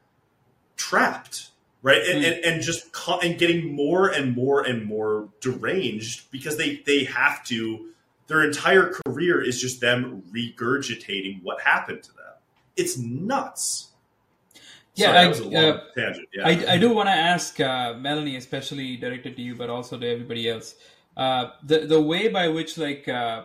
[0.77, 1.51] trapped
[1.81, 2.01] right?
[2.01, 2.33] And, Mm.
[2.35, 7.03] and, and just co- and getting more and more and more deranged because they they
[7.05, 7.91] have to
[8.27, 12.33] their entire career is just them regurgitating what happened to them
[12.77, 13.89] it's nuts
[14.95, 17.13] Yeah, Sorry, I- that was a long uh, tangent yeah I, I do want to
[17.13, 20.75] ask uh, Melanie, especially directed to you, but also to everybody else,
[21.17, 23.43] uh, the the way by which like uh,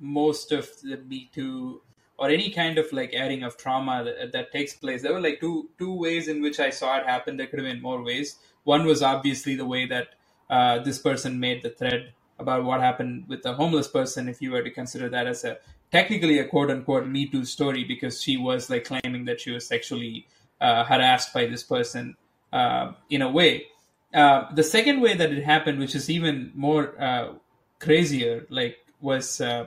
[0.00, 1.80] most of the Me Too
[2.18, 5.02] or any kind of like airing of trauma that, that takes place.
[5.02, 7.36] There were like two two ways in which I saw it happen.
[7.36, 8.36] There could have been more ways.
[8.64, 10.08] One was obviously the way that
[10.50, 14.50] uh, this person made the thread about what happened with the homeless person, if you
[14.50, 15.58] were to consider that as a
[15.90, 19.66] technically a quote unquote Me Too story, because she was like claiming that she was
[19.66, 20.26] sexually
[20.60, 22.16] uh, harassed by this person
[22.52, 23.66] uh, in a way.
[24.14, 27.32] Uh, the second way that it happened, which is even more uh,
[27.78, 29.66] crazier, like was uh,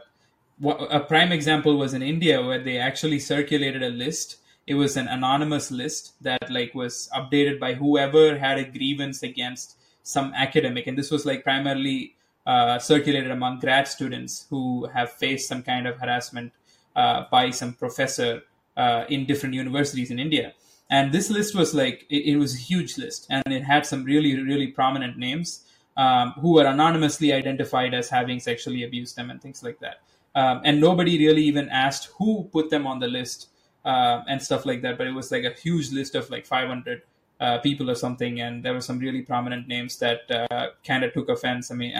[0.63, 4.37] a prime example was in India where they actually circulated a list.
[4.67, 9.77] It was an anonymous list that like was updated by whoever had a grievance against
[10.03, 12.14] some academic, and this was like primarily
[12.45, 16.53] uh, circulated among grad students who have faced some kind of harassment
[16.95, 18.41] uh, by some professor
[18.77, 20.53] uh, in different universities in India.
[20.89, 24.03] And this list was like it, it, was a huge list, and it had some
[24.03, 25.65] really really prominent names
[25.97, 30.01] um, who were anonymously identified as having sexually abused them and things like that.
[30.35, 33.49] Um, and nobody really even asked who put them on the list
[33.83, 34.97] uh, and stuff like that.
[34.97, 37.01] But it was like a huge list of like 500
[37.39, 40.29] uh, people or something, and there were some really prominent names that
[40.85, 41.71] kind of took offense.
[41.71, 41.93] I mean,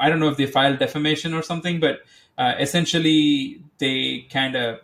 [0.00, 2.00] I don't know if they filed defamation or something, but
[2.38, 4.80] uh, essentially they kind of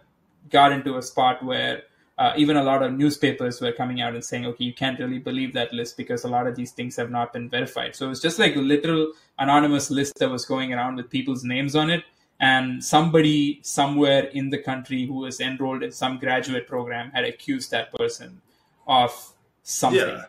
[0.50, 1.82] got into a spot where
[2.18, 5.18] uh, even a lot of newspapers were coming out and saying, okay, you can't really
[5.18, 7.94] believe that list because a lot of these things have not been verified.
[7.94, 11.44] So it was just like a literal anonymous list that was going around with people's
[11.44, 12.04] names on it.
[12.38, 17.70] And somebody somewhere in the country who was enrolled in some graduate program had accused
[17.70, 18.42] that person
[18.86, 19.32] of
[19.62, 20.00] something.
[20.00, 20.24] Yeah.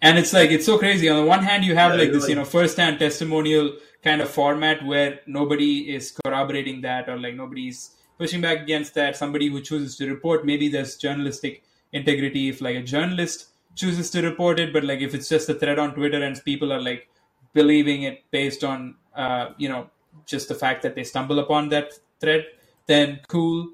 [0.00, 1.08] And it's like, it's so crazy.
[1.08, 2.30] On the one hand, you have yeah, like this, like...
[2.30, 7.34] you know, first hand testimonial kind of format where nobody is corroborating that or like
[7.34, 9.16] nobody's pushing back against that.
[9.16, 14.22] Somebody who chooses to report, maybe there's journalistic integrity if like a journalist chooses to
[14.22, 17.08] report it, but like if it's just a thread on Twitter and people are like
[17.54, 19.88] believing it based on uh, you know
[20.26, 22.44] just the fact that they stumble upon that thread,
[22.86, 23.68] then cool.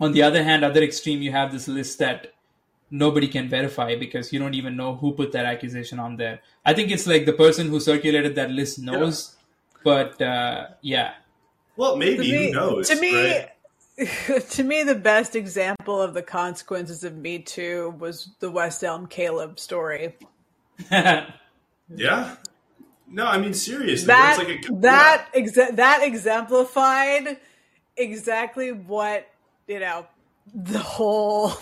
[0.00, 2.32] On the other hand, other extreme, you have this list that
[2.90, 6.40] nobody can verify because you don't even know who put that accusation on there.
[6.64, 9.80] I think it's like the person who circulated that list knows, yeah.
[9.84, 11.14] but uh, yeah.
[11.76, 12.88] Well, maybe me, who knows?
[12.88, 13.50] To me, right?
[14.50, 19.06] to me, the best example of the consequences of Me Too was the West Elm
[19.06, 20.14] Caleb story.
[20.90, 22.36] yeah.
[23.08, 24.06] No, I mean seriously.
[24.06, 25.40] That like a, that yeah.
[25.40, 27.38] exa- that exemplified
[27.96, 29.26] exactly what
[29.66, 30.06] you know
[30.54, 31.52] the whole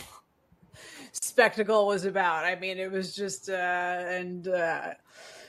[1.20, 2.44] spectacle was about.
[2.44, 4.48] I mean, it was just uh, and.
[4.48, 4.94] Uh,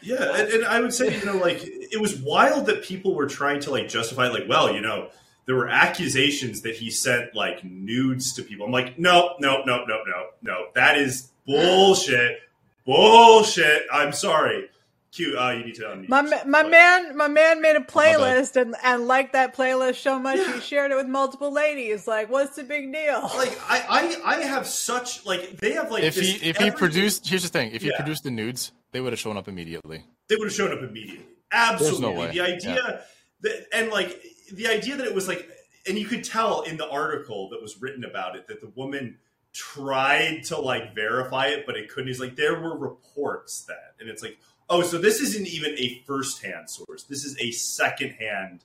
[0.02, 3.26] yeah, and, and I would say, you know, like it was wild that people were
[3.26, 5.10] trying to like justify, like, well, you know,
[5.46, 8.66] there were accusations that he sent like nudes to people.
[8.68, 10.66] I'm like, no, no, no, no, no, no.
[10.76, 12.40] That is bullshit.
[12.86, 13.84] Bullshit.
[13.92, 14.70] I'm sorry.
[15.16, 16.10] Q, uh, you need to unmute.
[16.10, 20.38] My my man, my man made a playlist and and liked that playlist so much
[20.38, 20.54] yeah.
[20.54, 22.06] he shared it with multiple ladies.
[22.06, 23.22] Like, what's the big deal?
[23.22, 27.28] Like, I I, I have such like they have like if he if he produced
[27.28, 27.96] here's the thing if he yeah.
[27.96, 30.04] produced the nudes they would have shown up immediately.
[30.28, 31.26] They would have shown up immediately.
[31.52, 32.26] Absolutely.
[32.26, 33.00] No the idea yeah.
[33.42, 34.22] that and like
[34.52, 35.50] the idea that it was like,
[35.88, 39.18] and you could tell in the article that was written about it that the woman
[39.56, 42.08] tried to like verify it, but it couldn't.
[42.08, 44.38] He's like, there were reports that, and it's like,
[44.70, 47.04] oh, so this isn't even a first-hand source.
[47.04, 48.62] This is a second-hand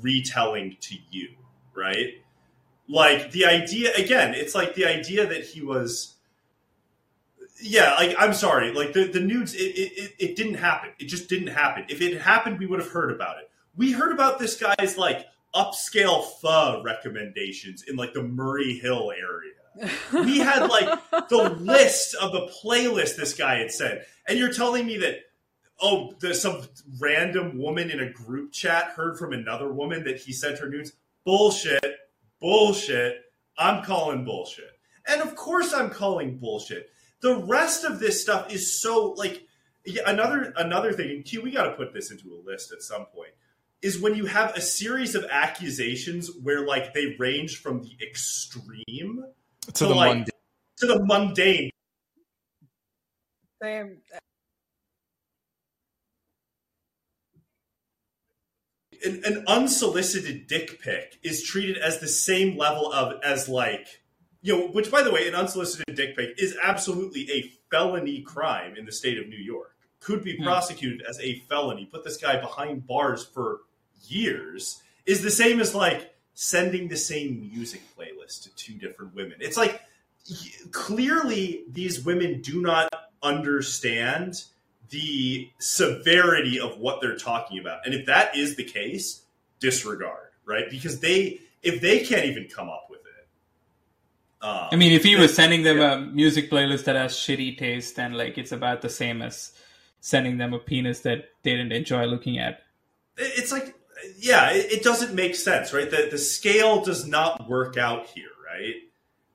[0.00, 1.28] retelling to you,
[1.74, 2.22] right?
[2.88, 6.14] Like the idea again, it's like the idea that he was
[7.62, 10.90] yeah, like I'm sorry, like the the nudes, it, it, it didn't happen.
[10.98, 11.84] It just didn't happen.
[11.88, 15.26] If it happened, we would have heard about it we heard about this guy's like
[15.54, 19.54] upscale pho recommendations in like the Murray Hill area.
[20.12, 24.86] We had like the list of the playlist this guy had sent, and you're telling
[24.86, 25.20] me that
[25.82, 26.62] oh, there's some
[26.98, 30.92] random woman in a group chat heard from another woman that he sent her nudes.
[31.24, 31.82] Bullshit,
[32.40, 33.24] bullshit.
[33.56, 36.90] I'm calling bullshit, and of course I'm calling bullshit.
[37.20, 39.46] The rest of this stuff is so like
[39.84, 41.22] yeah, another another thing.
[41.22, 43.30] Q, we got to put this into a list at some point
[43.82, 49.24] is when you have a series of accusations where like they range from the extreme
[49.74, 50.26] to, to the like mundane.
[50.78, 51.70] to the mundane.
[53.62, 53.98] Same.
[59.04, 64.02] An, an, unsolicited dick pic is treated as the same level of as like
[64.42, 68.76] you know which by the way an unsolicited dick pic is absolutely a felony crime
[68.76, 70.44] in the state of new york could be hmm.
[70.44, 73.60] prosecuted as a felony put this guy behind bars for
[74.02, 79.34] years is the same as like sending the same music playlist to two different women.
[79.40, 79.80] It's like
[80.70, 82.88] clearly these women do not
[83.22, 84.44] understand
[84.90, 87.84] the severity of what they're talking about.
[87.84, 89.22] And if that is the case,
[89.60, 90.64] disregard, right?
[90.70, 95.16] Because they if they can't even come up with it, Um, I mean, if he
[95.16, 95.94] was sending them yeah.
[95.94, 99.52] a music playlist that has shitty taste, then like it's about the same as
[100.00, 102.62] sending them a penis that they didn't enjoy looking at.
[103.18, 103.74] it's like
[104.18, 105.90] yeah it, it doesn't make sense right?
[105.90, 108.74] The, the scale does not work out here right?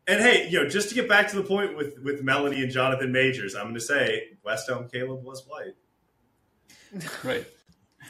[0.07, 2.71] And hey you know just to get back to the point with with melanie and
[2.71, 5.73] jonathan majors i'm going to say west elm caleb was white.
[7.23, 7.45] Right.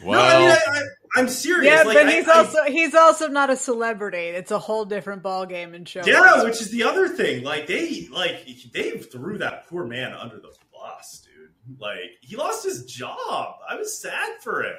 [0.04, 0.82] no I mean, I, I,
[1.16, 1.74] I'm serious.
[1.74, 4.18] Yeah, like, but he's I- also he's also not a celebrity.
[4.18, 6.02] It's a whole different ballgame in show.
[6.06, 7.44] yeah which is the other thing.
[7.44, 11.80] Like they like they threw that poor man under the bus dude.
[11.80, 13.56] Like he lost his job.
[13.68, 14.76] I was sad for him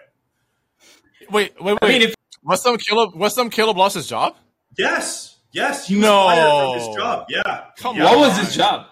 [1.30, 1.78] wait, wait, wait.
[1.82, 4.36] I mean, if West Elm Caleb, West Elm Caleb lost his job.
[4.78, 6.24] yes yes he was No.
[6.26, 8.04] fired from his job yeah Come Yeah.
[8.04, 8.86] what was his job?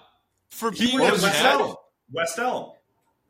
[0.51, 1.45] For He being worked a at West?
[1.45, 1.75] Elm.
[2.13, 2.71] West Elm.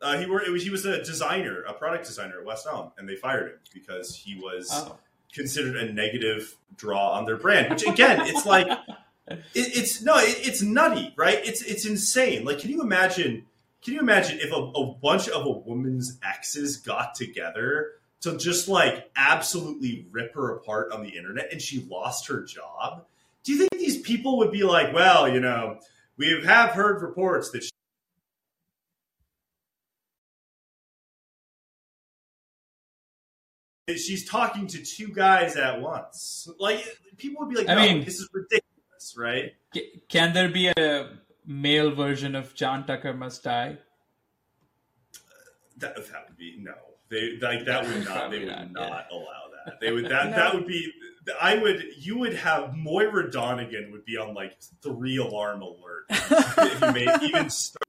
[0.01, 0.47] Uh, he worked.
[0.47, 3.47] It was, he was a designer, a product designer at West Elm, and they fired
[3.51, 4.97] him because he was Oh.
[5.33, 7.71] considered a negative draw on their brand.
[7.71, 8.67] Which again, it's like
[9.27, 11.39] it, it's no, it, it's nutty, right?
[11.43, 12.45] It's it's insane.
[12.45, 13.45] Like, can you imagine?
[13.83, 17.93] Can you imagine if a, a bunch of a woman's exes got together
[18.25, 23.05] to just like absolutely rip her apart on the internet, and she lost her job?
[23.43, 25.79] Do you think these people would be like, well, you know,
[26.17, 27.63] we have heard reports that
[33.93, 36.47] she's talking to two guys at once.
[36.59, 36.83] Like
[37.17, 39.53] people would be like, I mean- this is ridiculous, right?
[40.09, 41.09] Can there be a
[41.45, 43.77] male version of John Tucker Must Die?
[45.77, 46.73] That, that would be no.
[47.09, 48.31] They like that would not.
[48.31, 49.79] They would not, not allow that.
[49.79, 50.35] They would that No.
[50.35, 50.91] that would be.
[51.41, 51.83] I would.
[51.97, 57.09] You would have Moira Donegan would be on like three alarm alert if you made
[57.23, 57.49] even.
[57.49, 57.81] Start,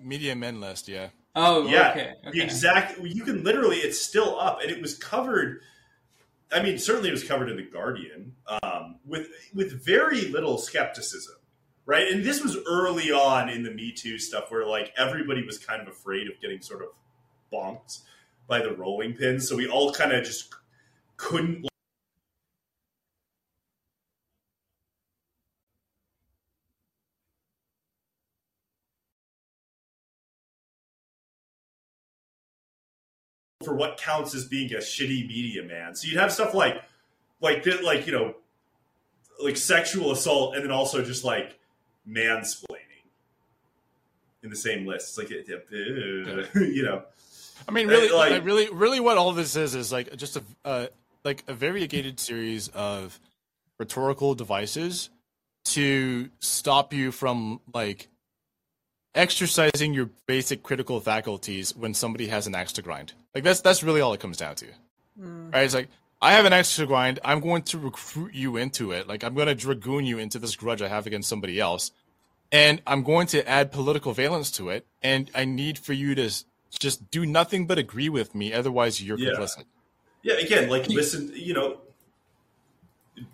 [0.00, 1.08] Media men list, yeah.
[1.34, 2.12] Oh, yeah, okay.
[2.24, 2.42] the okay.
[2.42, 3.00] exact.
[3.00, 3.78] You can literally.
[3.78, 5.62] It's still up, and it was covered.
[6.54, 11.36] I mean, certainly it was covered in the Guardian um, with with very little skepticism,
[11.86, 12.10] right?
[12.10, 15.82] And this was early on in the Me Too stuff, where like everybody was kind
[15.82, 16.88] of afraid of getting sort of
[17.52, 18.00] bonked
[18.46, 20.54] by the rolling pins, so we all kind of just
[21.16, 21.66] couldn't.
[33.72, 36.82] For what counts as being a shitty media man, so you'd have stuff like,
[37.40, 38.34] like that, like you know,
[39.42, 41.58] like sexual assault, and then also just like
[42.06, 42.76] mansplaining
[44.42, 45.18] in the same list.
[45.18, 45.30] It's like,
[46.54, 47.02] you know,
[47.66, 50.86] I mean, really, like, really, really, what all this is is like just a uh,
[51.24, 53.18] like a variegated series of
[53.78, 55.08] rhetorical devices
[55.64, 58.10] to stop you from like
[59.14, 63.14] exercising your basic critical faculties when somebody has an axe to grind.
[63.34, 64.66] Like that's that's really all it comes down to.
[65.18, 65.50] Hmm.
[65.50, 65.64] Right?
[65.64, 65.88] It's like
[66.20, 67.18] I have an extra grind.
[67.24, 69.08] I'm going to recruit you into it.
[69.08, 71.90] Like I'm going to dragoon you into this grudge I have against somebody else,
[72.50, 74.86] and I'm going to add political valence to it.
[75.02, 76.30] And I need for you to
[76.78, 78.52] just do nothing but agree with me.
[78.52, 79.32] Otherwise, you're Yeah.
[79.32, 79.64] complicit.
[80.22, 81.78] Yeah, again, like listen, you know,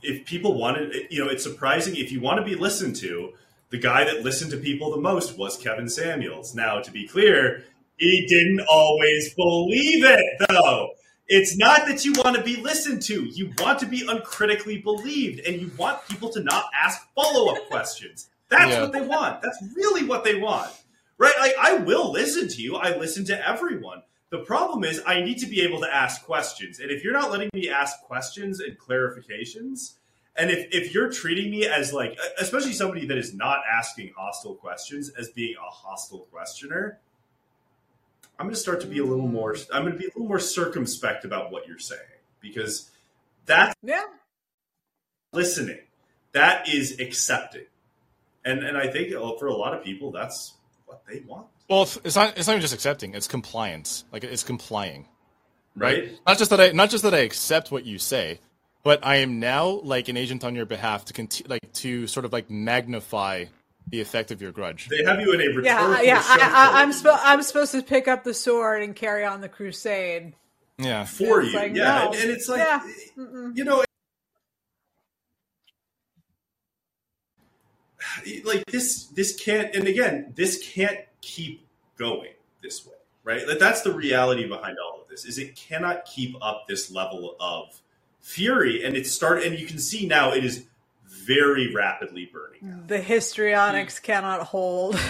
[0.02, 3.34] if people wanted, you know, it's surprising if you want to be listened to.
[3.70, 6.54] The guy that listened to people the most was Kevin Samuels.
[6.54, 7.64] Now, to be clear,
[7.98, 10.90] he didn't always believe it, though.
[11.26, 13.24] It's not that you want to be listened to.
[13.24, 17.68] You want to be uncritically believed, and you want people to not ask follow up
[17.68, 18.28] questions.
[18.48, 18.80] That's Yeah.
[18.82, 19.42] what they want.
[19.42, 20.72] That's really what they want.
[21.18, 21.34] Right?
[21.38, 22.76] Like, I will listen to you.
[22.76, 24.02] I listen to everyone.
[24.30, 26.80] The problem is, I need to be able to ask questions.
[26.80, 29.94] And if you're not letting me ask questions and clarifications,
[30.36, 34.54] and if, if you're treating me as like, especially somebody that is not asking hostile
[34.54, 37.00] questions as being a hostile questioner,
[38.38, 40.28] I'm going to start to be a little more, I'm going to be a little
[40.28, 42.00] more circumspect about what you're saying
[42.40, 42.90] because
[43.46, 44.04] that's Yeah.
[45.32, 45.78] listening.
[46.32, 47.64] That is accepting.
[48.44, 50.54] And, and I think uh, for a lot of people, that's
[50.86, 51.46] what they want.
[51.68, 52.38] Well, it's- it's not.
[52.38, 53.14] It's not even just accepting.
[53.14, 54.04] It's compliance.
[54.12, 55.06] Like it's complying.
[55.76, 56.04] Right?
[56.04, 56.18] Right?
[56.26, 58.40] Not just that I not just that I accept what you say,
[58.84, 62.24] but I am now like an agent on your behalf to conti- like to sort
[62.24, 63.46] of like magnify
[63.90, 64.88] the effect of your grudge.
[64.88, 66.22] They have you in a rhetorical Yeah, yeah.
[66.24, 69.48] I, I, I'm spo- I'm supposed to pick up the sword and carry on the
[69.48, 70.34] crusade.
[70.78, 71.04] Yeah.
[71.04, 71.56] for you.
[71.56, 72.12] like, yeah, no.
[72.12, 72.86] and, and it's like Yeah.
[73.54, 73.84] You know,
[78.44, 79.06] like this.
[79.06, 79.74] This can't.
[79.74, 81.66] And again, this can't keep
[81.98, 82.32] going
[82.62, 82.94] this way,
[83.24, 83.46] right?
[83.46, 85.24] That that's the reality behind all of this.
[85.24, 87.80] Is it cannot keep up this level of
[88.20, 89.42] fury, and it start.
[89.42, 90.66] And you can see now it is
[91.26, 92.84] very rapidly burning.
[92.86, 94.98] The histrionics cannot hold.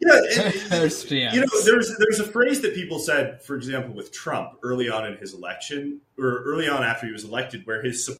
[0.00, 4.12] Yeah, it, it- you know, there's there's a phrase that people said, for example, with
[4.12, 8.06] Trump early on in his election, or early on after he was elected, where his
[8.06, 8.16] sup-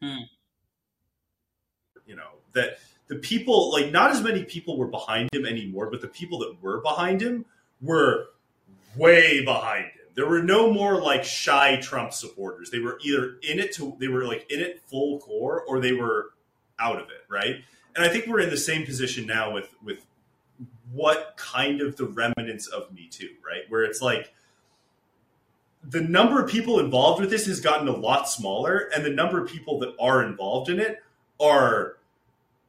[0.00, 0.16] Hmm.
[2.06, 2.78] you know that
[3.08, 6.56] the people like not as many people were behind him anymore, but the people that
[6.62, 7.44] were behind him
[7.82, 8.28] were
[8.96, 10.01] way behind him.
[10.14, 12.70] There were no more like shy Trump supporters.
[12.70, 15.92] They were either in it to they were like in it full core or they
[15.92, 16.32] were
[16.78, 17.56] out of it, right?
[17.94, 20.04] And I think we're in the same position now with with
[20.92, 23.62] what kind of the remnants of Me Too, right?
[23.68, 24.32] Where it's like
[25.82, 29.42] the number of people involved with this has gotten a lot smaller, and the number
[29.42, 31.02] of people that are involved in it
[31.40, 31.96] are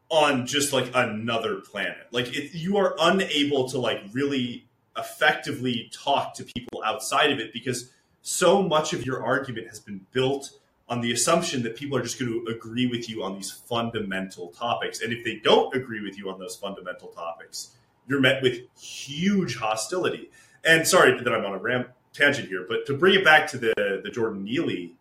[0.09, 2.07] on just like another planet.
[2.11, 4.67] Like it, you are unable to like really
[4.97, 7.91] effectively talk to people outside of it because
[8.21, 10.51] so much of your argument has been built
[10.89, 14.49] on the assumption that people are just going to agree with you on these fundamental
[14.49, 15.01] topics.
[15.01, 17.71] And if they don't agree with you on those fundamental topics,
[18.07, 20.29] you're met with huge hostility.
[20.63, 23.57] And sorry that I'm on a ram tangent here, but to bring it back to
[23.57, 24.95] the the Jordan Neely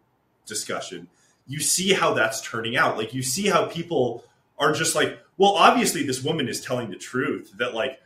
[0.47, 1.09] discussion,
[1.47, 2.97] you see how that's turning out.
[2.97, 4.25] Like you see how people
[4.59, 8.01] are just like, well, obviously this woman is telling the truth that like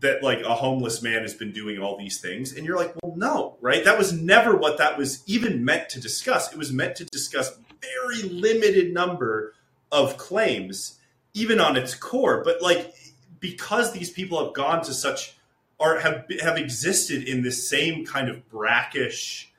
[0.00, 3.14] that like a homeless man has been doing all these things and you're like well
[3.16, 3.84] no right?
[3.84, 6.52] That was never what that was even meant to discuss.
[6.52, 9.54] It was meant to discuss very limited number
[9.90, 10.98] of claims
[11.34, 12.42] even on its core.
[12.44, 12.94] But like
[13.40, 15.36] because these people have gone to such
[15.78, 19.52] or have have existed in this same kind of brackish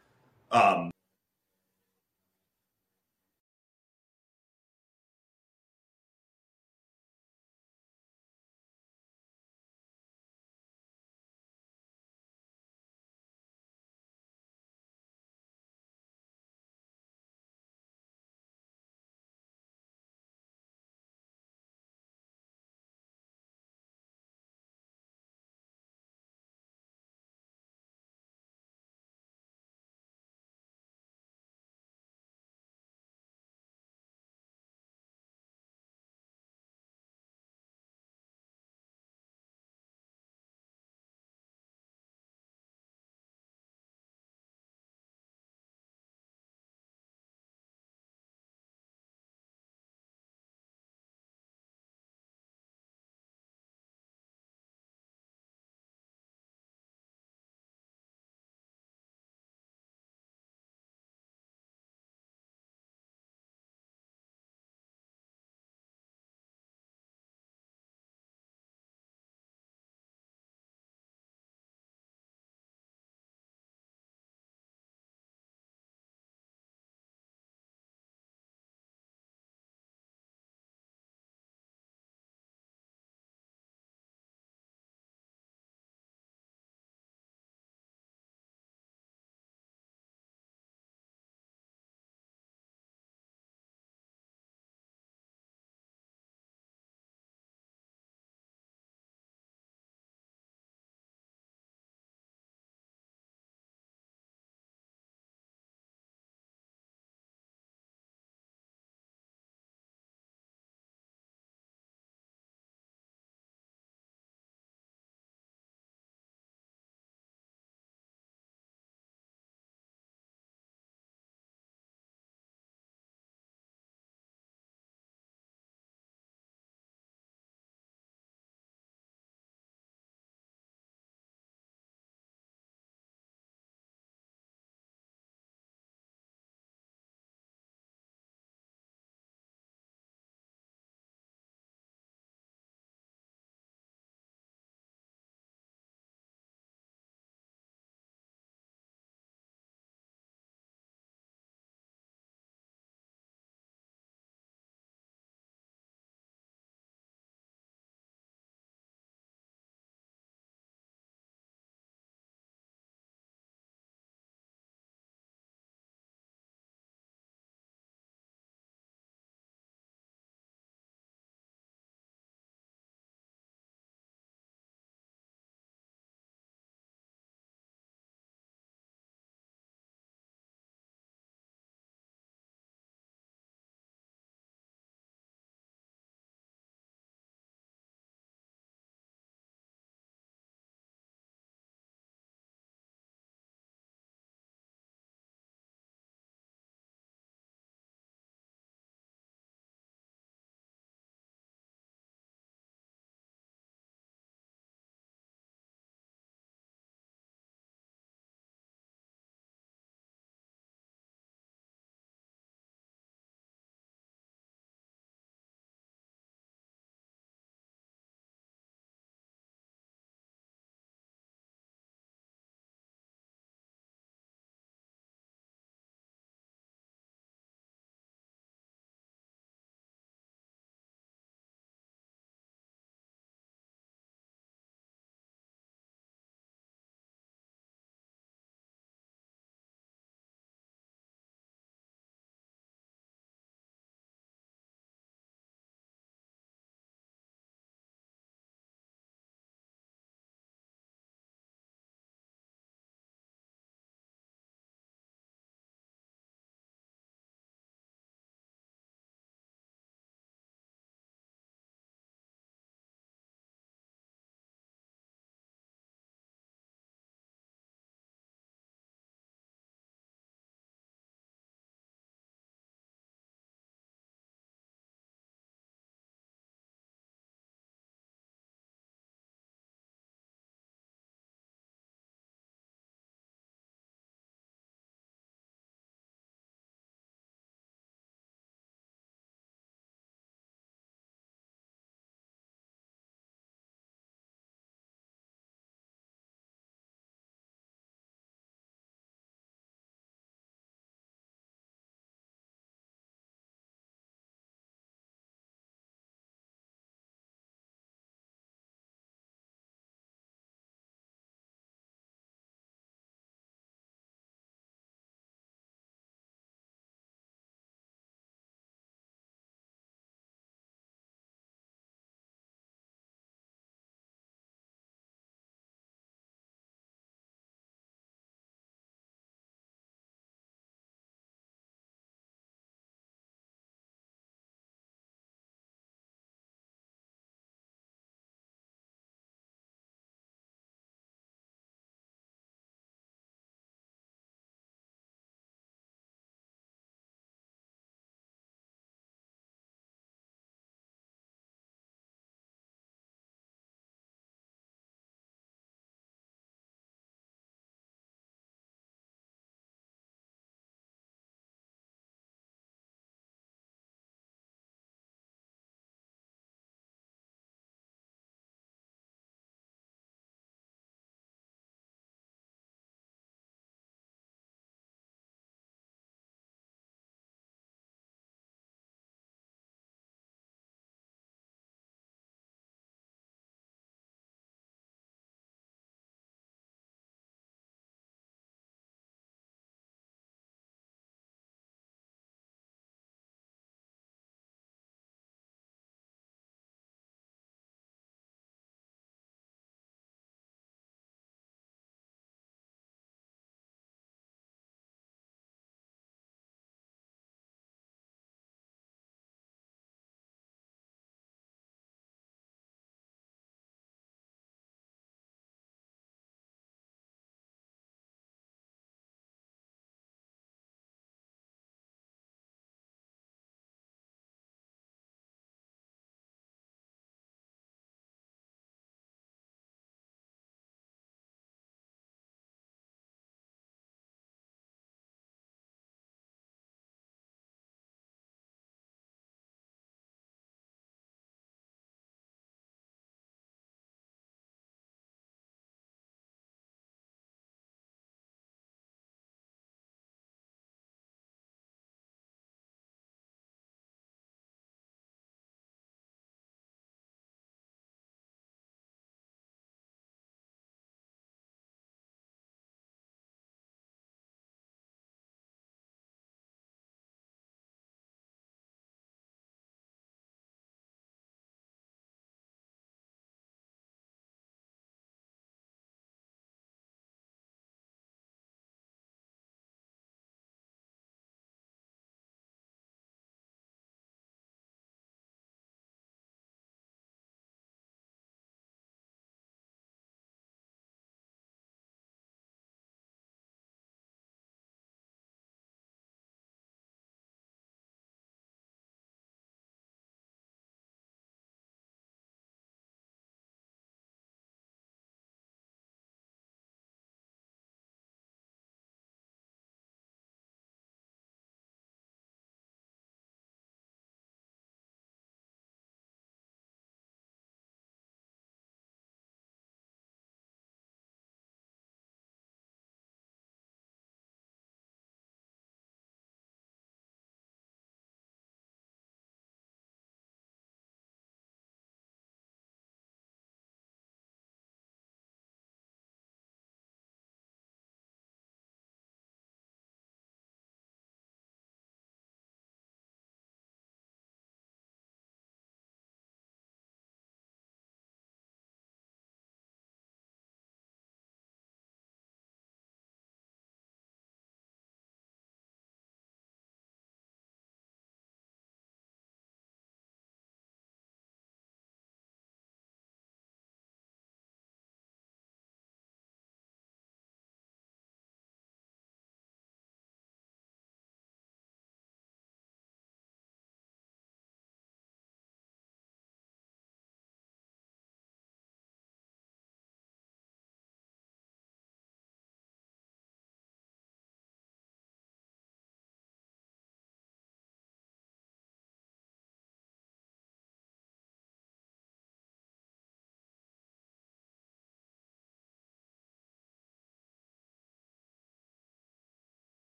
[0.51, 0.91] um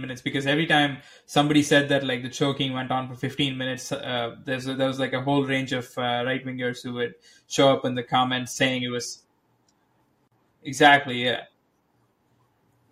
[0.00, 3.92] minutes because every time somebody said that like the choking went on for 15 minutes,
[3.92, 7.14] uh, there's there was like a whole range of uh, right wingers who would
[7.48, 9.22] show up in the comments saying it was
[10.62, 11.42] exactly yeah.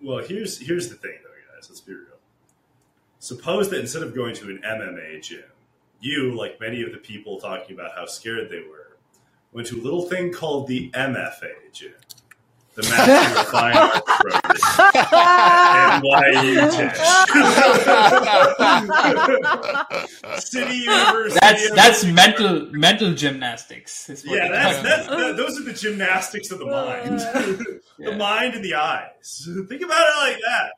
[0.03, 1.69] Well, here's here's the thing, though, guys.
[1.69, 2.05] Let's be real.
[3.19, 5.43] Suppose that instead of going to an MMA gym,
[6.01, 8.97] you, like many of the people talking about how scared they were,
[9.53, 11.95] went to a little thing called the MFA gym,
[12.79, 14.55] the Master of Fine Arts program
[14.95, 16.55] at NYU.
[20.41, 21.39] City University.
[21.41, 24.09] That's that's mental mental gymnastics.
[24.09, 25.19] is what Yeah, that's, that's about.
[25.19, 27.43] that, those are the gymnastics of the mind, oh,
[27.99, 28.17] the Yeah.
[28.17, 29.49] mind and the eyes.
[29.69, 30.71] Think about it like that.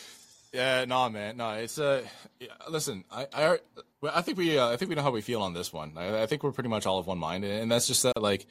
[0.54, 1.52] yeah, no, man, no.
[1.52, 2.04] It's uh,
[2.40, 3.60] yeah, listen, I, I,
[4.04, 5.94] I think we, uh, I think we know how we feel on this one.
[5.98, 8.48] I, I think we're pretty much all of one mind, and that's just that, like,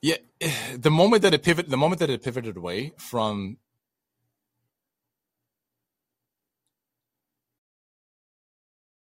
[0.00, 0.16] yeah,
[0.76, 3.58] the moment that it pivot, the moment that it pivoted away from